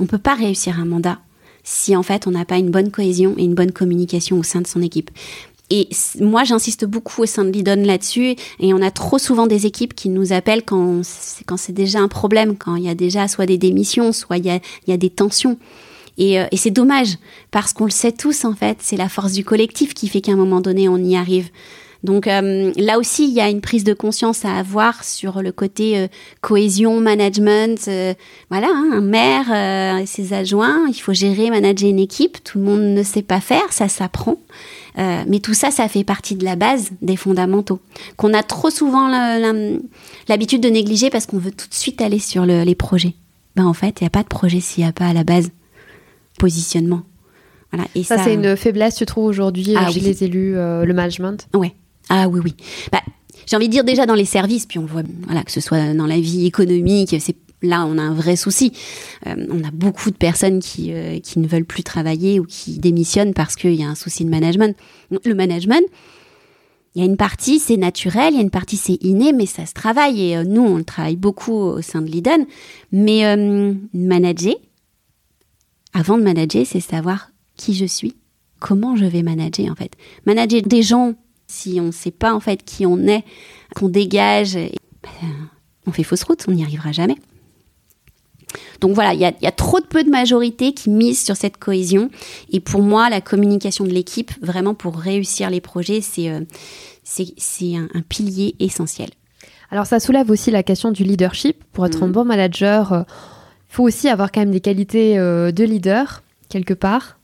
On 0.00 0.04
ne 0.04 0.08
peut 0.08 0.18
pas 0.18 0.34
réussir 0.34 0.80
un 0.80 0.86
mandat 0.86 1.20
si 1.62 1.94
en 1.94 2.02
fait 2.02 2.26
on 2.26 2.30
n'a 2.30 2.46
pas 2.46 2.56
une 2.56 2.70
bonne 2.70 2.90
cohésion 2.90 3.34
et 3.36 3.44
une 3.44 3.54
bonne 3.54 3.70
communication 3.70 4.38
au 4.38 4.42
sein 4.42 4.62
de 4.62 4.66
son 4.66 4.82
équipe. 4.82 5.10
Et 5.72 5.88
moi, 6.18 6.42
j'insiste 6.42 6.84
beaucoup 6.84 7.22
au 7.22 7.26
sein 7.26 7.44
de 7.44 7.50
Lidon 7.50 7.84
là-dessus. 7.84 8.34
Et 8.58 8.74
on 8.74 8.82
a 8.82 8.90
trop 8.90 9.18
souvent 9.18 9.46
des 9.46 9.66
équipes 9.66 9.94
qui 9.94 10.08
nous 10.08 10.32
appellent 10.32 10.64
quand 10.64 11.02
c'est 11.04 11.72
déjà 11.72 12.00
un 12.00 12.08
problème, 12.08 12.56
quand 12.56 12.74
il 12.74 12.82
y 12.82 12.88
a 12.88 12.96
déjà 12.96 13.28
soit 13.28 13.46
des 13.46 13.56
démissions, 13.56 14.10
soit 14.10 14.38
il 14.38 14.46
y 14.46 14.50
a, 14.50 14.56
il 14.56 14.90
y 14.90 14.92
a 14.92 14.96
des 14.96 15.10
tensions. 15.10 15.58
Et, 16.18 16.40
euh, 16.40 16.46
et 16.50 16.56
c'est 16.56 16.72
dommage, 16.72 17.18
parce 17.52 17.72
qu'on 17.72 17.84
le 17.84 17.90
sait 17.90 18.10
tous, 18.10 18.44
en 18.44 18.52
fait, 18.52 18.78
c'est 18.80 18.96
la 18.96 19.08
force 19.08 19.32
du 19.32 19.44
collectif 19.44 19.94
qui 19.94 20.08
fait 20.08 20.20
qu'à 20.20 20.32
un 20.32 20.36
moment 20.36 20.60
donné, 20.60 20.88
on 20.88 20.98
y 20.98 21.14
arrive. 21.14 21.50
Donc 22.02 22.26
euh, 22.26 22.72
là 22.76 22.98
aussi, 22.98 23.24
il 23.24 23.34
y 23.34 23.40
a 23.40 23.50
une 23.50 23.60
prise 23.60 23.84
de 23.84 23.92
conscience 23.92 24.44
à 24.44 24.56
avoir 24.56 25.04
sur 25.04 25.42
le 25.42 25.52
côté 25.52 25.98
euh, 25.98 26.08
cohésion, 26.40 27.00
management. 27.00 27.90
voilà, 28.50 28.68
hein, 28.68 28.90
un 28.92 29.00
maire 29.00 29.98
et 29.98 30.06
ses 30.06 30.32
adjoints, 30.32 30.86
il 30.88 30.94
faut 30.94 31.12
gérer, 31.12 31.50
manager 31.50 31.88
une 31.88 31.98
équipe. 31.98 32.42
Tout 32.42 32.58
le 32.58 32.64
monde 32.64 32.80
ne 32.80 33.02
sait 33.02 33.22
pas 33.22 33.40
faire, 33.40 33.72
ça 33.72 33.88
s'apprend. 33.88 34.38
Euh, 34.98 35.22
mais 35.28 35.38
tout 35.38 35.54
ça, 35.54 35.70
ça 35.70 35.88
fait 35.88 36.04
partie 36.04 36.34
de 36.34 36.44
la 36.44 36.56
base 36.56 36.90
des 37.00 37.16
fondamentaux, 37.16 37.80
qu'on 38.16 38.34
a 38.34 38.42
trop 38.42 38.70
souvent 38.70 39.08
l'habitude 40.28 40.62
de 40.62 40.68
négliger 40.68 41.10
parce 41.10 41.26
qu'on 41.26 41.38
veut 41.38 41.52
tout 41.52 41.68
de 41.68 41.74
suite 41.74 42.00
aller 42.00 42.18
sur 42.18 42.44
les 42.44 42.74
projets. 42.74 43.14
Ben, 43.56 43.66
en 43.66 43.74
fait, 43.74 44.00
il 44.00 44.04
n'y 44.04 44.06
a 44.06 44.10
pas 44.10 44.22
de 44.22 44.28
projet 44.28 44.60
s'il 44.60 44.84
n'y 44.84 44.88
a 44.88 44.92
pas 44.92 45.06
à 45.06 45.12
la 45.12 45.24
base 45.24 45.50
positionnement. 46.38 47.02
Voilà. 47.72 47.86
Et 47.94 48.02
ça, 48.02 48.18
c'est 48.22 48.34
une 48.34 48.56
faiblesse, 48.56 48.96
tu 48.96 49.06
trouves, 49.06 49.26
aujourd'hui 49.26 49.74
ah 49.76 49.90
chez 49.90 50.00
les 50.00 50.24
élus, 50.24 50.56
euh, 50.56 50.84
le 50.84 50.92
management? 50.92 51.48
Ouais. 51.54 51.74
Ah 52.10 52.28
oui, 52.28 52.40
oui. 52.44 52.54
Bah, 52.92 53.00
j'ai 53.46 53.56
envie 53.56 53.68
de 53.68 53.72
dire 53.72 53.84
déjà 53.84 54.04
dans 54.04 54.14
les 54.14 54.26
services, 54.26 54.66
puis 54.66 54.78
on 54.78 54.84
voit, 54.84 55.02
voilà, 55.24 55.42
que 55.42 55.50
ce 55.50 55.60
soit 55.60 55.94
dans 55.94 56.06
la 56.06 56.20
vie 56.20 56.44
économique, 56.44 57.16
c'est 57.18 57.36
là, 57.62 57.86
on 57.86 57.98
a 57.98 58.02
un 58.02 58.14
vrai 58.14 58.36
souci. 58.36 58.72
Euh, 59.26 59.46
on 59.50 59.64
a 59.64 59.70
beaucoup 59.70 60.10
de 60.10 60.16
personnes 60.16 60.60
qui, 60.60 60.92
euh, 60.92 61.18
qui 61.20 61.38
ne 61.38 61.46
veulent 61.46 61.64
plus 61.64 61.82
travailler 61.82 62.40
ou 62.40 62.44
qui 62.44 62.78
démissionnent 62.78 63.34
parce 63.34 63.56
qu'il 63.56 63.74
y 63.74 63.82
a 63.82 63.88
un 63.88 63.94
souci 63.94 64.24
de 64.24 64.30
management. 64.30 64.76
Le 65.24 65.34
management, 65.34 65.82
il 66.94 67.00
y 67.00 67.02
a 67.02 67.06
une 67.06 67.16
partie, 67.16 67.58
c'est 67.58 67.76
naturel, 67.76 68.34
il 68.34 68.36
y 68.36 68.40
a 68.40 68.42
une 68.42 68.50
partie, 68.50 68.76
c'est 68.76 68.98
inné, 69.02 69.32
mais 69.32 69.46
ça 69.46 69.66
se 69.66 69.72
travaille. 69.72 70.30
Et 70.30 70.36
euh, 70.36 70.44
nous, 70.44 70.62
on 70.62 70.82
travaille 70.82 71.16
beaucoup 71.16 71.52
au 71.52 71.82
sein 71.82 72.02
de 72.02 72.10
Liden. 72.10 72.46
Mais 72.92 73.22
manager, 73.92 74.54
avant 75.92 76.18
de 76.18 76.22
manager, 76.22 76.64
c'est 76.66 76.80
savoir 76.80 77.30
qui 77.56 77.74
je 77.74 77.84
suis, 77.84 78.16
comment 78.58 78.96
je 78.96 79.04
vais 79.04 79.22
manager 79.22 79.70
en 79.70 79.74
fait. 79.74 79.92
Manager 80.26 80.62
des 80.62 80.82
gens, 80.82 81.14
si 81.50 81.80
on 81.80 81.86
ne 81.86 81.90
sait 81.90 82.10
pas 82.10 82.32
en 82.32 82.40
fait 82.40 82.64
qui 82.64 82.86
on 82.86 82.98
est, 83.06 83.24
qu'on 83.74 83.88
dégage, 83.88 84.54
ben, 84.54 85.48
on 85.86 85.92
fait 85.92 86.04
fausse 86.04 86.22
route, 86.22 86.44
on 86.48 86.52
n'y 86.52 86.62
arrivera 86.62 86.92
jamais. 86.92 87.16
Donc 88.80 88.94
voilà, 88.94 89.14
il 89.14 89.20
y 89.20 89.24
a, 89.24 89.52
trop 89.52 89.80
de 89.80 89.86
peu 89.86 90.02
de 90.02 90.10
majorités 90.10 90.72
qui 90.72 90.90
misent 90.90 91.22
sur 91.22 91.36
cette 91.36 91.58
cohésion. 91.58 92.10
Et 92.50 92.60
pour 92.60 92.82
moi, 92.82 93.10
la 93.10 93.20
communication 93.20 93.84
de 93.84 93.90
l'équipe, 93.90 94.32
vraiment 94.42 94.74
pour 94.74 94.96
réussir 94.96 95.50
les 95.50 95.60
projets, 95.60 96.00
c'est 96.00 96.28
euh, 96.30 96.40
un, 97.94 98.02
pilier 98.08 98.56
essentiel. 98.58 99.10
Alors 99.70 99.86
ça 99.86 100.00
soulève 100.00 100.30
aussi 100.30 100.50
la 100.50 100.62
question 100.62 100.90
du 100.90 101.04
leadership. 101.04 101.62
Pour 101.72 101.86
être 101.86 102.02
un 102.02 102.08
mm. 102.08 102.12
bon 102.12 102.24
manager, 102.24 102.88
il 102.90 102.96
euh, 102.96 103.04
faut 103.68 103.84
aussi 103.84 104.08
avoir 104.08 104.32
quand 104.32 104.40
même 104.40 104.50
des 104.50 104.60
qualités 104.60 105.18
euh, 105.18 105.52
de 105.52 105.64
leader, 105.64 106.22
quelque 106.48 106.74
part. 106.74 107.19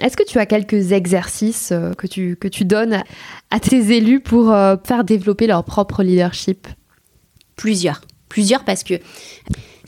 Est-ce 0.00 0.16
que 0.16 0.24
tu 0.24 0.38
as 0.38 0.46
quelques 0.46 0.92
exercices 0.92 1.72
que, 1.96 2.06
tu, 2.06 2.36
que 2.36 2.48
tu 2.48 2.64
donnes 2.64 3.02
à 3.50 3.60
tes 3.60 3.96
élus 3.96 4.20
pour 4.20 4.54
faire 4.84 5.04
développer 5.04 5.46
leur 5.46 5.64
propre 5.64 6.02
leadership? 6.02 6.66
Plusieurs. 7.56 8.02
Plusieurs 8.28 8.64
parce 8.64 8.84
que 8.84 8.94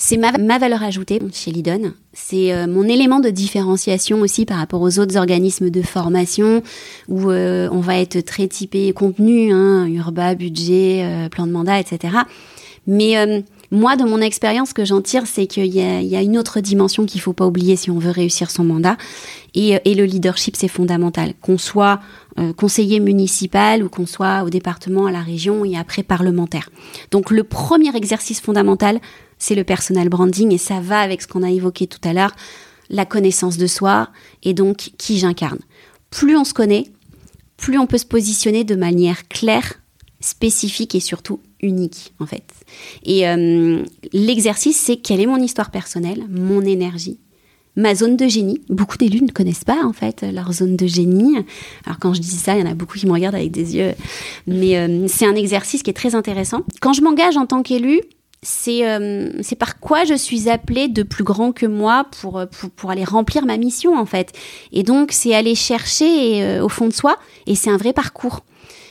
c'est 0.02 0.16
ma, 0.16 0.58
valeur 0.58 0.82
ajoutée 0.82 1.20
chez 1.30 1.50
Lidon. 1.50 1.92
C'est 2.14 2.54
euh, 2.54 2.66
mon 2.66 2.84
élément 2.84 3.20
de 3.20 3.28
différenciation 3.28 4.22
aussi 4.22 4.46
par 4.46 4.56
rapport 4.56 4.80
aux 4.80 4.98
autres 4.98 5.18
organismes 5.18 5.68
de 5.68 5.82
formation 5.82 6.62
où 7.08 7.30
euh, 7.30 7.68
on 7.70 7.80
va 7.80 7.98
être 7.98 8.20
très 8.22 8.48
typé 8.48 8.94
contenu, 8.94 9.52
hein, 9.52 9.84
urba, 9.86 10.34
budget, 10.34 11.02
euh, 11.04 11.28
plan 11.28 11.46
de 11.46 11.52
mandat, 11.52 11.78
etc. 11.78 12.14
Mais 12.86 13.44
moi, 13.70 13.96
de 13.96 14.04
mon 14.04 14.20
expérience, 14.20 14.70
ce 14.70 14.74
que 14.74 14.84
j'en 14.84 15.00
tire, 15.00 15.26
c'est 15.26 15.46
qu'il 15.46 15.66
y, 15.66 15.80
a 16.16 16.22
une 16.22 16.36
autre 16.38 16.60
dimension 16.60 17.06
qu'il 17.06 17.20
faut 17.20 17.32
pas 17.32 17.46
oublier 17.46 17.76
si 17.76 17.90
on 17.90 17.98
veut 17.98 18.10
réussir 18.10 18.50
son 18.50 18.64
mandat. 18.64 18.96
Et, 19.54 19.78
et 19.84 19.94
le 19.94 20.04
leadership, 20.04 20.56
c'est 20.56 20.68
fondamental. 20.68 21.34
Qu'on 21.40 21.58
soit 21.58 22.00
conseiller 22.56 23.00
municipal 23.00 23.82
ou 23.82 23.88
qu'on 23.88 24.06
soit 24.06 24.42
au 24.44 24.50
département, 24.50 25.06
à 25.06 25.12
la 25.12 25.20
région 25.20 25.64
et 25.64 25.76
après 25.76 26.02
parlementaire. 26.02 26.70
Donc 27.10 27.30
le 27.30 27.44
premier 27.44 27.94
exercice 27.94 28.40
fondamental, 28.40 29.00
c'est 29.38 29.54
le 29.54 29.64
personal 29.64 30.08
branding 30.08 30.52
et 30.52 30.58
ça 30.58 30.80
va 30.80 31.00
avec 31.00 31.22
ce 31.22 31.26
qu'on 31.26 31.42
a 31.42 31.50
évoqué 31.50 31.86
tout 31.86 32.00
à 32.04 32.12
l'heure, 32.12 32.32
la 32.88 33.06
connaissance 33.06 33.56
de 33.56 33.66
soi 33.66 34.08
et 34.42 34.54
donc 34.54 34.92
qui 34.98 35.18
j'incarne. 35.18 35.58
Plus 36.10 36.36
on 36.36 36.44
se 36.44 36.54
connaît, 36.54 36.84
plus 37.56 37.78
on 37.78 37.86
peut 37.86 37.98
se 37.98 38.06
positionner 38.06 38.64
de 38.64 38.74
manière 38.74 39.28
claire 39.28 39.74
spécifique 40.20 40.94
et 40.94 41.00
surtout 41.00 41.40
unique 41.62 42.12
en 42.20 42.26
fait. 42.26 42.44
Et 43.04 43.28
euh, 43.28 43.82
l'exercice, 44.12 44.76
c'est 44.76 44.96
quelle 44.96 45.20
est 45.20 45.26
mon 45.26 45.40
histoire 45.40 45.70
personnelle, 45.70 46.24
mon 46.28 46.62
énergie, 46.62 47.18
ma 47.76 47.94
zone 47.94 48.16
de 48.16 48.26
génie. 48.28 48.60
Beaucoup 48.68 48.96
d'élus 48.96 49.22
ne 49.22 49.30
connaissent 49.30 49.64
pas 49.64 49.84
en 49.84 49.92
fait 49.92 50.22
leur 50.22 50.52
zone 50.52 50.76
de 50.76 50.86
génie. 50.86 51.36
Alors 51.86 51.98
quand 51.98 52.14
je 52.14 52.20
dis 52.20 52.28
ça, 52.28 52.56
il 52.56 52.60
y 52.60 52.62
en 52.62 52.70
a 52.70 52.74
beaucoup 52.74 52.98
qui 52.98 53.06
me 53.06 53.12
regardent 53.12 53.36
avec 53.36 53.50
des 53.50 53.76
yeux, 53.76 53.92
mais 54.46 54.76
euh, 54.76 55.06
c'est 55.08 55.26
un 55.26 55.34
exercice 55.34 55.82
qui 55.82 55.90
est 55.90 55.94
très 55.94 56.14
intéressant. 56.14 56.62
Quand 56.80 56.92
je 56.92 57.02
m'engage 57.02 57.36
en 57.36 57.46
tant 57.46 57.62
qu'élu, 57.62 58.00
c'est 58.42 58.88
euh, 58.88 59.30
par 59.58 59.80
quoi 59.80 60.04
je 60.04 60.14
suis 60.14 60.48
appelée 60.48 60.88
de 60.88 61.02
plus 61.02 61.24
grand 61.24 61.52
que 61.52 61.66
moi 61.66 62.06
pour, 62.20 62.42
pour, 62.50 62.70
pour 62.70 62.90
aller 62.90 63.04
remplir 63.04 63.44
ma 63.44 63.58
mission 63.58 63.98
en 63.98 64.06
fait. 64.06 64.32
Et 64.72 64.82
donc 64.82 65.12
c'est 65.12 65.34
aller 65.34 65.54
chercher 65.54 66.60
au 66.60 66.70
fond 66.70 66.88
de 66.88 66.92
soi 66.94 67.16
et 67.46 67.54
c'est 67.54 67.70
un 67.70 67.76
vrai 67.76 67.92
parcours. 67.92 68.40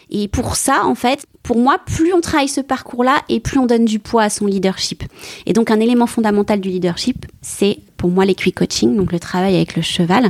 Et 0.09 0.27
pour 0.27 0.55
ça, 0.55 0.85
en 0.85 0.95
fait, 0.95 1.25
pour 1.49 1.57
moi, 1.57 1.79
plus 1.83 2.13
on 2.13 2.21
travaille 2.21 2.47
ce 2.47 2.61
parcours-là 2.61 3.23
et 3.27 3.39
plus 3.39 3.57
on 3.57 3.65
donne 3.65 3.85
du 3.85 3.97
poids 3.97 4.21
à 4.21 4.29
son 4.29 4.45
leadership. 4.45 5.03
Et 5.47 5.53
donc, 5.53 5.71
un 5.71 5.79
élément 5.79 6.05
fondamental 6.05 6.59
du 6.59 6.69
leadership, 6.69 7.25
c'est 7.41 7.79
pour 7.97 8.11
moi 8.11 8.23
l'équi-coaching, 8.23 8.95
donc 8.95 9.11
le 9.11 9.19
travail 9.19 9.55
avec 9.55 9.75
le 9.75 9.81
cheval. 9.81 10.29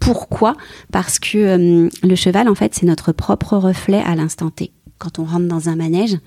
Pourquoi? 0.00 0.56
Parce 0.90 1.20
que 1.20 1.38
euh, 1.38 1.88
le 2.02 2.14
cheval, 2.16 2.48
en 2.48 2.56
fait, 2.56 2.74
c'est 2.74 2.86
notre 2.86 3.12
propre 3.12 3.56
reflet 3.56 4.02
à 4.04 4.16
l'instant 4.16 4.50
T. 4.50 4.72
Quand 4.98 5.20
on 5.20 5.24
rentre 5.24 5.46
dans 5.46 5.68
un 5.68 5.76
manège, 5.76 6.18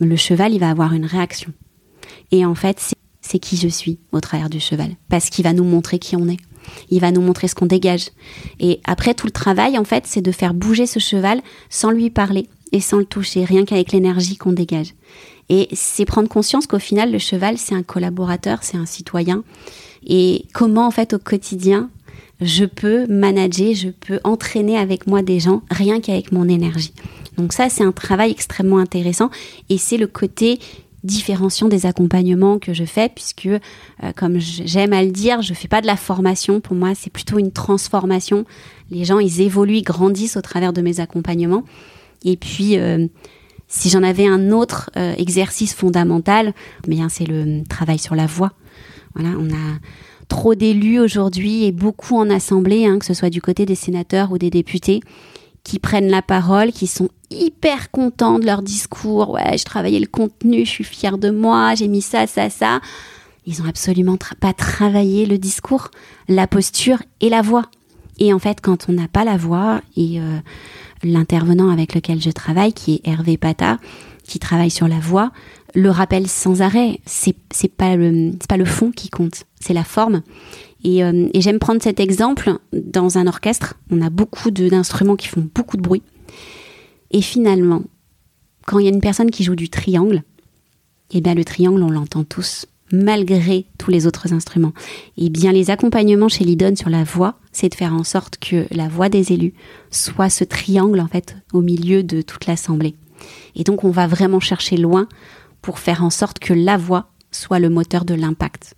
le 0.00 0.16
cheval, 0.16 0.52
il 0.52 0.60
va 0.60 0.68
avoir 0.68 0.92
une 0.92 1.06
réaction. 1.06 1.50
Et 2.32 2.44
en 2.44 2.54
fait, 2.54 2.92
c'est 3.22 3.38
qui 3.38 3.56
je 3.56 3.68
suis 3.68 3.98
au 4.12 4.20
travers 4.20 4.50
du 4.50 4.60
cheval. 4.60 4.90
Parce 5.08 5.30
qu'il 5.30 5.44
va 5.44 5.54
nous 5.54 5.64
montrer 5.64 5.98
qui 5.98 6.14
on 6.14 6.28
est 6.28 6.40
il 6.90 7.00
va 7.00 7.10
nous 7.10 7.20
montrer 7.20 7.48
ce 7.48 7.54
qu'on 7.54 7.66
dégage. 7.66 8.08
Et 8.60 8.80
après, 8.84 9.14
tout 9.14 9.26
le 9.26 9.32
travail, 9.32 9.78
en 9.78 9.84
fait, 9.84 10.04
c'est 10.06 10.22
de 10.22 10.32
faire 10.32 10.54
bouger 10.54 10.86
ce 10.86 10.98
cheval 10.98 11.40
sans 11.70 11.90
lui 11.90 12.10
parler 12.10 12.48
et 12.72 12.80
sans 12.80 12.98
le 12.98 13.04
toucher, 13.04 13.44
rien 13.44 13.64
qu'avec 13.64 13.92
l'énergie 13.92 14.36
qu'on 14.36 14.52
dégage. 14.52 14.94
Et 15.48 15.68
c'est 15.72 16.04
prendre 16.04 16.28
conscience 16.28 16.66
qu'au 16.66 16.78
final, 16.78 17.12
le 17.12 17.18
cheval, 17.18 17.56
c'est 17.58 17.74
un 17.74 17.82
collaborateur, 17.82 18.58
c'est 18.62 18.76
un 18.76 18.86
citoyen. 18.86 19.44
Et 20.06 20.46
comment, 20.52 20.86
en 20.86 20.90
fait, 20.90 21.14
au 21.14 21.18
quotidien, 21.18 21.88
je 22.40 22.64
peux 22.64 23.06
manager, 23.06 23.74
je 23.74 23.88
peux 23.88 24.20
entraîner 24.24 24.76
avec 24.76 25.06
moi 25.06 25.22
des 25.22 25.40
gens, 25.40 25.62
rien 25.70 26.00
qu'avec 26.00 26.32
mon 26.32 26.48
énergie. 26.48 26.92
Donc 27.38 27.52
ça, 27.52 27.68
c'est 27.68 27.84
un 27.84 27.92
travail 27.92 28.30
extrêmement 28.30 28.78
intéressant 28.78 29.30
et 29.68 29.78
c'est 29.78 29.98
le 29.98 30.06
côté 30.06 30.58
différenciant 31.04 31.68
des 31.68 31.86
accompagnements 31.86 32.58
que 32.58 32.74
je 32.74 32.84
fais, 32.84 33.08
puisque, 33.08 33.46
euh, 33.46 33.60
comme 34.16 34.40
j'aime 34.40 34.92
à 34.92 35.04
le 35.04 35.10
dire, 35.10 35.40
je 35.40 35.54
fais 35.54 35.68
pas 35.68 35.80
de 35.80 35.86
la 35.86 35.96
formation. 35.96 36.60
Pour 36.60 36.74
moi, 36.74 36.92
c'est 36.94 37.10
plutôt 37.10 37.38
une 37.38 37.52
transformation. 37.52 38.44
Les 38.90 39.04
gens, 39.04 39.20
ils 39.20 39.40
évoluent, 39.40 39.78
ils 39.78 39.82
grandissent 39.82 40.36
au 40.36 40.42
travers 40.42 40.72
de 40.72 40.82
mes 40.82 40.98
accompagnements. 40.98 41.62
Et 42.24 42.36
puis, 42.36 42.78
euh, 42.78 43.06
si 43.68 43.90
j'en 43.90 44.02
avais 44.02 44.26
un 44.26 44.50
autre 44.50 44.90
euh, 44.96 45.14
exercice 45.16 45.74
fondamental, 45.74 46.54
eh 46.86 46.90
bien, 46.90 47.08
c'est 47.08 47.26
le 47.26 47.64
travail 47.64 47.98
sur 47.98 48.14
la 48.14 48.26
voix. 48.26 48.52
Voilà, 49.14 49.36
on 49.38 49.48
a 49.50 49.78
trop 50.28 50.54
d'élus 50.54 50.98
aujourd'hui 50.98 51.64
et 51.64 51.72
beaucoup 51.72 52.16
en 52.16 52.30
assemblée, 52.30 52.86
hein, 52.86 52.98
que 52.98 53.06
ce 53.06 53.14
soit 53.14 53.30
du 53.30 53.40
côté 53.40 53.64
des 53.64 53.74
sénateurs 53.74 54.32
ou 54.32 54.38
des 54.38 54.50
députés, 54.50 55.00
qui 55.62 55.78
prennent 55.78 56.10
la 56.10 56.22
parole, 56.22 56.72
qui 56.72 56.86
sont 56.86 57.08
hyper 57.30 57.90
contents 57.90 58.38
de 58.38 58.46
leur 58.46 58.62
discours. 58.62 59.30
Ouais, 59.30 59.58
je 59.58 59.64
travaillais 59.64 60.00
le 60.00 60.06
contenu, 60.06 60.64
je 60.64 60.70
suis 60.70 60.84
fière 60.84 61.18
de 61.18 61.30
moi, 61.30 61.74
j'ai 61.74 61.88
mis 61.88 62.02
ça, 62.02 62.26
ça, 62.26 62.50
ça. 62.50 62.80
Ils 63.46 63.62
ont 63.62 63.66
absolument 63.66 64.16
pas 64.40 64.52
travaillé 64.52 65.26
le 65.26 65.38
discours, 65.38 65.90
la 66.28 66.46
posture 66.46 67.02
et 67.20 67.28
la 67.28 67.42
voix. 67.42 67.66
Et 68.18 68.32
en 68.32 68.38
fait, 68.38 68.60
quand 68.60 68.86
on 68.88 68.92
n'a 68.92 69.08
pas 69.08 69.24
la 69.24 69.36
voix 69.36 69.80
et 69.96 70.20
euh, 70.20 70.38
l'intervenant 71.02 71.70
avec 71.70 71.94
lequel 71.94 72.20
je 72.20 72.30
travaille, 72.30 72.72
qui 72.72 72.94
est 72.94 73.08
Hervé 73.08 73.36
Pata, 73.36 73.78
qui 74.24 74.38
travaille 74.38 74.70
sur 74.70 74.88
la 74.88 74.98
voix, 74.98 75.32
le 75.74 75.90
rappelle 75.90 76.26
sans 76.26 76.62
arrêt. 76.62 77.00
C'est 77.06 77.36
c'est 77.52 77.72
pas 77.74 77.96
le 77.96 78.32
c'est 78.32 78.48
pas 78.48 78.56
le 78.56 78.64
fond 78.64 78.90
qui 78.90 79.08
compte, 79.08 79.44
c'est 79.60 79.74
la 79.74 79.84
forme. 79.84 80.22
Euh, 80.84 81.28
et, 81.34 81.40
j'aime 81.40 81.58
prendre 81.58 81.82
cet 81.82 82.00
exemple 82.00 82.58
dans 82.72 83.18
un 83.18 83.26
orchestre. 83.26 83.74
On 83.90 84.00
a 84.02 84.10
beaucoup 84.10 84.50
d'instruments 84.50 85.16
qui 85.16 85.26
font 85.28 85.48
beaucoup 85.54 85.76
de 85.76 85.82
bruit. 85.82 86.02
Et 87.10 87.22
finalement, 87.22 87.82
quand 88.66 88.78
il 88.78 88.84
y 88.84 88.88
a 88.88 88.92
une 88.92 89.00
personne 89.00 89.30
qui 89.30 89.42
joue 89.42 89.56
du 89.56 89.68
triangle, 89.68 90.22
eh 91.12 91.20
bien 91.20 91.34
le 91.34 91.44
triangle, 91.44 91.82
on 91.82 91.90
l'entend 91.90 92.24
tous, 92.24 92.66
malgré 92.92 93.66
tous 93.78 93.90
les 93.90 94.06
autres 94.06 94.32
instruments. 94.32 94.72
Et 95.16 95.30
bien 95.30 95.52
les 95.52 95.70
accompagnements 95.70 96.28
chez 96.28 96.44
Lidon 96.44 96.76
sur 96.76 96.90
la 96.90 97.04
voix, 97.04 97.38
c'est 97.52 97.68
de 97.68 97.74
faire 97.74 97.94
en 97.94 98.04
sorte 98.04 98.38
que 98.38 98.66
la 98.70 98.88
voix 98.88 99.08
des 99.08 99.32
élus 99.32 99.54
soit 99.90 100.30
ce 100.30 100.44
triangle 100.44 101.00
en 101.00 101.08
fait 101.08 101.36
au 101.52 101.60
milieu 101.60 102.02
de 102.02 102.22
toute 102.22 102.46
l'assemblée. 102.46 102.94
Et 103.54 103.64
donc 103.64 103.84
on 103.84 103.90
va 103.90 104.06
vraiment 104.06 104.40
chercher 104.40 104.76
loin 104.76 105.08
pour 105.62 105.78
faire 105.78 106.04
en 106.04 106.10
sorte 106.10 106.38
que 106.38 106.54
la 106.54 106.76
voix 106.76 107.10
soit 107.32 107.58
le 107.58 107.70
moteur 107.70 108.04
de 108.04 108.14
l'impact. 108.14 108.74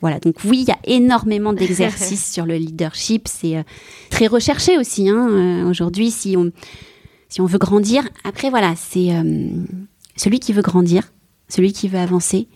Voilà, 0.00 0.18
donc 0.18 0.36
oui, 0.44 0.60
il 0.62 0.68
y 0.68 0.72
a 0.72 0.78
énormément 0.84 1.52
d'exercices 1.52 2.32
sur 2.32 2.46
le 2.46 2.56
leadership. 2.56 3.28
C'est 3.28 3.56
euh, 3.56 3.62
très 4.10 4.26
recherché 4.26 4.78
aussi. 4.78 5.08
Hein, 5.08 5.28
euh, 5.30 5.68
Aujourd'hui, 5.68 6.10
si 6.10 6.36
on, 6.36 6.52
si 7.28 7.40
on 7.40 7.46
veut 7.46 7.58
grandir, 7.58 8.08
après 8.24 8.50
voilà, 8.50 8.74
c'est 8.76 9.14
euh, 9.14 9.48
celui 10.16 10.40
qui 10.40 10.52
veut 10.52 10.62
grandir, 10.62 11.12
celui 11.48 11.72
qui 11.72 11.88
veut 11.88 11.98
avancer, 11.98 12.48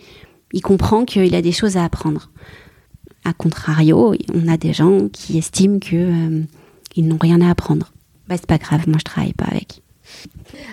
il 0.53 0.63
comprend 0.63 1.05
qu'il 1.05 1.35
a 1.35 1.43
des 1.43 1.53
choses 1.53 1.77
à 1.77 1.85
apprendre. 1.85 2.31
A 3.25 3.33
contrario, 3.33 4.15
on 4.35 4.49
a 4.49 4.57
des 4.57 4.73
gens 4.73 5.09
qui 5.09 5.39
estiment 5.39 5.79
que 5.79 6.43
ils 6.97 7.07
n'ont 7.07 7.19
rien 7.21 7.41
à 7.41 7.51
apprendre. 7.51 7.93
Bah, 8.29 8.37
c'est 8.37 8.47
pas 8.47 8.59
grave, 8.59 8.89
moi 8.89 8.99
je 8.99 9.05
travaille 9.05 9.33
pas 9.33 9.47
avec. 9.47 9.83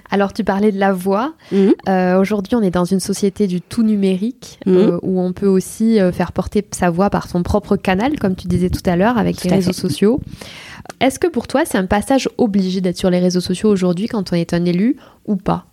Alors, 0.09 0.33
tu 0.33 0.43
parlais 0.43 0.71
de 0.71 0.79
la 0.79 0.93
voix. 0.93 1.33
Mhm. 1.51 1.73
Euh, 1.87 2.19
aujourd'hui, 2.19 2.55
on 2.55 2.61
est 2.61 2.71
dans 2.71 2.85
une 2.85 2.99
société 2.99 3.47
du 3.47 3.61
tout 3.61 3.83
numérique 3.83 4.59
mhm. 4.65 4.75
euh, 4.75 4.99
où 5.01 5.19
on 5.21 5.33
peut 5.33 5.47
aussi 5.47 5.99
euh, 5.99 6.11
faire 6.11 6.31
porter 6.31 6.65
sa 6.71 6.89
voix 6.89 7.09
par 7.09 7.29
son 7.29 7.43
propre 7.43 7.75
canal, 7.75 8.19
comme 8.19 8.35
tu 8.35 8.47
disais 8.47 8.69
tout 8.69 8.87
à 8.89 8.95
l'heure, 8.95 9.17
avec 9.17 9.43
les 9.43 9.51
réseaux 9.51 9.73
sociaux. 9.73 10.19
Est-ce 10.99 11.19
que 11.19 11.27
pour 11.27 11.47
toi, 11.47 11.63
c'est 11.65 11.77
un 11.77 11.85
passage 11.85 12.29
obligé 12.37 12.81
d'être 12.81 12.97
sur 12.97 13.09
les 13.09 13.19
réseaux 13.19 13.41
sociaux 13.41 13.69
aujourd'hui 13.69 14.07
quand 14.07 14.31
on 14.31 14.35
est 14.35 14.53
un 14.53 14.65
élu 14.65 14.97
ou 15.25 15.35
pas? 15.35 15.65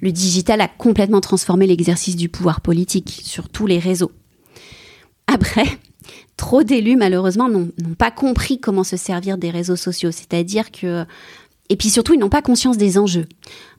Le 0.00 0.12
digital 0.12 0.60
a 0.60 0.68
complètement 0.68 1.20
transformé 1.20 1.66
l'exercice 1.66 2.16
du 2.16 2.28
pouvoir 2.28 2.60
politique 2.60 3.20
sur 3.22 3.48
tous 3.48 3.66
les 3.66 3.78
réseaux. 3.78 4.12
Après, 5.26 5.66
trop 6.36 6.62
d'élus, 6.62 6.96
malheureusement, 6.96 7.48
n'ont 7.48 7.70
pas 7.98 8.10
compris 8.10 8.58
comment 8.60 8.84
se 8.84 8.96
servir 8.96 9.38
des 9.38 9.50
réseaux 9.50 9.76
sociaux. 9.76 10.10
C'est-à-dire 10.10 10.70
que 10.70 11.06
et 11.70 11.76
puis 11.76 11.88
surtout, 11.88 12.12
ils 12.12 12.20
n'ont 12.20 12.28
pas 12.28 12.42
conscience 12.42 12.76
des 12.76 12.98
enjeux. 12.98 13.24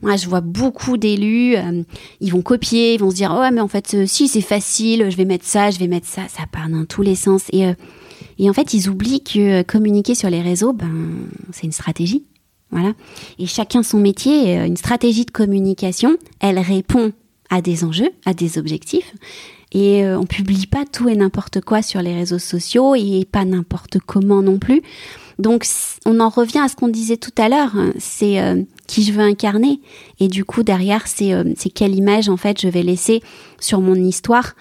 Moi, 0.01 0.15
je 0.15 0.27
vois 0.27 0.41
beaucoup 0.41 0.97
d'élus, 0.97 1.55
euh, 1.55 1.83
ils 2.19 2.31
vont 2.31 2.41
copier, 2.41 2.95
ils 2.95 2.99
vont 2.99 3.11
se 3.11 3.15
dire, 3.15 3.35
oh, 3.37 3.47
mais 3.53 3.61
en 3.61 3.67
fait, 3.67 3.93
euh, 3.93 4.05
si 4.07 4.27
c'est 4.27 4.41
facile, 4.41 5.11
je 5.11 5.15
vais 5.15 5.25
mettre 5.25 5.45
ça, 5.45 5.69
je 5.69 5.77
vais 5.77 5.87
mettre 5.87 6.07
ça, 6.07 6.23
ça 6.27 6.43
part 6.51 6.67
dans 6.67 6.85
tous 6.85 7.03
les 7.03 7.15
sens. 7.15 7.43
Et, 7.51 7.67
euh, 7.67 7.73
et 8.39 8.49
en 8.49 8.53
fait, 8.53 8.73
ils 8.73 8.89
oublient 8.89 9.23
que 9.23 9.61
communiquer 9.61 10.15
sur 10.15 10.31
les 10.31 10.41
réseaux, 10.41 10.73
ben, 10.73 10.89
c'est 11.51 11.65
une 11.65 11.71
stratégie. 11.71 12.25
Voilà. 12.71 12.93
Et 13.39 13.45
chacun 13.45 13.83
son 13.83 13.99
métier, 13.99 14.55
une 14.55 14.77
stratégie 14.77 15.25
de 15.25 15.31
communication, 15.31 16.17
elle 16.39 16.59
répond 16.59 17.13
à 17.49 17.61
des 17.61 17.83
enjeux, 17.83 18.09
à 18.25 18.33
des 18.33 18.57
objectifs. 18.57 19.13
Et 19.71 20.05
on 20.07 20.25
publie 20.25 20.67
pas 20.67 20.85
tout 20.85 21.09
et 21.09 21.15
n'importe 21.15 21.61
quoi 21.61 21.81
sur 21.81 22.01
les 22.01 22.13
réseaux 22.13 22.39
sociaux 22.39 22.95
et 22.95 23.27
pas 23.29 23.45
n'importe 23.45 23.99
comment 24.05 24.41
non 24.41 24.57
plus. 24.57 24.81
Donc 25.39 25.65
on 26.05 26.19
en 26.19 26.29
revient 26.29 26.59
à 26.59 26.67
ce 26.67 26.75
qu'on 26.75 26.87
disait 26.87 27.17
tout 27.17 27.33
à 27.37 27.49
l'heure, 27.49 27.75
hein. 27.75 27.91
c'est 27.99 28.39
euh, 28.39 28.61
qui 28.87 29.03
je 29.03 29.11
veux 29.11 29.21
incarner 29.23 29.81
et 30.19 30.27
du 30.27 30.45
coup 30.45 30.63
derrière 30.63 31.03
euh, 31.21 31.53
c'est 31.57 31.69
quelle 31.69 31.93
image 31.93 32.29
en 32.29 32.37
fait 32.37 32.61
je 32.61 32.67
vais 32.67 32.83
laisser 32.83 33.21
sur 33.59 33.81
mon 33.81 33.95
histoire. 33.95 34.53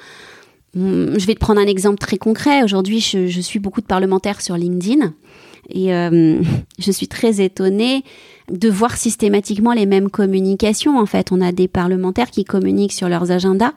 Hum, 0.77 1.15
je 1.17 1.27
vais 1.27 1.35
te 1.35 1.41
prendre 1.41 1.61
un 1.61 1.67
exemple 1.67 1.99
très 1.99 2.17
concret. 2.17 2.65
Aujourd'hui, 2.65 3.01
je 3.01 3.41
suis 3.41 3.61
beaucoup 3.61 3.81
de 3.81 3.87
parlementaires 3.87 4.41
sur 4.41 4.57
LinkedIn 4.57 5.13
et 5.71 5.95
euh, 5.95 6.41
je 6.79 6.93
suis 6.93 7.09
très 7.09 7.43
étonnée 7.43 8.05
de 8.51 8.69
voir 8.69 8.97
systématiquement 8.97 9.73
les 9.73 9.87
mêmes 9.87 10.11
communications. 10.11 10.99
En 10.99 11.07
fait, 11.07 11.33
on 11.33 11.41
a 11.41 11.53
des 11.53 11.69
parlementaires 11.69 12.31
qui 12.31 12.45
communiquent 12.45 12.93
sur 12.93 13.09
leurs 13.09 13.31
agendas, 13.31 13.73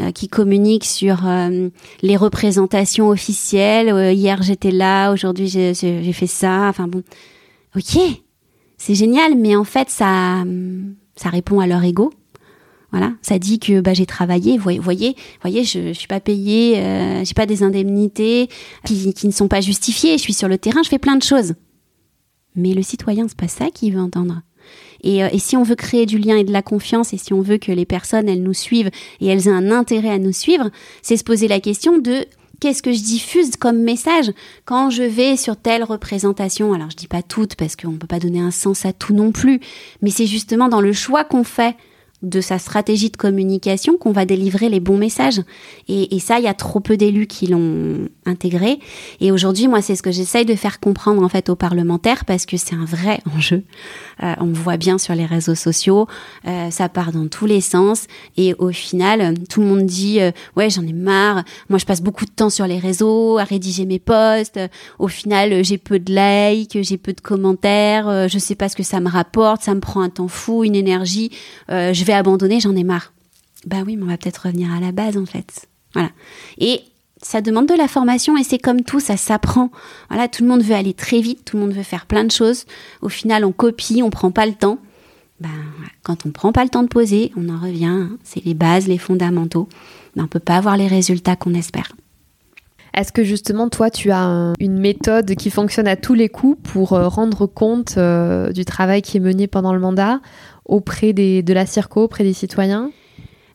euh, 0.00 0.12
qui 0.12 0.28
communiquent 0.28 0.84
sur 0.84 1.26
euh, 1.26 1.68
les 2.02 2.16
représentations 2.16 3.08
officielles. 3.08 4.14
hier, 4.14 4.42
j'étais 4.42 4.70
là, 4.70 5.12
aujourd'hui, 5.12 5.48
j'ai 5.48 6.12
fait 6.12 6.28
ça. 6.28 6.68
Enfin 6.68 6.86
bon, 6.86 7.02
ok, 7.76 7.98
c'est 8.76 8.94
génial, 8.94 9.34
mais 9.36 9.56
en 9.56 9.64
fait, 9.64 9.90
ça, 9.90 10.44
ça 11.16 11.28
répond 11.30 11.60
à 11.60 11.66
leur 11.66 11.82
ego. 11.82 12.12
Voilà, 12.96 13.12
ça 13.20 13.38
dit 13.38 13.58
que 13.58 13.82
bah, 13.82 13.92
j'ai 13.92 14.06
travaillé, 14.06 14.56
vous 14.56 14.62
voyez, 14.62 15.14
voyez, 15.42 15.64
je, 15.64 15.88
je 15.88 15.92
suis 15.92 16.08
pas 16.08 16.18
payée, 16.18 16.78
euh, 16.78 17.24
j'ai 17.26 17.34
pas 17.34 17.44
des 17.44 17.62
indemnités 17.62 18.48
qui, 18.86 19.12
ne 19.22 19.30
sont 19.32 19.48
pas 19.48 19.60
justifiées, 19.60 20.16
je 20.16 20.22
suis 20.22 20.32
sur 20.32 20.48
le 20.48 20.56
terrain, 20.56 20.82
je 20.82 20.88
fais 20.88 20.98
plein 20.98 21.16
de 21.16 21.22
choses. 21.22 21.56
Mais 22.54 22.72
le 22.72 22.80
citoyen, 22.80 23.28
c'est 23.28 23.36
pas 23.36 23.48
ça 23.48 23.66
qu'il 23.68 23.92
veut 23.92 24.00
entendre. 24.00 24.40
Et, 25.02 25.22
euh, 25.22 25.28
et, 25.30 25.38
si 25.38 25.58
on 25.58 25.62
veut 25.62 25.74
créer 25.74 26.06
du 26.06 26.16
lien 26.16 26.38
et 26.38 26.44
de 26.44 26.52
la 26.54 26.62
confiance, 26.62 27.12
et 27.12 27.18
si 27.18 27.34
on 27.34 27.42
veut 27.42 27.58
que 27.58 27.70
les 27.70 27.84
personnes, 27.84 28.30
elles 28.30 28.42
nous 28.42 28.54
suivent 28.54 28.90
et 29.20 29.26
elles 29.26 29.46
aient 29.46 29.50
un 29.50 29.70
intérêt 29.70 30.08
à 30.08 30.18
nous 30.18 30.32
suivre, 30.32 30.70
c'est 31.02 31.18
se 31.18 31.24
poser 31.24 31.48
la 31.48 31.60
question 31.60 31.98
de 31.98 32.24
qu'est-ce 32.60 32.82
que 32.82 32.92
je 32.92 33.02
diffuse 33.02 33.56
comme 33.56 33.82
message 33.82 34.32
quand 34.64 34.88
je 34.88 35.02
vais 35.02 35.36
sur 35.36 35.58
telle 35.58 35.84
représentation 35.84 36.72
Alors 36.72 36.88
je 36.88 36.96
dis 36.96 37.08
pas 37.08 37.20
toutes 37.20 37.56
parce 37.56 37.76
qu'on 37.76 37.92
ne 37.92 37.98
peut 37.98 38.06
pas 38.06 38.20
donner 38.20 38.40
un 38.40 38.50
sens 38.50 38.86
à 38.86 38.94
tout 38.94 39.12
non 39.12 39.32
plus, 39.32 39.60
mais 40.00 40.08
c'est 40.08 40.24
justement 40.24 40.70
dans 40.70 40.80
le 40.80 40.94
choix 40.94 41.24
qu'on 41.24 41.44
fait 41.44 41.76
de 42.22 42.40
sa 42.40 42.58
stratégie 42.58 43.10
de 43.10 43.16
communication 43.16 43.98
qu'on 43.98 44.12
va 44.12 44.24
délivrer 44.24 44.68
les 44.68 44.80
bons 44.80 44.96
messages. 44.96 45.42
Et, 45.88 46.18
ça, 46.18 46.38
il 46.38 46.44
y 46.44 46.48
a 46.48 46.54
trop 46.54 46.80
peu 46.80 46.96
d'élus 46.96 47.26
qui 47.26 47.46
l'ont 47.46 48.08
intégré. 48.24 48.78
Et 49.20 49.30
aujourd'hui, 49.30 49.68
moi, 49.68 49.82
c'est 49.82 49.94
ce 49.94 50.02
que 50.02 50.10
j'essaye 50.10 50.44
de 50.44 50.54
faire 50.54 50.80
comprendre 50.80 51.22
en 51.22 51.28
fait 51.28 51.50
aux 51.50 51.56
parlementaires 51.56 52.24
parce 52.24 52.46
que 52.46 52.56
c'est 52.56 52.74
un 52.74 52.84
vrai 52.84 53.20
enjeu. 53.36 53.62
Euh, 54.22 54.34
on 54.40 54.46
voit 54.46 54.78
bien 54.78 54.98
sur 54.98 55.14
les 55.14 55.26
réseaux 55.26 55.54
sociaux, 55.54 56.06
euh, 56.46 56.70
ça 56.70 56.88
part 56.88 57.12
dans 57.12 57.28
tous 57.28 57.46
les 57.46 57.60
sens. 57.60 58.06
Et 58.36 58.54
au 58.54 58.70
final, 58.70 59.34
tout 59.48 59.60
le 59.60 59.66
monde 59.66 59.84
dit 59.84 60.20
euh, 60.20 60.32
ouais, 60.56 60.70
j'en 60.70 60.86
ai 60.86 60.92
marre. 60.92 61.44
Moi, 61.68 61.78
je 61.78 61.84
passe 61.84 62.02
beaucoup 62.02 62.24
de 62.24 62.30
temps 62.30 62.50
sur 62.50 62.66
les 62.66 62.78
réseaux 62.78 63.38
à 63.38 63.44
rédiger 63.44 63.84
mes 63.84 63.98
posts. 63.98 64.58
Au 64.98 65.08
final, 65.08 65.62
j'ai 65.64 65.78
peu 65.78 65.98
de 65.98 66.12
likes, 66.12 66.78
j'ai 66.80 66.96
peu 66.96 67.12
de 67.12 67.20
commentaires. 67.20 68.28
je 68.28 68.38
sais 68.38 68.54
pas 68.54 68.68
ce 68.68 68.76
que 68.76 68.82
ça 68.82 69.00
me 69.00 69.08
rapporte. 69.08 69.62
Ça 69.62 69.74
me 69.74 69.80
prend 69.80 70.00
un 70.00 70.08
temps 70.08 70.28
fou, 70.28 70.64
une 70.64 70.74
énergie. 70.74 71.30
Vais 72.06 72.12
abandonner, 72.12 72.60
j'en 72.60 72.74
ai 72.74 72.84
marre. 72.84 73.12
Bah 73.66 73.78
oui, 73.84 73.96
mais 73.96 74.04
on 74.04 74.08
va 74.08 74.16
peut-être 74.16 74.46
revenir 74.46 74.72
à 74.72 74.80
la 74.80 74.92
base 74.92 75.16
en 75.16 75.26
fait. 75.26 75.68
Voilà. 75.92 76.10
Et 76.58 76.80
ça 77.22 77.40
demande 77.40 77.66
de 77.66 77.74
la 77.74 77.88
formation 77.88 78.36
et 78.36 78.44
c'est 78.44 78.58
comme 78.58 78.82
tout, 78.82 79.00
ça 79.00 79.16
s'apprend. 79.16 79.70
Voilà, 80.08 80.28
tout 80.28 80.42
le 80.42 80.48
monde 80.48 80.62
veut 80.62 80.74
aller 80.74 80.94
très 80.94 81.20
vite, 81.20 81.44
tout 81.44 81.56
le 81.56 81.62
monde 81.62 81.72
veut 81.72 81.82
faire 81.82 82.06
plein 82.06 82.24
de 82.24 82.30
choses. 82.30 82.64
Au 83.02 83.08
final, 83.08 83.44
on 83.44 83.52
copie, 83.52 84.02
on 84.02 84.10
prend 84.10 84.30
pas 84.30 84.46
le 84.46 84.52
temps. 84.52 84.78
Ben, 85.40 85.48
quand 86.02 86.24
on 86.24 86.30
prend 86.30 86.52
pas 86.52 86.64
le 86.64 86.70
temps 86.70 86.82
de 86.82 86.88
poser, 86.88 87.32
on 87.36 87.48
en 87.48 87.58
revient. 87.58 87.86
Hein. 87.86 88.10
C'est 88.22 88.44
les 88.44 88.54
bases, 88.54 88.86
les 88.86 88.98
fondamentaux. 88.98 89.68
Ben, 90.14 90.24
on 90.24 90.28
peut 90.28 90.38
pas 90.38 90.56
avoir 90.56 90.76
les 90.76 90.86
résultats 90.86 91.36
qu'on 91.36 91.54
espère. 91.54 91.92
Est-ce 92.94 93.12
que 93.12 93.24
justement, 93.24 93.68
toi, 93.68 93.90
tu 93.90 94.10
as 94.10 94.54
une 94.58 94.78
méthode 94.78 95.34
qui 95.34 95.50
fonctionne 95.50 95.86
à 95.86 95.96
tous 95.96 96.14
les 96.14 96.30
coups 96.30 96.58
pour 96.62 96.94
euh, 96.94 97.08
rendre 97.08 97.44
compte 97.44 97.98
euh, 97.98 98.52
du 98.52 98.64
travail 98.64 99.02
qui 99.02 99.18
est 99.18 99.20
mené 99.20 99.46
pendant 99.46 99.74
le 99.74 99.80
mandat? 99.80 100.20
Auprès 100.66 101.12
de 101.12 101.52
la 101.52 101.66
CIRCO, 101.66 102.04
auprès 102.04 102.24
des 102.24 102.32
citoyens 102.32 102.90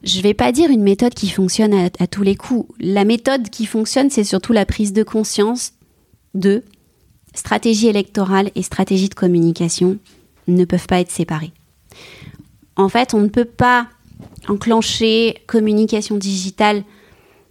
je 0.04 0.22
vais 0.22 0.34
pas 0.34 0.52
dire 0.52 0.70
une 0.70 0.84
méthode 0.84 1.14
qui 1.14 1.30
fonctionne 1.30 1.74
à, 1.74 2.08
tous 2.08 2.24
les 2.24 2.36
coups. 2.36 2.68
La 2.80 3.06
méthode 3.06 3.50
qui 3.50 3.66
fonctionne, 3.66 4.10
c'est 4.10 4.24
surtout 4.24 4.54
la 4.54 4.66
prise 4.66 4.94
de 4.94 5.04
conscience 5.04 5.74
de 6.34 6.64
stratégie 7.34 7.88
électorale 7.88 8.50
et 8.56 8.64
stratégie 8.64 9.10
de 9.10 9.14
communication 9.14 9.98
ne 10.48 10.66
peuvent 10.66 10.88
pas 10.88 11.00
être 11.00 11.12
séparées. 11.12 11.52
En 12.76 12.90
fait, 12.90 13.14
on 13.14 13.20
ne 13.20 13.28
peut 13.28 13.46
pas 13.46 13.88
enclencher 14.48 15.38
communication 15.46 16.18
digitale 16.18 16.84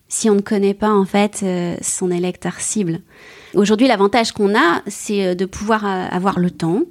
si 0.09 0.29
on 0.29 0.35
ne 0.35 0.41
connaît 0.41 0.75
pas 0.75 0.93
en 0.93 1.05
fait 1.05 1.41
euh, 1.45 1.77
son 1.83 2.11
électeur 2.11 2.61
cible. 2.61 3.01
Aujourd'hui, 3.55 3.89
l'avantage 3.89 4.31
qu'on 4.31 4.55
a, 4.55 4.83
c'est 4.87 5.27
euh, 5.27 5.35
de 5.35 5.45
pouvoir 5.45 5.85
euh, 5.85 6.07
avoir 6.11 6.39
le 6.39 6.51
temps 6.51 6.83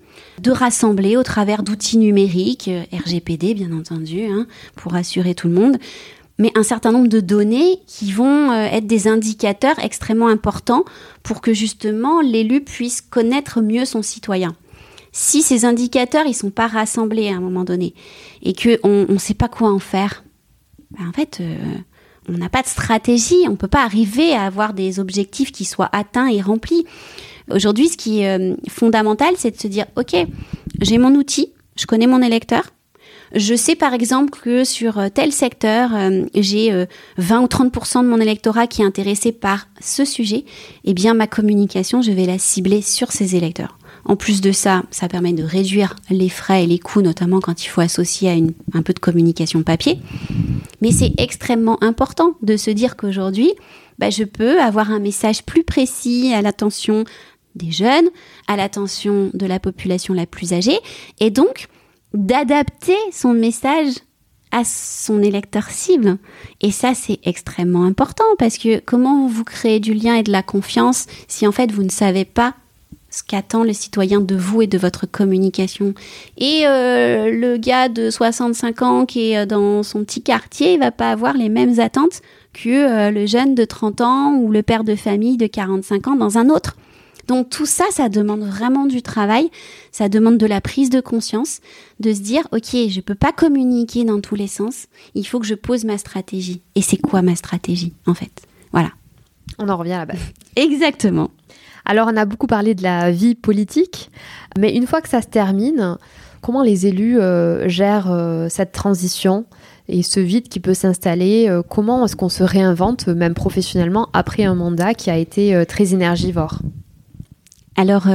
de 0.41 0.51
rassembler 0.51 1.15
au 1.15 1.23
travers 1.23 1.63
d'outils 1.63 1.97
numériques, 1.97 2.69
RGPD 2.93 3.53
bien 3.53 3.71
entendu, 3.71 4.25
hein, 4.25 4.47
pour 4.75 4.95
assurer 4.95 5.35
tout 5.35 5.47
le 5.47 5.53
monde, 5.53 5.77
mais 6.37 6.51
un 6.55 6.63
certain 6.63 6.91
nombre 6.91 7.07
de 7.07 7.19
données 7.19 7.79
qui 7.87 8.13
vont 8.13 8.53
être 8.53 8.87
des 8.87 9.09
indicateurs 9.09 9.77
extrêmement 9.79 10.29
importants 10.29 10.85
pour 11.23 11.41
que 11.41 11.53
justement 11.53 12.21
l'élu 12.21 12.61
puisse 12.61 13.01
connaître 13.01 13.61
mieux 13.61 13.83
son 13.83 14.01
citoyen. 14.01 14.55
Si 15.11 15.41
ces 15.41 15.65
indicateurs 15.65 16.25
ils 16.25 16.33
sont 16.33 16.51
pas 16.51 16.67
rassemblés 16.67 17.27
à 17.29 17.35
un 17.35 17.41
moment 17.41 17.65
donné 17.65 17.93
et 18.41 18.53
que 18.53 18.79
on 18.83 19.05
ne 19.09 19.17
sait 19.17 19.33
pas 19.33 19.49
quoi 19.49 19.69
en 19.69 19.79
faire, 19.79 20.23
ben 20.91 21.09
en 21.09 21.11
fait 21.11 21.41
on 22.29 22.37
n'a 22.37 22.49
pas 22.49 22.61
de 22.61 22.67
stratégie, 22.67 23.43
on 23.47 23.51
ne 23.51 23.55
peut 23.55 23.67
pas 23.67 23.83
arriver 23.83 24.33
à 24.33 24.43
avoir 24.43 24.73
des 24.73 24.99
objectifs 24.99 25.51
qui 25.51 25.65
soient 25.65 25.89
atteints 25.91 26.27
et 26.27 26.41
remplis. 26.41 26.85
Aujourd'hui, 27.51 27.89
ce 27.89 27.97
qui 27.97 28.21
est 28.21 28.37
euh, 28.39 28.55
fondamental, 28.69 29.33
c'est 29.37 29.51
de 29.51 29.59
se 29.59 29.67
dire, 29.67 29.85
OK, 29.95 30.15
j'ai 30.81 30.97
mon 30.97 31.15
outil, 31.15 31.53
je 31.75 31.85
connais 31.85 32.07
mon 32.07 32.21
électeur, 32.21 32.63
je 33.33 33.55
sais 33.55 33.75
par 33.75 33.93
exemple 33.93 34.39
que 34.39 34.63
sur 34.63 34.99
euh, 34.99 35.09
tel 35.09 35.31
secteur, 35.31 35.95
euh, 35.95 36.25
j'ai 36.35 36.85
20 37.17 37.41
ou 37.41 37.45
30% 37.45 38.03
de 38.03 38.07
mon 38.07 38.19
électorat 38.19 38.67
qui 38.67 38.81
est 38.81 38.85
intéressé 38.85 39.31
par 39.31 39.67
ce 39.79 40.05
sujet, 40.05 40.45
eh 40.83 40.93
bien 40.93 41.13
ma 41.13 41.27
communication, 41.27 42.01
je 42.01 42.11
vais 42.11 42.25
la 42.25 42.37
cibler 42.37 42.81
sur 42.81 43.11
ces 43.11 43.35
électeurs. 43.35 43.78
En 44.09 44.15
plus 44.15 44.41
de 44.41 44.51
ça, 44.51 44.81
ça 44.89 45.07
permet 45.07 45.33
de 45.33 45.43
réduire 45.43 45.95
les 46.09 46.29
frais 46.29 46.63
et 46.63 46.67
les 46.67 46.79
coûts, 46.79 47.03
notamment 47.03 47.39
quand 47.39 47.63
il 47.63 47.67
faut 47.67 47.79
associer 47.79 48.27
à 48.27 48.33
une, 48.33 48.53
un 48.73 48.81
peu 48.81 48.91
de 48.91 48.99
communication 48.99 49.61
papier. 49.61 49.99
Mais 50.81 50.91
c'est 50.91 51.13
extrêmement 51.19 51.81
important 51.83 52.33
de 52.41 52.57
se 52.57 52.71
dire 52.71 52.97
qu'aujourd'hui, 52.97 53.53
bah, 53.99 54.09
je 54.09 54.23
peux 54.23 54.59
avoir 54.59 54.89
un 54.89 54.97
message 54.97 55.43
plus 55.43 55.63
précis 55.63 56.33
à 56.33 56.41
l'attention 56.41 57.03
des 57.53 57.71
jeunes, 57.71 58.09
à 58.47 58.55
l'attention 58.55 59.29
de 59.35 59.45
la 59.45 59.59
population 59.59 60.15
la 60.15 60.25
plus 60.25 60.53
âgée, 60.53 60.79
et 61.19 61.29
donc 61.29 61.67
d'adapter 62.15 62.97
son 63.11 63.33
message 63.33 63.93
à 64.51 64.63
son 64.65 65.21
électeur 65.21 65.69
cible. 65.69 66.17
Et 66.61 66.71
ça, 66.71 66.95
c'est 66.95 67.19
extrêmement 67.25 67.83
important 67.83 68.25
parce 68.39 68.57
que 68.57 68.79
comment 68.79 69.27
vous 69.27 69.43
créez 69.43 69.79
du 69.79 69.93
lien 69.93 70.15
et 70.15 70.23
de 70.23 70.31
la 70.31 70.41
confiance 70.41 71.05
si 71.27 71.45
en 71.45 71.51
fait 71.51 71.71
vous 71.71 71.83
ne 71.83 71.91
savez 71.91 72.25
pas 72.25 72.55
ce 73.09 73.23
qu'attend 73.23 73.63
le 73.63 73.73
citoyen 73.73 74.21
de 74.21 74.35
vous 74.35 74.61
et 74.61 74.67
de 74.67 74.77
votre 74.77 75.05
communication. 75.05 75.93
Et 76.37 76.61
euh, 76.65 77.31
le 77.31 77.57
gars 77.57 77.89
de 77.89 78.09
65 78.09 78.81
ans 78.81 79.05
qui 79.05 79.31
est 79.31 79.39
euh, 79.39 79.45
dans 79.45 79.83
son 79.83 80.03
petit 80.03 80.21
quartier, 80.21 80.73
il 80.73 80.79
va 80.79 80.91
pas 80.91 81.11
avoir 81.11 81.33
les 81.33 81.49
mêmes 81.49 81.79
attentes 81.79 82.21
que 82.53 82.69
euh, 82.69 83.11
le 83.11 83.25
jeune 83.25 83.55
de 83.55 83.65
30 83.65 84.01
ans 84.01 84.33
ou 84.35 84.51
le 84.51 84.63
père 84.63 84.83
de 84.83 84.95
famille 84.95 85.37
de 85.37 85.47
45 85.47 86.07
ans 86.07 86.15
dans 86.15 86.37
un 86.37 86.49
autre. 86.49 86.75
Donc 87.27 87.49
tout 87.49 87.67
ça, 87.67 87.85
ça 87.91 88.09
demande 88.09 88.41
vraiment 88.41 88.87
du 88.87 89.03
travail, 89.03 89.51
ça 89.91 90.09
demande 90.09 90.39
de 90.39 90.47
la 90.47 90.61
prise 90.61 90.89
de 90.89 90.99
conscience, 90.99 91.59
de 91.99 92.11
se 92.11 92.21
dire, 92.21 92.47
ok, 92.51 92.89
je 92.89 93.01
peux 93.01 93.13
pas 93.13 93.31
communiquer 93.31 94.03
dans 94.03 94.19
tous 94.19 94.33
les 94.33 94.47
sens, 94.47 94.87
il 95.13 95.27
faut 95.27 95.39
que 95.39 95.45
je 95.45 95.53
pose 95.53 95.85
ma 95.85 95.99
stratégie. 95.99 96.63
Et 96.73 96.81
c'est 96.81 96.97
quoi 96.97 97.21
ma 97.21 97.35
stratégie, 97.35 97.93
en 98.07 98.15
fait? 98.15 98.31
Voilà. 98.71 98.89
On 99.59 99.69
en 99.69 99.77
revient 99.77 99.93
à 99.93 99.99
la 99.99 100.05
base. 100.07 100.19
Exactement. 100.55 101.29
Alors, 101.89 102.07
on 102.07 102.15
a 102.17 102.25
beaucoup 102.25 102.45
parlé 102.45 102.75
de 102.75 102.83
la 102.83 103.09
vie 103.09 103.33
politique, 103.33 104.11
mais 104.59 104.75
une 104.75 104.85
fois 104.85 105.01
que 105.01 105.09
ça 105.09 105.23
se 105.23 105.27
termine, 105.27 105.97
comment 106.39 106.61
les 106.61 106.85
élus 106.85 107.19
euh, 107.19 107.67
gèrent 107.67 108.11
euh, 108.11 108.45
cette 108.47 108.73
transition 108.73 109.45
et 109.87 110.03
ce 110.03 110.19
vide 110.19 110.49
qui 110.49 110.59
peut 110.59 110.75
s'installer 110.75 111.47
euh, 111.49 111.63
Comment 111.67 112.05
est-ce 112.05 112.15
qu'on 112.15 112.29
se 112.29 112.43
réinvente, 112.43 113.07
même 113.07 113.33
professionnellement, 113.33 114.07
après 114.13 114.43
un 114.43 114.53
mandat 114.53 114.93
qui 114.93 115.09
a 115.09 115.17
été 115.17 115.65
très 115.67 115.95
énergivore? 115.95 116.59
Alors, 117.75 118.05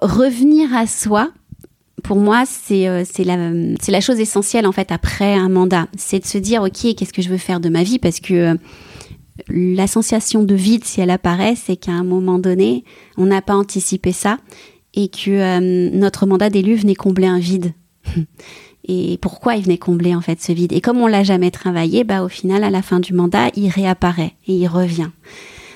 revenir 0.00 0.72
à 0.72 0.86
soi, 0.86 1.32
pour 2.04 2.18
moi, 2.18 2.44
c'est 2.46 2.86
la, 3.24 3.50
la 3.88 4.00
chose 4.00 4.20
essentielle 4.20 4.68
en 4.68 4.72
fait 4.72 4.92
après 4.92 5.34
un 5.34 5.48
mandat. 5.48 5.88
C'est 5.96 6.20
de 6.20 6.26
se 6.26 6.38
dire, 6.38 6.62
ok, 6.62 6.94
qu'est-ce 6.94 7.12
que 7.12 7.22
je 7.22 7.28
veux 7.28 7.38
faire 7.38 7.58
de 7.58 7.68
ma 7.68 7.82
vie? 7.82 7.98
Parce 7.98 8.20
que 8.20 8.56
la 9.48 9.86
sensation 9.86 10.42
de 10.42 10.54
vide, 10.54 10.84
si 10.84 11.00
elle 11.00 11.10
apparaît, 11.10 11.54
c'est 11.56 11.76
qu'à 11.76 11.92
un 11.92 12.04
moment 12.04 12.38
donné, 12.38 12.84
on 13.16 13.26
n'a 13.26 13.42
pas 13.42 13.54
anticipé 13.54 14.12
ça 14.12 14.38
et 14.94 15.08
que 15.08 15.30
euh, 15.30 15.90
notre 15.92 16.26
mandat 16.26 16.50
d'élu 16.50 16.74
venait 16.74 16.94
combler 16.94 17.26
un 17.26 17.38
vide. 17.38 17.72
et 18.84 19.18
pourquoi 19.18 19.56
il 19.56 19.64
venait 19.64 19.78
combler 19.78 20.14
en 20.14 20.20
fait 20.20 20.40
ce 20.42 20.52
vide? 20.52 20.72
Et 20.72 20.80
comme 20.80 20.98
on 20.98 21.06
l'a 21.06 21.24
jamais 21.24 21.50
travaillé, 21.50 22.04
bah 22.04 22.22
au 22.22 22.28
final, 22.28 22.62
à 22.62 22.70
la 22.70 22.82
fin 22.82 23.00
du 23.00 23.14
mandat, 23.14 23.50
il 23.56 23.68
réapparaît 23.68 24.34
et 24.46 24.54
il 24.54 24.68
revient. 24.68 25.10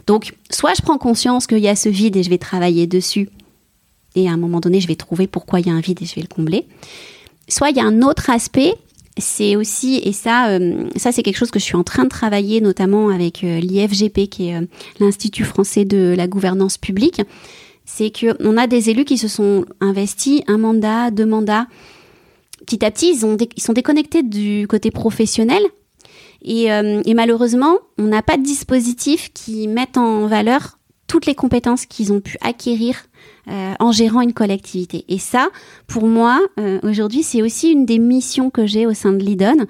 Donc, 0.07 0.35
soit 0.51 0.75
je 0.75 0.83
prends 0.83 0.99
conscience 0.99 1.47
qu'il 1.47 1.59
y 1.59 1.69
a 1.69 1.77
ce 1.77 1.89
vide 1.89 2.17
et 2.17 2.23
je 2.23 2.31
vais 2.31 2.39
travailler 2.39 2.87
dessus, 2.87 3.29
et 4.17 4.29
à 4.29 4.33
un 4.33 4.37
moment 4.37 4.61
donné, 4.61 4.81
je 4.81 4.89
vais 4.89 4.97
trouver 4.97 5.27
pourquoi 5.27 5.61
il 5.61 5.67
y 5.67 5.71
a 5.71 5.75
un 5.75 5.81
vide 5.81 6.03
et 6.03 6.07
je 6.07 6.15
vais 6.15 6.23
le 6.23 6.35
combler. 6.35 6.67
Soit 7.49 7.71
il 7.71 7.77
y 7.77 7.81
a 7.81 7.85
un 7.85 8.03
autre 8.03 8.31
aspect 8.31 8.75
c'est 9.19 9.57
aussi, 9.57 10.01
et 10.05 10.13
ça, 10.13 10.49
euh, 10.49 10.89
ça 10.97 11.11
c'est 11.11 11.23
quelque 11.23 11.39
chose 11.39 11.51
que 11.51 11.59
je 11.59 11.65
suis 11.65 11.77
en 11.77 11.85
train 11.85 12.05
de 12.05 12.09
travailler, 12.09 12.61
notamment 12.61 13.09
avec 13.09 13.45
euh, 13.45 13.61
l'IFGP, 13.61 14.29
qui 14.29 14.49
est 14.49 14.57
euh, 14.57 14.67
l'Institut 15.01 15.45
français 15.45 15.85
de 15.85 16.15
la 16.17 16.27
gouvernance 16.27 16.77
publique, 16.77 17.23
c'est 17.87 18.11
qu'on 18.11 18.57
a 18.57 18.67
des 18.67 18.91
élus 18.91 19.05
qui 19.05 19.17
se 19.17 19.29
sont 19.29 19.65
investis 19.81 20.43
un 20.49 20.59
mandat, 20.59 21.11
deux 21.11 21.25
mandats. 21.25 21.67
Petit 22.67 22.85
à 22.85 22.91
petit, 22.91 23.13
ils, 23.15 23.25
ont 23.25 23.37
ils 23.57 23.63
sont 23.63 23.73
déconnectés 23.73 24.23
du 24.23 24.67
côté 24.69 24.91
professionnel. 24.91 25.63
Et, 26.43 26.65
et 26.67 27.15
malheureusement, 27.15 27.79
on 27.99 28.05
n'a 28.05 28.23
pas 28.23 28.37
de 28.37 28.43
dispositif 28.43 29.33
qui 29.33 29.67
mette 29.69 29.97
en 29.97 30.27
valeur 30.27 30.79
toutes 31.07 31.27
les 31.27 31.35
compétences 31.35 31.87
qu'ils 31.87 32.13
ont 32.13 32.21
pu 32.21 32.37
acquérir 32.41 32.97
euh, 33.49 33.75
en 33.79 33.93
gérant 33.93 34.21
une 34.21 34.33
collectivité. 34.33 35.05
Et 35.09 35.19
ça, 35.19 35.49
pour 35.87 36.07
moi, 36.07 36.41
euh, 36.59 36.81
aujourd'hui, 36.83 37.23
c'est 37.23 37.43
aussi 37.43 37.71
une 37.71 37.87
des 37.87 37.99
missions 37.99 38.51
que 38.51 38.67
j'ai 38.67 38.87
au 38.87 38.95
sein 38.95 39.13
de 39.13 39.23
l'IDON. 39.23 39.67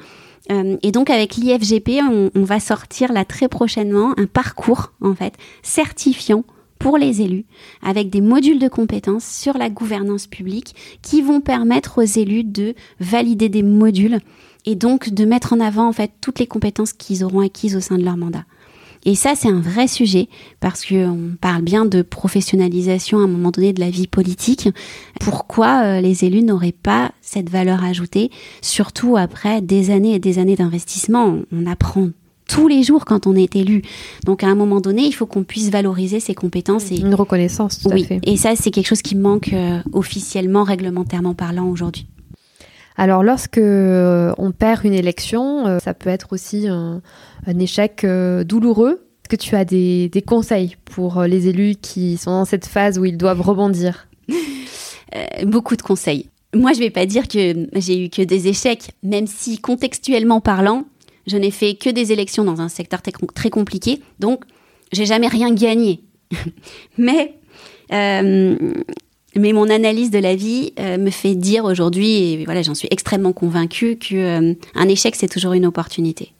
Euh, 0.51 0.77
et 0.83 0.93
donc 0.93 1.11
avec 1.11 1.37
l'IFGP, 1.37 2.01
on, 2.03 2.31
on, 2.35 2.45
va 2.45 2.61
sortir 2.61 3.13
là 3.13 3.25
très 3.25 3.49
prochainement 3.49 4.15
un 4.17 4.27
parcours 4.27 4.93
en 5.01 5.15
fait 5.15 5.35
certifiant 5.63 6.45
pour 6.79 6.99
les 6.99 7.21
élus 7.21 7.45
avec 7.83 8.11
des 8.11 8.21
modules 8.21 8.61
de 8.61 8.69
compétences 8.69 9.27
sur 9.27 9.59
la 9.59 9.71
gouvernance 9.71 10.27
publique 10.27 10.77
qui 11.03 11.21
vont 11.21 11.41
permettre 11.41 11.99
aux 11.99 12.07
élus 12.07 12.45
de 12.45 12.75
valider 13.01 13.49
des 13.49 13.65
modules 13.65 14.21
et 14.67 14.75
donc 14.75 15.11
de 15.11 15.25
mettre 15.25 15.53
en 15.53 15.61
avant 15.61 15.89
en 15.89 15.93
fait 15.93 16.13
toutes 16.21 16.39
les 16.39 16.47
compétences 16.47 16.93
qu'ils 16.93 17.25
auront 17.25 17.41
acquises 17.41 17.77
au 17.77 17.81
sein 17.81 17.99
de 17.99 18.05
leur 18.05 18.17
mandat. 18.17 18.45
Et 19.07 19.15
ça, 19.15 19.35
c'est 19.37 19.49
un 19.49 19.61
vrai 19.61 19.87
sujet 19.87 20.29
parce 20.61 20.85
qu'on 20.85 21.37
parle 21.41 21.63
bien 21.63 21.87
de 21.87 22.03
professionnalisation 22.03 23.21
à 23.21 23.23
un 23.23 23.29
moment 23.29 23.53
donné 23.53 23.73
de 23.73 23.81
la 23.81 23.89
vie 23.89 24.09
politique. 24.09 24.69
Pourquoi 25.21 25.83
euh, 25.85 26.01
les 26.01 26.25
élus 26.25 26.43
n'auraient 26.43 26.73
pas 26.73 27.13
cette 27.23 27.49
valeur 27.49 27.85
ajoutée, 27.85 28.31
surtout 28.61 29.17
après 29.17 29.63
des 29.63 29.91
années 29.91 30.15
et 30.15 30.19
des 30.19 30.41
années 30.41 30.57
d'investissement? 30.57 31.39
On 31.53 31.67
apprend 31.67 32.09
tous 32.49 32.69
les 32.69 32.83
jours 32.83 33.05
quand 33.05 33.27
on 33.27 33.35
est 33.35 33.55
élu. 33.57 33.83
Donc 34.25 34.43
à 34.43 34.49
un 34.49 34.55
moment 34.55 34.81
donné, 34.81 35.03
il 35.03 35.13
faut 35.13 35.27
qu'on 35.27 35.45
puisse 35.45 35.71
valoriser 35.71 36.21
ses 36.21 36.35
compétences. 36.35 36.91
Et... 36.91 37.01
Une 37.01 37.15
reconnaissance, 37.15 37.79
tout 37.81 37.91
oui. 37.91 38.05
à 38.05 38.07
fait. 38.07 38.21
Et 38.25 38.37
ça, 38.37 38.57
c'est 38.57 38.71
quelque 38.71 38.87
chose 38.87 39.03
qui 39.03 39.15
manque 39.17 39.53
euh, 39.53 39.79
officiellement, 39.93 40.65
réglementairement 40.65 41.35
parlant 41.35 41.69
aujourd'hui. 41.69 42.07
Alors 42.97 43.23
lorsque 43.23 43.59
euh, 43.59 44.33
on 44.39 44.53
perd 44.53 44.85
une 44.85 44.95
élection, 44.95 45.67
euh, 45.67 45.79
ça 45.81 45.93
peut 45.93 46.09
être 46.09 46.33
aussi 46.33 46.67
un, 46.67 47.03
un 47.47 47.59
échec 47.59 48.07
douloureux. 48.45 49.06
Est-ce 49.27 49.37
que 49.37 49.43
tu 49.43 49.57
as 49.57 49.65
des, 49.65 50.23
conseils 50.25 50.77
pour 50.85 51.23
les 51.23 51.49
élus 51.49 51.75
qui 51.75 52.17
sont 52.17 52.31
dans 52.31 52.45
cette 52.45 52.65
phase 52.65 52.97
où 52.97 53.05
ils 53.05 53.17
doivent 53.17 53.41
rebondir 53.41 54.07
Beaucoup 55.43 55.75
de 55.75 55.83
conseils. 55.83 56.31
Moi, 56.55 56.73
je 56.75 56.79
vais 56.79 56.91
pas 56.91 57.07
dire 57.07 57.27
que 57.27 57.67
j'ai 57.75 58.05
eu 58.05 58.09
que 58.09 58.23
des 58.23 58.47
échecs, 58.47 58.93
même 59.03 59.27
si 59.27 59.59
contextuellement 59.59 60.41
parlant, 60.41 60.85
je 61.27 61.37
n'ai 61.37 61.51
fait 61.51 61.75
que 61.75 61.91
des 61.91 62.13
élections 62.13 62.45
dans 62.45 62.61
un 62.61 62.69
secteur 62.69 63.03
très 63.03 63.51
compliqué, 63.51 64.01
donc 64.21 64.45
j'ai 64.93 65.07
jamais 65.07 65.27
rien 65.27 65.53
gagné. 65.53 66.03
mais 66.97 67.35
euh, 67.93 68.57
mais 69.35 69.53
mon 69.53 69.69
analyse 69.71 70.13
de 70.13 70.21
la 70.21 70.37
vie 70.37 70.73
euh, 70.79 70.99
me 70.99 71.11
fait 71.11 71.35
dire 71.35 71.65
aujourd'hui, 71.65 72.13
et 72.13 72.45
voilà, 72.45 72.63
j'en 72.63 72.77
suis 72.77 72.87
extrêmement 72.93 73.33
convaincue, 73.33 73.97
que 73.97 74.15
euh, 74.15 74.55
un 74.77 74.89
échec 74.89 75.17
c'est 75.17 75.27
toujours 75.27 75.55
une 75.55 75.67
opportunité. 75.67 76.33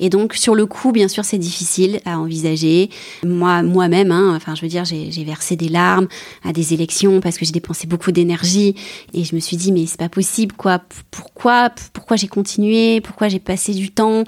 Et 0.00 0.10
donc 0.10 0.34
sur 0.34 0.54
le 0.54 0.66
coup, 0.66 0.92
bien 0.92 1.08
sûr, 1.08 1.24
c'est 1.24 1.38
difficile 1.38 2.00
à 2.04 2.18
envisager. 2.18 2.90
Moi, 3.24 3.62
moi-même, 3.62 4.12
hein, 4.12 4.34
enfin, 4.36 4.54
je 4.54 4.62
veux 4.62 4.68
dire, 4.68 4.84
j'ai 4.84 5.24
versé 5.24 5.56
des 5.56 5.68
larmes 5.68 6.08
à 6.44 6.52
des 6.52 6.74
élections 6.74 7.20
parce 7.20 7.38
que 7.38 7.44
j'ai 7.44 7.52
dépensé 7.52 7.86
beaucoup 7.86 8.12
d'énergie 8.12 8.74
et 9.12 9.24
je 9.24 9.34
me 9.34 9.40
suis 9.40 9.56
dit 9.56 9.72
mais 9.72 9.86
c'est 9.86 9.98
pas 9.98 10.08
possible, 10.08 10.54
quoi. 10.54 10.80
Pourquoi, 11.10 11.70
pourquoi 11.92 12.16
j'ai 12.16 12.28
continué? 12.28 13.00
Pourquoi 13.00 13.28
j'ai 13.28 13.38
passé 13.38 13.72
du 13.72 13.90
temps? 13.90 14.24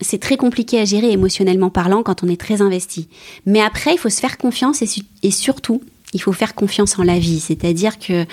C'est 0.00 0.18
très 0.18 0.36
compliqué 0.36 0.80
à 0.80 0.84
gérer 0.84 1.12
émotionnellement 1.12 1.70
parlant 1.70 2.02
quand 2.02 2.24
on 2.24 2.28
est 2.28 2.40
très 2.40 2.60
investi. 2.62 3.08
Mais 3.46 3.60
après, 3.60 3.94
il 3.94 3.98
faut 3.98 4.10
se 4.10 4.20
faire 4.20 4.38
confiance 4.38 4.82
et, 4.82 4.88
et 5.22 5.30
surtout, 5.30 5.82
il 6.12 6.20
faut 6.20 6.32
faire 6.32 6.54
confiance 6.54 6.98
en 6.98 7.04
la 7.04 7.18
vie. 7.18 7.40
C'est-à-dire 7.40 7.98
que 7.98 8.26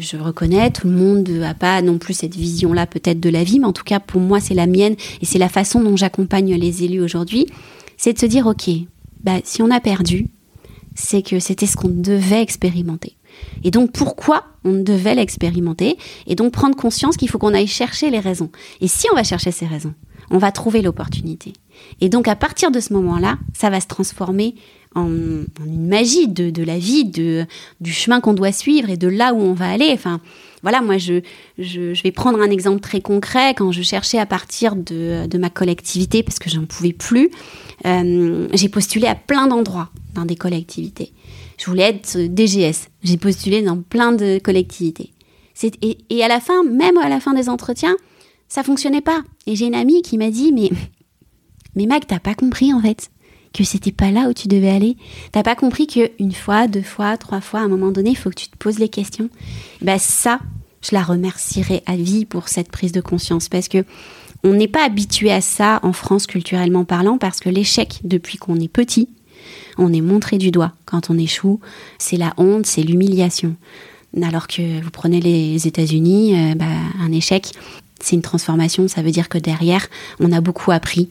je 0.00 0.16
reconnais, 0.16 0.70
tout 0.70 0.86
le 0.86 0.94
monde 0.94 1.28
n'a 1.28 1.54
pas 1.54 1.82
non 1.82 1.98
plus 1.98 2.14
cette 2.14 2.36
vision-là 2.36 2.86
peut-être 2.86 3.20
de 3.20 3.30
la 3.30 3.44
vie, 3.44 3.58
mais 3.58 3.66
en 3.66 3.72
tout 3.72 3.84
cas 3.84 4.00
pour 4.00 4.20
moi 4.20 4.40
c'est 4.40 4.54
la 4.54 4.66
mienne 4.66 4.96
et 5.20 5.26
c'est 5.26 5.38
la 5.38 5.48
façon 5.48 5.82
dont 5.82 5.96
j'accompagne 5.96 6.54
les 6.54 6.84
élus 6.84 7.00
aujourd'hui, 7.00 7.46
c'est 7.96 8.12
de 8.12 8.18
se 8.18 8.26
dire 8.26 8.46
ok, 8.46 8.70
bah, 9.22 9.38
si 9.44 9.62
on 9.62 9.70
a 9.70 9.80
perdu, 9.80 10.28
c'est 10.94 11.22
que 11.22 11.40
c'était 11.40 11.66
ce 11.66 11.76
qu'on 11.76 11.88
devait 11.88 12.42
expérimenter. 12.42 13.16
Et 13.64 13.70
donc 13.70 13.92
pourquoi 13.92 14.44
on 14.64 14.74
devait 14.74 15.14
l'expérimenter? 15.14 15.98
Et 16.26 16.34
donc 16.34 16.52
prendre 16.52 16.76
conscience 16.76 17.16
qu'il 17.16 17.28
faut 17.28 17.38
qu'on 17.38 17.54
aille 17.54 17.66
chercher 17.66 18.10
les 18.10 18.20
raisons. 18.20 18.50
Et 18.80 18.88
si 18.88 19.06
on 19.12 19.16
va 19.16 19.24
chercher 19.24 19.50
ces 19.50 19.66
raisons, 19.66 19.94
on 20.30 20.38
va 20.38 20.52
trouver 20.52 20.82
l'opportunité. 20.82 21.52
Et 22.00 22.08
donc 22.08 22.28
à 22.28 22.36
partir 22.36 22.70
de 22.70 22.80
ce 22.80 22.92
moment-là, 22.92 23.38
ça 23.52 23.70
va 23.70 23.80
se 23.80 23.86
transformer 23.86 24.54
en, 24.94 25.08
une 25.08 25.86
magie 25.86 26.28
de, 26.28 26.62
la 26.62 26.78
vie, 26.78 27.04
du 27.04 27.92
chemin 27.92 28.20
qu'on 28.20 28.34
doit 28.34 28.52
suivre 28.52 28.90
et 28.90 28.96
de 28.96 29.08
là 29.08 29.34
où 29.34 29.38
on 29.38 29.52
va 29.52 29.70
aller. 29.70 29.90
Enfin, 29.92 30.20
voilà, 30.62 30.80
moi, 30.80 30.96
je, 30.98 31.20
vais 31.58 32.12
prendre 32.12 32.40
un 32.40 32.50
exemple 32.50 32.80
très 32.80 33.00
concret. 33.00 33.54
Quand 33.54 33.70
je 33.72 33.82
cherchais 33.82 34.18
à 34.18 34.26
partir 34.26 34.76
de, 34.76 35.38
ma 35.38 35.50
collectivité, 35.50 36.22
parce 36.22 36.38
que 36.38 36.48
j'en 36.48 36.64
pouvais 36.64 36.92
plus, 36.92 37.30
euh, 37.86 38.48
j'ai 38.52 38.68
postulé 38.68 39.06
à 39.06 39.14
plein 39.14 39.46
d'endroits 39.46 39.90
dans 40.14 40.24
des 40.24 40.36
collectivités. 40.36 41.12
Je 41.58 41.66
voulais 41.66 41.84
être 41.84 42.18
DGS. 42.18 42.88
J'ai 43.02 43.16
postulé 43.16 43.62
dans 43.62 43.76
plein 43.76 44.12
de 44.12 44.38
collectivités. 44.38 45.10
Et, 45.62 45.98
et 46.10 46.24
à 46.24 46.28
la 46.28 46.40
fin, 46.40 46.64
même 46.64 46.96
à 46.98 47.08
la 47.08 47.20
fin 47.20 47.34
des 47.34 47.48
entretiens, 47.48 47.96
ça 48.48 48.62
fonctionnait 48.62 49.00
pas. 49.00 49.22
Et 49.46 49.56
j'ai 49.56 49.66
une 49.66 49.74
amie 49.74 50.02
qui 50.02 50.18
m'a 50.18 50.30
dit, 50.30 50.52
mais, 50.52 50.70
mais 51.76 51.86
Mag, 51.86 52.04
t'as 52.06 52.20
pas 52.20 52.34
compris 52.34 52.72
en 52.72 52.80
fait 52.80 53.10
que 53.54 53.64
c'était 53.64 53.92
pas 53.92 54.10
là 54.10 54.28
où 54.28 54.34
tu 54.34 54.48
devais 54.48 54.68
aller. 54.68 54.96
T'as 55.32 55.42
pas 55.42 55.54
compris 55.54 55.86
que 55.86 56.10
une 56.18 56.32
fois, 56.32 56.66
deux 56.66 56.82
fois, 56.82 57.16
trois 57.16 57.40
fois, 57.40 57.60
à 57.60 57.62
un 57.62 57.68
moment 57.68 57.92
donné, 57.92 58.10
il 58.10 58.16
faut 58.16 58.30
que 58.30 58.34
tu 58.34 58.48
te 58.48 58.56
poses 58.58 58.78
les 58.78 58.88
questions. 58.88 59.30
Ben 59.80 59.98
ça, 59.98 60.40
je 60.82 60.94
la 60.94 61.02
remercierai 61.02 61.82
à 61.86 61.96
vie 61.96 62.26
pour 62.26 62.48
cette 62.48 62.70
prise 62.70 62.92
de 62.92 63.00
conscience 63.00 63.48
parce 63.48 63.68
que 63.68 63.84
on 64.42 64.52
n'est 64.52 64.68
pas 64.68 64.84
habitué 64.84 65.32
à 65.32 65.40
ça 65.40 65.80
en 65.82 65.94
France 65.94 66.26
culturellement 66.26 66.84
parlant 66.84 67.16
parce 67.16 67.40
que 67.40 67.48
l'échec 67.48 68.00
depuis 68.04 68.36
qu'on 68.36 68.60
est 68.60 68.68
petit, 68.68 69.08
on 69.78 69.92
est 69.92 70.02
montré 70.02 70.36
du 70.36 70.50
doigt 70.50 70.72
quand 70.84 71.08
on 71.08 71.16
échoue, 71.16 71.60
c'est 71.98 72.18
la 72.18 72.34
honte, 72.36 72.66
c'est 72.66 72.82
l'humiliation. 72.82 73.56
Alors 74.22 74.46
que 74.46 74.82
vous 74.82 74.90
prenez 74.90 75.20
les 75.20 75.66
États-Unis, 75.66 76.34
euh, 76.36 76.54
bah, 76.54 76.66
un 77.00 77.10
échec, 77.10 77.52
c'est 78.00 78.14
une 78.16 78.22
transformation, 78.22 78.86
ça 78.86 79.02
veut 79.02 79.10
dire 79.10 79.28
que 79.28 79.38
derrière, 79.38 79.88
on 80.20 80.30
a 80.30 80.40
beaucoup 80.40 80.70
appris. 80.70 81.08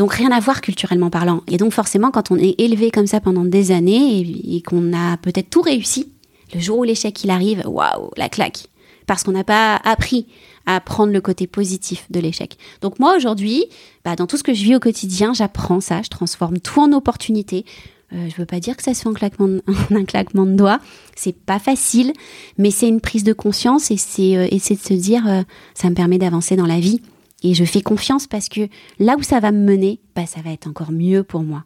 Donc 0.00 0.14
rien 0.14 0.32
à 0.32 0.40
voir 0.40 0.62
culturellement 0.62 1.10
parlant. 1.10 1.42
Et 1.46 1.58
donc 1.58 1.74
forcément, 1.74 2.10
quand 2.10 2.30
on 2.30 2.36
est 2.36 2.58
élevé 2.58 2.90
comme 2.90 3.06
ça 3.06 3.20
pendant 3.20 3.44
des 3.44 3.70
années 3.70 4.20
et, 4.20 4.62
qu'on 4.62 4.94
a 4.94 5.18
peut-être 5.18 5.50
tout 5.50 5.60
réussi, 5.60 6.10
le 6.54 6.60
jour 6.60 6.78
où 6.78 6.84
l'échec 6.84 7.22
il 7.22 7.28
arrive, 7.28 7.62
waouh, 7.66 8.10
la 8.16 8.30
claque. 8.30 8.68
Parce 9.06 9.24
qu'on 9.24 9.32
n'a 9.32 9.44
pas 9.44 9.76
appris 9.84 10.26
à 10.64 10.80
prendre 10.80 11.12
le 11.12 11.20
côté 11.20 11.46
positif 11.46 12.06
de 12.08 12.18
l'échec. 12.18 12.56
Donc 12.80 12.98
moi 12.98 13.14
aujourd'hui, 13.14 13.66
bah, 14.02 14.16
dans 14.16 14.26
tout 14.26 14.38
ce 14.38 14.42
que 14.42 14.54
je 14.54 14.64
vis 14.64 14.74
au 14.74 14.80
quotidien, 14.80 15.34
j'apprends 15.34 15.82
ça, 15.82 16.00
je 16.00 16.08
transforme 16.08 16.60
tout 16.60 16.80
en 16.80 16.94
opportunité. 16.94 17.66
Euh, 18.14 18.26
je 18.30 18.36
veux 18.36 18.46
pas 18.46 18.58
dire 18.58 18.78
que 18.78 18.82
ça 18.82 18.94
se 18.94 19.02
fait 19.02 19.08
en, 19.10 19.12
claquement 19.12 19.48
de, 19.48 19.62
un 19.94 20.06
claquement 20.06 20.46
de 20.46 20.54
doigts, 20.54 20.80
c'est 21.14 21.36
pas 21.36 21.58
facile, 21.58 22.14
mais 22.56 22.70
c'est 22.70 22.88
une 22.88 23.02
prise 23.02 23.22
de 23.22 23.34
conscience 23.34 23.90
et 23.90 23.98
c'est 23.98 24.38
euh, 24.38 24.48
de 24.48 24.58
se 24.58 24.94
dire, 24.94 25.28
euh, 25.28 25.42
ça 25.74 25.90
me 25.90 25.94
permet 25.94 26.16
d'avancer 26.16 26.56
dans 26.56 26.64
la 26.64 26.80
vie. 26.80 27.02
Et 27.42 27.54
je 27.54 27.64
fais 27.64 27.80
confiance 27.80 28.26
parce 28.26 28.48
que 28.48 28.68
là 28.98 29.16
où 29.18 29.22
ça 29.22 29.40
va 29.40 29.52
me 29.52 29.64
mener, 29.64 30.00
bah, 30.14 30.26
ça 30.26 30.40
va 30.42 30.50
être 30.50 30.66
encore 30.66 30.92
mieux 30.92 31.22
pour 31.22 31.42
moi. 31.42 31.64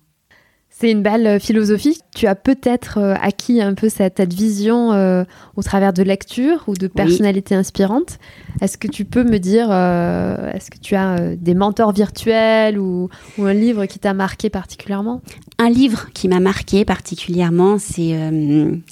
C'est 0.77 0.91
une 0.91 1.03
belle 1.03 1.27
euh, 1.29 1.39
philosophie. 1.39 2.01
Tu 2.17 2.27
as 2.27 2.35
peut-être 2.35 2.99
euh, 2.99 3.15
acquis 3.23 3.63
un 3.63 3.75
peu 3.75 3.89
cette, 3.89 4.21
vision 4.35 4.93
euh, 4.93 5.23
au 5.55 5.63
travers 5.63 5.93
de 5.93 6.03
lectures 6.03 6.65
ou 6.67 6.75
de 6.75 6.89
personnalités 6.89 7.55
inspirantes. 7.55 8.19
Est-ce 8.61 8.77
que 8.77 8.89
tu 8.89 9.05
peux 9.05 9.23
me 9.23 9.39
dire, 9.39 9.71
est-ce 9.71 10.71
que 10.71 10.79
tu 10.79 10.97
as 10.97 11.37
des 11.37 11.55
mentors 11.55 11.93
virtuels 11.93 12.79
ou, 12.79 13.09
un 13.39 13.53
livre 13.53 13.87
qui 13.87 14.01
t'a 14.01 14.15
marqué 14.15 14.51
particulièrement? 14.51 15.23
Un 15.59 15.71
livre 15.71 16.09
qui 16.13 16.27
m'a 16.29 16.41
marqué 16.41 16.85
particulièrement, 16.85 17.79
c'est 17.79 18.17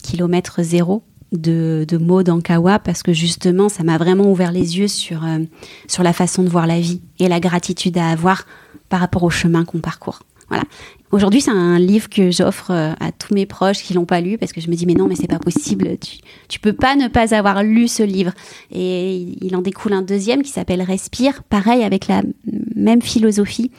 Kilomètre 0.03 0.63
zéro 0.63 1.03
de, 1.33 1.85
de 1.89 1.97
Maud 1.97 2.29
Ankawa 2.29 2.79
parce 2.79 3.03
que 3.03 3.13
justement, 3.13 3.69
ça 3.69 3.83
m'a 3.83 3.99
vraiment 3.99 4.31
ouvert 4.31 4.53
les 4.53 4.79
yeux 4.79 4.89
sur, 4.89 5.25
sur 5.89 6.03
la 6.03 6.13
façon 6.13 6.43
de 6.43 6.49
voir 6.49 6.67
la 6.67 6.81
vie 6.81 7.01
et 7.19 7.29
la 7.29 7.41
gratitude 7.41 7.99
à 7.99 8.11
avoir 8.11 8.45
par 8.89 9.01
rapport 9.01 9.23
au 9.23 9.31
chemin 9.31 9.65
qu'on 9.65 9.79
parcourt. 9.79 10.21
Voilà. 10.49 10.65
Aujourd'hui, 11.13 11.41
c'est 11.41 11.51
un 11.51 11.79
livre 11.79 12.11
que 12.11 12.31
j'offre 12.31 12.71
euh, 12.71 12.93
à 13.01 13.11
tous 13.11 13.35
mes 13.35 13.47
proches 13.47 13.83
qui 13.83 13.95
l'ont 13.95 14.05
pas 14.05 14.21
lu 14.21 14.37
parce 14.37 14.53
que 14.53 14.61
je 14.61 14.69
me 14.69 14.75
dis 14.75 14.85
mais 14.85 14.93
non, 14.93 15.09
mais 15.09 15.15
c'est 15.15 15.27
pas 15.27 15.39
possible. 15.39 15.97
Tu, 15.99 16.19
tu 16.49 16.59
peux 16.59 16.75
pas 16.75 16.95
ne 16.95 17.09
pas 17.09 17.35
avoir 17.35 17.63
lu 17.63 17.89
ce 17.89 18.03
livre. 18.03 18.33
Et 18.71 19.37
il 19.41 19.57
en 19.57 19.63
découle 19.63 19.95
un 19.95 20.03
deuxième 20.03 20.43
qui 20.43 20.51
s'appelle 20.51 20.83
Respire, 20.83 21.43
pareil 21.43 21.85
avec 21.85 22.07
la 22.07 22.23
même 22.77 23.01
philosophie. 23.01 23.71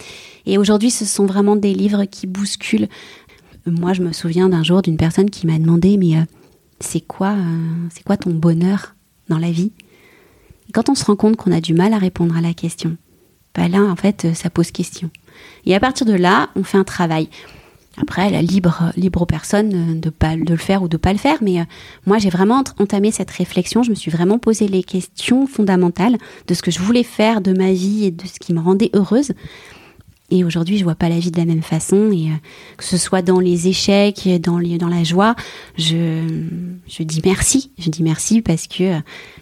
Et 0.47 0.57
aujourd'hui, 0.57 0.89
ce 0.89 1.05
sont 1.05 1.25
vraiment 1.25 1.55
des 1.55 1.73
livres 1.73 2.05
qui 2.05 2.25
bousculent. 2.25 2.87
Moi, 3.67 3.93
je 3.93 4.01
me 4.01 4.11
souviens 4.11 4.49
d'un 4.49 4.63
jour 4.63 4.81
d'une 4.81 4.97
personne 4.97 5.29
qui 5.29 5.45
m'a 5.45 5.59
demandé 5.59 5.97
mais 5.97 6.17
euh, 6.17 6.21
c'est 6.83 7.01
quoi, 7.01 7.31
euh, 7.31 7.87
c'est 7.93 8.03
quoi 8.03 8.17
ton 8.17 8.31
bonheur 8.31 8.95
dans 9.29 9.39
la 9.39 9.51
vie? 9.51 9.71
Quand 10.73 10.89
on 10.89 10.95
se 10.95 11.05
rend 11.05 11.15
compte 11.15 11.35
qu'on 11.35 11.51
a 11.51 11.61
du 11.61 11.73
mal 11.73 11.93
à 11.93 11.97
répondre 11.97 12.35
à 12.37 12.41
la 12.41 12.53
question, 12.53 12.97
bah 13.55 13.67
là, 13.67 13.81
en 13.81 13.95
fait, 13.95 14.33
ça 14.33 14.49
pose 14.49 14.71
question. 14.71 15.09
Et 15.65 15.75
à 15.75 15.79
partir 15.79 16.05
de 16.05 16.13
là, 16.13 16.49
on 16.55 16.63
fait 16.63 16.77
un 16.77 16.83
travail. 16.83 17.29
Après, 18.01 18.31
la 18.31 18.41
libre, 18.41 18.91
libre 18.97 19.21
aux 19.21 19.27
personnes 19.27 19.99
de, 19.99 20.09
pas, 20.09 20.35
de 20.35 20.51
le 20.51 20.57
faire 20.57 20.81
ou 20.81 20.87
de 20.87 20.97
pas 20.97 21.13
le 21.13 21.19
faire, 21.19 21.37
mais 21.41 21.59
euh, 21.59 21.63
moi 22.07 22.17
j'ai 22.17 22.31
vraiment 22.31 22.63
entamé 22.79 23.11
cette 23.11 23.29
réflexion, 23.29 23.83
je 23.83 23.91
me 23.91 23.95
suis 23.95 24.09
vraiment 24.09 24.39
posé 24.39 24.67
les 24.67 24.81
questions 24.81 25.45
fondamentales 25.45 26.17
de 26.47 26.53
ce 26.55 26.63
que 26.63 26.71
je 26.71 26.79
voulais 26.79 27.03
faire 27.03 27.39
de 27.39 27.53
ma 27.53 27.71
vie 27.71 28.05
et 28.05 28.11
de 28.11 28.25
ce 28.25 28.39
qui 28.39 28.51
me 28.51 28.59
rendait 28.59 28.89
heureuse. 28.95 29.33
Et 30.33 30.43
aujourd'hui, 30.43 30.79
je 30.79 30.83
vois 30.83 30.95
pas 30.95 31.09
la 31.09 31.19
vie 31.19 31.29
de 31.29 31.37
la 31.37 31.45
même 31.45 31.61
façon. 31.61 32.11
Et 32.11 32.25
euh, 32.25 32.35
que 32.77 32.83
ce 32.83 32.97
soit 32.97 33.21
dans 33.21 33.39
les 33.39 33.67
échecs, 33.67 34.27
dans, 34.41 34.57
les, 34.57 34.79
dans 34.79 34.87
la 34.87 35.03
joie, 35.03 35.35
je, 35.77 36.23
je 36.87 37.03
dis 37.03 37.21
merci. 37.23 37.71
Je 37.77 37.91
dis 37.91 38.01
merci 38.01 38.41
parce 38.41 38.65
que 38.67 38.99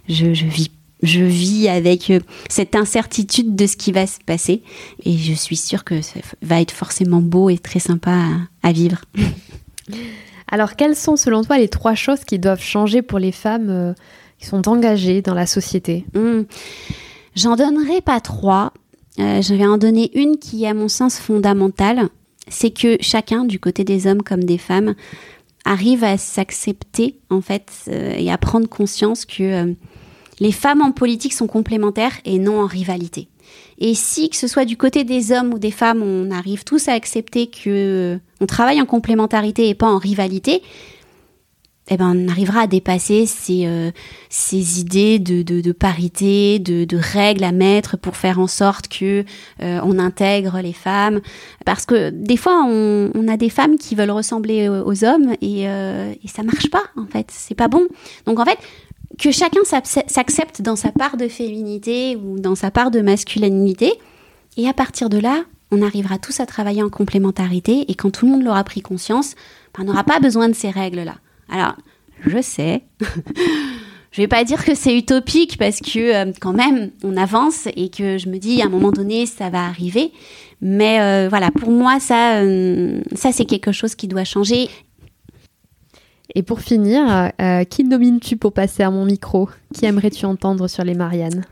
je, 0.09 0.33
je 0.33 0.45
vis 0.45 0.69
je 1.01 1.21
vis 1.21 1.67
avec 1.67 2.11
euh, 2.11 2.19
cette 2.47 2.75
incertitude 2.75 3.55
de 3.55 3.65
ce 3.65 3.75
qui 3.75 3.91
va 3.91 4.05
se 4.05 4.19
passer 4.23 4.61
et 5.03 5.17
je 5.17 5.33
suis 5.33 5.55
sûre 5.55 5.83
que 5.83 5.99
ça 6.01 6.19
va 6.43 6.61
être 6.61 6.73
forcément 6.73 7.21
beau 7.21 7.49
et 7.49 7.57
très 7.57 7.79
sympa 7.79 8.15
à, 8.61 8.71
vivre. 8.71 9.01
Alors, 10.51 10.75
quelles 10.75 10.95
sont 10.95 11.15
selon 11.15 11.43
toi 11.43 11.57
les 11.57 11.69
trois 11.69 11.95
choses 11.95 12.23
qui 12.23 12.37
doivent 12.37 12.61
changer 12.61 13.01
pour 13.01 13.17
les 13.17 13.31
femmes 13.31 13.69
euh, 13.69 13.93
qui 14.37 14.45
sont 14.45 14.67
engagées 14.67 15.23
dans 15.23 15.33
la 15.33 15.47
société? 15.47 16.05
Mmh. 16.13 16.41
J'en 17.35 17.55
donnerai 17.55 18.01
pas 18.01 18.19
trois. 18.19 18.73
Euh, 19.21 19.41
je 19.41 19.53
vais 19.53 19.65
en 19.65 19.77
donner 19.77 20.11
une 20.15 20.37
qui 20.37 20.63
est 20.63 20.67
à 20.67 20.73
mon 20.73 20.87
sens 20.87 21.19
fondamentale. 21.19 22.09
C'est 22.47 22.71
que 22.71 22.97
chacun, 23.01 23.45
du 23.45 23.59
côté 23.59 23.83
des 23.83 24.07
hommes 24.07 24.23
comme 24.23 24.43
des 24.43 24.57
femmes, 24.57 24.95
arrive 25.63 26.03
à 26.03 26.17
s'accepter 26.17 27.19
en 27.29 27.41
fait 27.41 27.71
euh, 27.87 28.15
et 28.17 28.31
à 28.31 28.37
prendre 28.37 28.67
conscience 28.67 29.25
que 29.25 29.43
euh, 29.43 29.73
les 30.39 30.51
femmes 30.51 30.81
en 30.81 30.91
politique 30.91 31.33
sont 31.33 31.45
complémentaires 31.45 32.17
et 32.25 32.39
non 32.39 32.61
en 32.61 32.65
rivalité. 32.65 33.27
Et 33.77 33.93
si 33.93 34.29
que 34.29 34.35
ce 34.35 34.47
soit 34.47 34.65
du 34.65 34.75
côté 34.75 35.03
des 35.03 35.31
hommes 35.31 35.53
ou 35.53 35.59
des 35.59 35.71
femmes, 35.71 36.01
on 36.01 36.31
arrive 36.31 36.63
tous 36.63 36.87
à 36.87 36.93
accepter 36.93 37.47
que 37.47 38.19
on 38.39 38.45
travaille 38.47 38.81
en 38.81 38.85
complémentarité 38.85 39.69
et 39.69 39.75
pas 39.75 39.87
en 39.87 39.97
rivalité, 39.97 40.63
eh 41.89 41.97
ben, 41.97 42.13
on 42.15 42.27
arrivera 42.29 42.61
à 42.61 42.67
dépasser 42.67 43.25
ces, 43.25 43.65
euh, 43.65 43.91
ces 44.29 44.79
idées 44.79 45.19
de, 45.19 45.41
de, 45.41 45.71
parité, 45.71 46.59
de, 46.59 46.97
règles 46.97 47.43
à 47.43 47.51
mettre 47.51 47.97
pour 47.97 48.15
faire 48.15 48.39
en 48.39 48.47
sorte 48.47 48.87
que 48.87 49.25
euh, 49.61 49.79
on 49.83 49.99
intègre 49.99 50.59
les 50.61 50.73
femmes. 50.73 51.21
Parce 51.65 51.85
que 51.85 52.09
des 52.11 52.37
fois, 52.37 52.63
on, 52.65 53.11
on 53.13 53.27
a 53.27 53.35
des 53.35 53.49
femmes 53.49 53.77
qui 53.77 53.95
veulent 53.95 54.11
ressembler 54.11 54.69
aux 54.69 55.03
hommes 55.03 55.33
et, 55.41 55.67
euh, 55.67 56.13
et 56.23 56.27
ça 56.27 56.43
marche 56.43 56.69
pas, 56.69 56.83
en 56.95 57.07
fait. 57.07 57.27
C'est 57.29 57.55
pas 57.55 57.67
bon. 57.67 57.87
Donc, 58.25 58.39
en 58.39 58.45
fait, 58.45 58.59
que 59.19 59.31
chacun 59.31 59.61
s'accepte 59.63 60.61
dans 60.61 60.75
sa 60.75 60.91
part 60.91 61.17
de 61.17 61.27
féminité 61.27 62.15
ou 62.15 62.39
dans 62.39 62.55
sa 62.55 62.71
part 62.71 62.91
de 62.91 63.01
masculinité. 63.01 63.91
Et 64.57 64.67
à 64.67 64.73
partir 64.73 65.09
de 65.09 65.17
là, 65.17 65.43
on 65.71 65.81
arrivera 65.81 66.17
tous 66.17 66.39
à 66.39 66.45
travailler 66.45 66.83
en 66.83 66.89
complémentarité. 66.89 67.85
Et 67.89 67.95
quand 67.95 68.11
tout 68.11 68.25
le 68.25 68.33
monde 68.33 68.43
l'aura 68.43 68.63
pris 68.63 68.81
conscience, 68.81 69.35
ben, 69.75 69.83
on 69.83 69.85
n'aura 69.87 70.03
pas 70.03 70.19
besoin 70.19 70.47
de 70.47 70.53
ces 70.53 70.69
règles-là. 70.69 71.15
Alors, 71.51 71.75
je 72.25 72.41
sais. 72.41 72.83
je 74.11 74.21
vais 74.21 74.27
pas 74.27 74.43
dire 74.43 74.63
que 74.63 74.75
c'est 74.75 74.97
utopique 74.97 75.57
parce 75.57 75.79
que 75.79 76.29
euh, 76.29 76.31
quand 76.39 76.53
même 76.53 76.91
on 77.03 77.15
avance 77.17 77.67
et 77.75 77.89
que 77.89 78.17
je 78.17 78.29
me 78.29 78.37
dis 78.37 78.61
à 78.61 78.65
un 78.65 78.69
moment 78.69 78.91
donné 78.91 79.25
ça 79.25 79.49
va 79.49 79.65
arriver. 79.65 80.11
Mais 80.61 80.99
euh, 81.01 81.29
voilà, 81.29 81.51
pour 81.51 81.71
moi 81.71 81.99
ça, 81.99 82.37
euh, 82.37 83.01
ça 83.15 83.31
c'est 83.31 83.45
quelque 83.45 83.71
chose 83.71 83.95
qui 83.95 84.07
doit 84.07 84.23
changer. 84.23 84.69
Et 86.33 86.43
pour 86.43 86.61
finir, 86.61 87.29
qui 87.69 87.83
nomines-tu 87.83 88.37
pour 88.37 88.53
passer 88.53 88.83
à 88.83 88.89
mon 88.89 89.03
micro? 89.03 89.49
Qui 89.73 89.85
aimerais-tu 89.85 90.25
entendre 90.25 90.69
sur 90.69 90.85
les 90.85 90.93
Mariannes? 90.93 91.43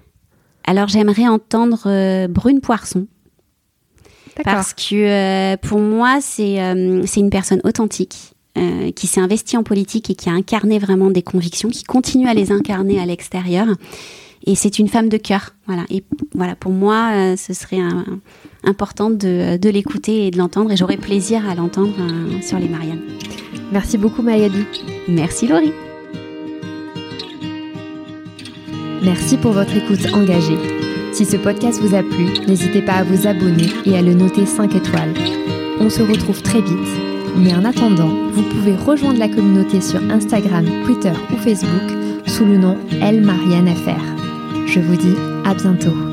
Alors 0.64 0.88
j'aimerais 0.88 1.28
entendre 1.28 2.28
Brune 2.28 2.62
Poisson. 2.62 3.06
Parce 4.46 4.74
que 4.74 5.58
pour 5.58 5.80
moi 5.80 6.22
c'est 6.22 6.60
c'est 7.06 7.20
une 7.20 7.30
personne 7.30 7.60
authentique 7.66 8.36
euh, 8.58 8.92
qui 8.92 9.08
s'est 9.08 9.22
investi 9.22 9.58
en 9.58 9.64
politique 9.64 10.10
et 10.10 10.16
qui 10.16 10.30
a 10.30 10.34
incarné 10.34 10.80
vraiment 10.80 11.12
des 11.12 11.22
convictions, 11.22 11.70
qui 11.70 11.84
continue 11.84 12.28
à 12.28 12.34
les 12.34 12.52
incarner 12.52 13.00
à 13.00 13.06
l'extérieur. 13.06 13.68
Et 14.46 14.56
c'est 14.56 14.80
une 14.80 14.88
femme 14.88 15.10
de 15.10 15.18
cœur. 15.18 15.54
Voilà. 15.68 15.84
Et 15.90 16.04
voilà, 16.34 16.56
pour 16.56 16.72
moi, 16.72 17.12
euh, 17.14 17.36
ce 17.36 17.54
serait 17.54 17.80
important 18.64 19.10
de, 19.10 19.58
de 19.58 19.70
l'écouter 19.70 20.28
et 20.28 20.32
de 20.32 20.38
l'entendre. 20.38 20.72
Et 20.72 20.78
j'aurais 20.78 20.98
plaisir 20.98 21.48
à 21.48 21.56
l'entendre 21.56 21.94
euh, 22.00 22.42
sur 22.42 22.58
les 22.58 22.68
Mariannes. 22.68 23.02
Merci 23.72 23.98
beaucoup, 23.98 24.22
Mayadi. 24.22 24.66
Merci, 25.08 25.48
Laurie. 25.48 25.74
Merci 29.04 29.38
pour 29.38 29.52
votre 29.52 29.76
écoute 29.76 30.12
engagée. 30.14 30.58
Si 31.14 31.26
ce 31.26 31.38
podcast 31.38 31.80
vous 31.82 31.96
a 31.96 32.04
plu, 32.04 32.26
n'hésitez 32.48 32.82
pas 32.82 32.94
à 32.94 33.04
vous 33.04 33.28
abonner 33.28 33.68
et 33.86 33.98
à 33.98 34.02
le 34.02 34.14
noter 34.14 34.46
5 34.46 34.76
étoiles. 34.76 35.14
On 35.80 35.90
se 35.90 36.02
retrouve 36.02 36.42
très 36.42 36.62
vite 36.62 37.19
mais 37.36 37.54
en 37.54 37.66
attendant, 37.66 38.10
vous 38.32 38.44
pouvez 38.44 38.76
rejoindre 38.76 39.20
la 39.20 39.28
communauté 39.28 39.82
sur 39.82 40.02
Instagram, 40.12 40.66
Twitter 40.86 41.14
ou 41.32 41.38
Facebook 41.38 41.98
sous 42.26 42.46
le 42.46 42.58
nom 42.58 42.78
Elle 43.02 43.22
Marianne 43.22 43.74
Je 44.68 44.80
vous 44.80 44.96
dis 44.96 45.16
à 45.46 45.54
bientôt. 45.54 46.09